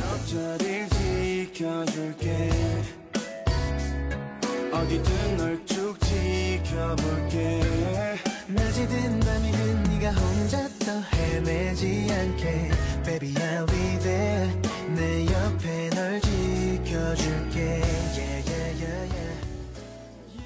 Baby 13.04 13.34
I'll 13.36 13.66
be 13.66 13.98
there 14.02 14.48
내 14.94 15.26
옆에 15.26 15.90
널 15.90 16.20
지켜줄게 16.20 17.82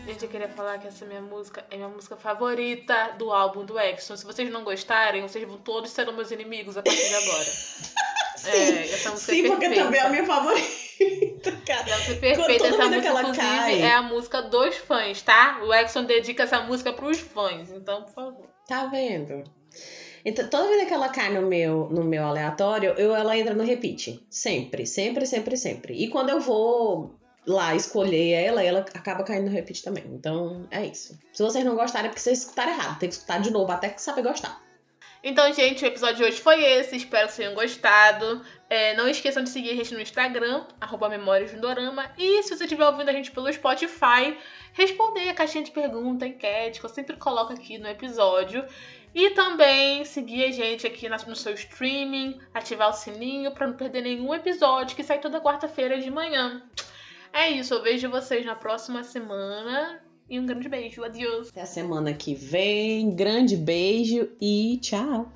Gente, 0.06 0.24
eu 0.24 0.30
queria 0.30 0.48
falar 0.48 0.78
que 0.78 0.88
essa 0.88 1.04
minha 1.04 1.20
música 1.20 1.64
é 1.70 1.76
minha 1.76 1.88
música 1.88 2.16
favorita 2.16 3.14
do 3.18 3.30
álbum 3.30 3.66
do 3.66 3.78
Exxon. 3.78 4.16
Se 4.16 4.24
vocês 4.24 4.50
não 4.50 4.64
gostarem, 4.64 5.20
vocês 5.20 5.46
vão 5.46 5.59
todos 5.59 5.90
ser 5.90 6.11
meus 6.11 6.30
inimigos 6.30 6.78
a 6.78 6.82
partir 6.82 7.09
de 7.09 7.14
agora. 7.14 7.44
sim, 8.51 8.51
é, 8.51 8.81
essa 8.83 9.11
música 9.11 9.31
sim 9.31 9.45
é 9.45 9.49
porque 9.49 9.69
também 9.69 9.99
é 9.99 10.03
a 10.03 10.09
minha 10.09 10.25
favorita, 10.25 11.51
cara. 11.65 11.83
Deve 11.83 12.03
ser 12.03 12.19
perfeita. 12.19 12.67
Essa 12.67 12.85
música, 12.85 13.09
inclusive, 13.09 13.37
cai. 13.37 13.81
é 13.81 13.93
a 13.93 14.01
música 14.01 14.41
dos 14.41 14.75
fãs, 14.77 15.21
tá? 15.21 15.61
O 15.63 15.73
Exxon 15.73 16.05
dedica 16.05 16.43
essa 16.43 16.61
música 16.61 16.93
pros 16.93 17.19
fãs. 17.19 17.71
Então, 17.71 18.03
por 18.03 18.13
favor. 18.13 18.49
Tá 18.67 18.85
vendo? 18.85 19.43
Então, 20.25 20.47
toda 20.47 20.69
vez 20.69 20.87
que 20.87 20.93
ela 20.93 21.09
cai 21.09 21.33
no 21.33 21.47
meu, 21.47 21.89
no 21.89 22.03
meu 22.03 22.23
aleatório, 22.23 22.93
eu, 22.97 23.13
ela 23.13 23.37
entra 23.37 23.53
no 23.53 23.63
repeat. 23.63 24.25
Sempre, 24.29 24.85
sempre, 24.85 25.25
sempre, 25.25 25.57
sempre. 25.57 25.93
E 25.93 26.07
quando 26.07 26.29
eu 26.29 26.39
vou 26.39 27.19
lá 27.45 27.75
escolher 27.75 28.31
ela, 28.31 28.63
ela 28.63 28.79
acaba 28.79 29.23
caindo 29.23 29.45
no 29.45 29.51
repeat 29.51 29.83
também. 29.83 30.05
Então, 30.07 30.65
é 30.71 30.85
isso. 30.85 31.17
Se 31.33 31.43
vocês 31.43 31.65
não 31.65 31.75
gostarem, 31.75 32.07
é 32.07 32.09
porque 32.09 32.21
vocês 32.21 32.39
escutaram 32.39 32.71
errado. 32.71 32.99
Tem 32.99 33.09
que 33.09 33.15
escutar 33.15 33.39
de 33.41 33.51
novo 33.51 33.69
até 33.71 33.89
que 33.89 34.01
saber 34.01 34.21
gostar. 34.21 34.62
Então, 35.24 35.53
gente, 35.53 35.86
o 35.86 35.88
episódio 35.88 36.17
de 36.17 36.24
hoje 36.26 36.41
foi 36.41 36.61
esse. 36.61 36.97
Espero 36.97 37.30
que 37.30 37.38
tenham 37.38 37.53
gostado. 37.53 38.43
É, 38.69 38.93
não 38.97 39.07
esqueçam 39.07 39.41
de 39.41 39.49
seguir 39.49 39.69
a 39.69 39.76
gente 39.76 39.93
no 39.93 40.01
Instagram, 40.01 40.65
arroba 40.82 41.07
Memórias 41.07 41.53
do 41.53 41.61
Dorama. 41.61 42.11
E 42.17 42.43
se 42.43 42.49
você 42.49 42.65
estiver 42.65 42.86
ouvindo 42.86 43.07
a 43.07 43.13
gente 43.13 43.32
pelo 43.32 43.51
Spotify, 43.51 44.38
responder 44.74 45.30
a 45.30 45.34
caixinha 45.34 45.63
de 45.63 45.71
pergunta, 45.71 46.28
enquete, 46.28 46.82
que 46.82 46.86
eu 46.86 46.89
sempre 46.89 47.15
coloco 47.15 47.53
aqui 47.53 47.78
no 47.78 47.88
episódio. 47.88 48.65
E 49.15 49.30
também 49.30 50.03
seguir 50.03 50.43
a 50.43 50.51
gente 50.51 50.86
aqui 50.86 51.07
no 51.07 51.36
seu 51.38 51.53
streaming, 51.53 52.41
ativar 52.53 52.89
o 52.89 52.93
sininho 52.93 53.51
para 53.51 53.67
não 53.67 53.78
perder 53.78 54.01
nenhum 54.01 54.34
episódio 54.34 54.95
que 54.95 55.03
sai 55.03 55.19
toda 55.19 55.39
quarta-feira 55.39 56.01
de 56.01 56.11
manhã. 56.11 56.61
É 57.32 57.49
isso, 57.49 57.74
eu 57.74 57.82
vejo 57.82 58.09
vocês 58.09 58.45
na 58.45 58.55
próxima 58.55 59.03
semana. 59.03 60.03
E 60.30 60.39
um 60.39 60.45
grande 60.45 60.69
beijo, 60.69 61.03
adiós. 61.03 61.49
Até 61.49 61.61
a 61.61 61.65
semana 61.65 62.13
que 62.13 62.34
vem, 62.34 63.13
grande 63.15 63.57
beijo 63.57 64.30
e 64.39 64.80
tchau. 64.82 65.32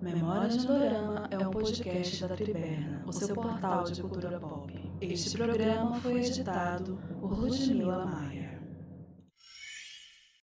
Memórias 0.00 0.64
do 0.64 0.66
Dorama 0.66 1.28
é 1.30 1.38
um 1.38 1.50
podcast 1.50 2.26
da 2.26 2.36
Triberna, 2.36 3.04
o 3.06 3.12
seu 3.12 3.34
portal 3.34 3.84
de 3.84 4.02
cultura 4.02 4.40
pop. 4.40 4.81
Este 5.04 5.36
programa 5.36 5.98
foi 6.00 6.20
editado 6.20 6.96
por 7.18 7.36
Ludmila 7.36 8.06
Maia. 8.06 8.41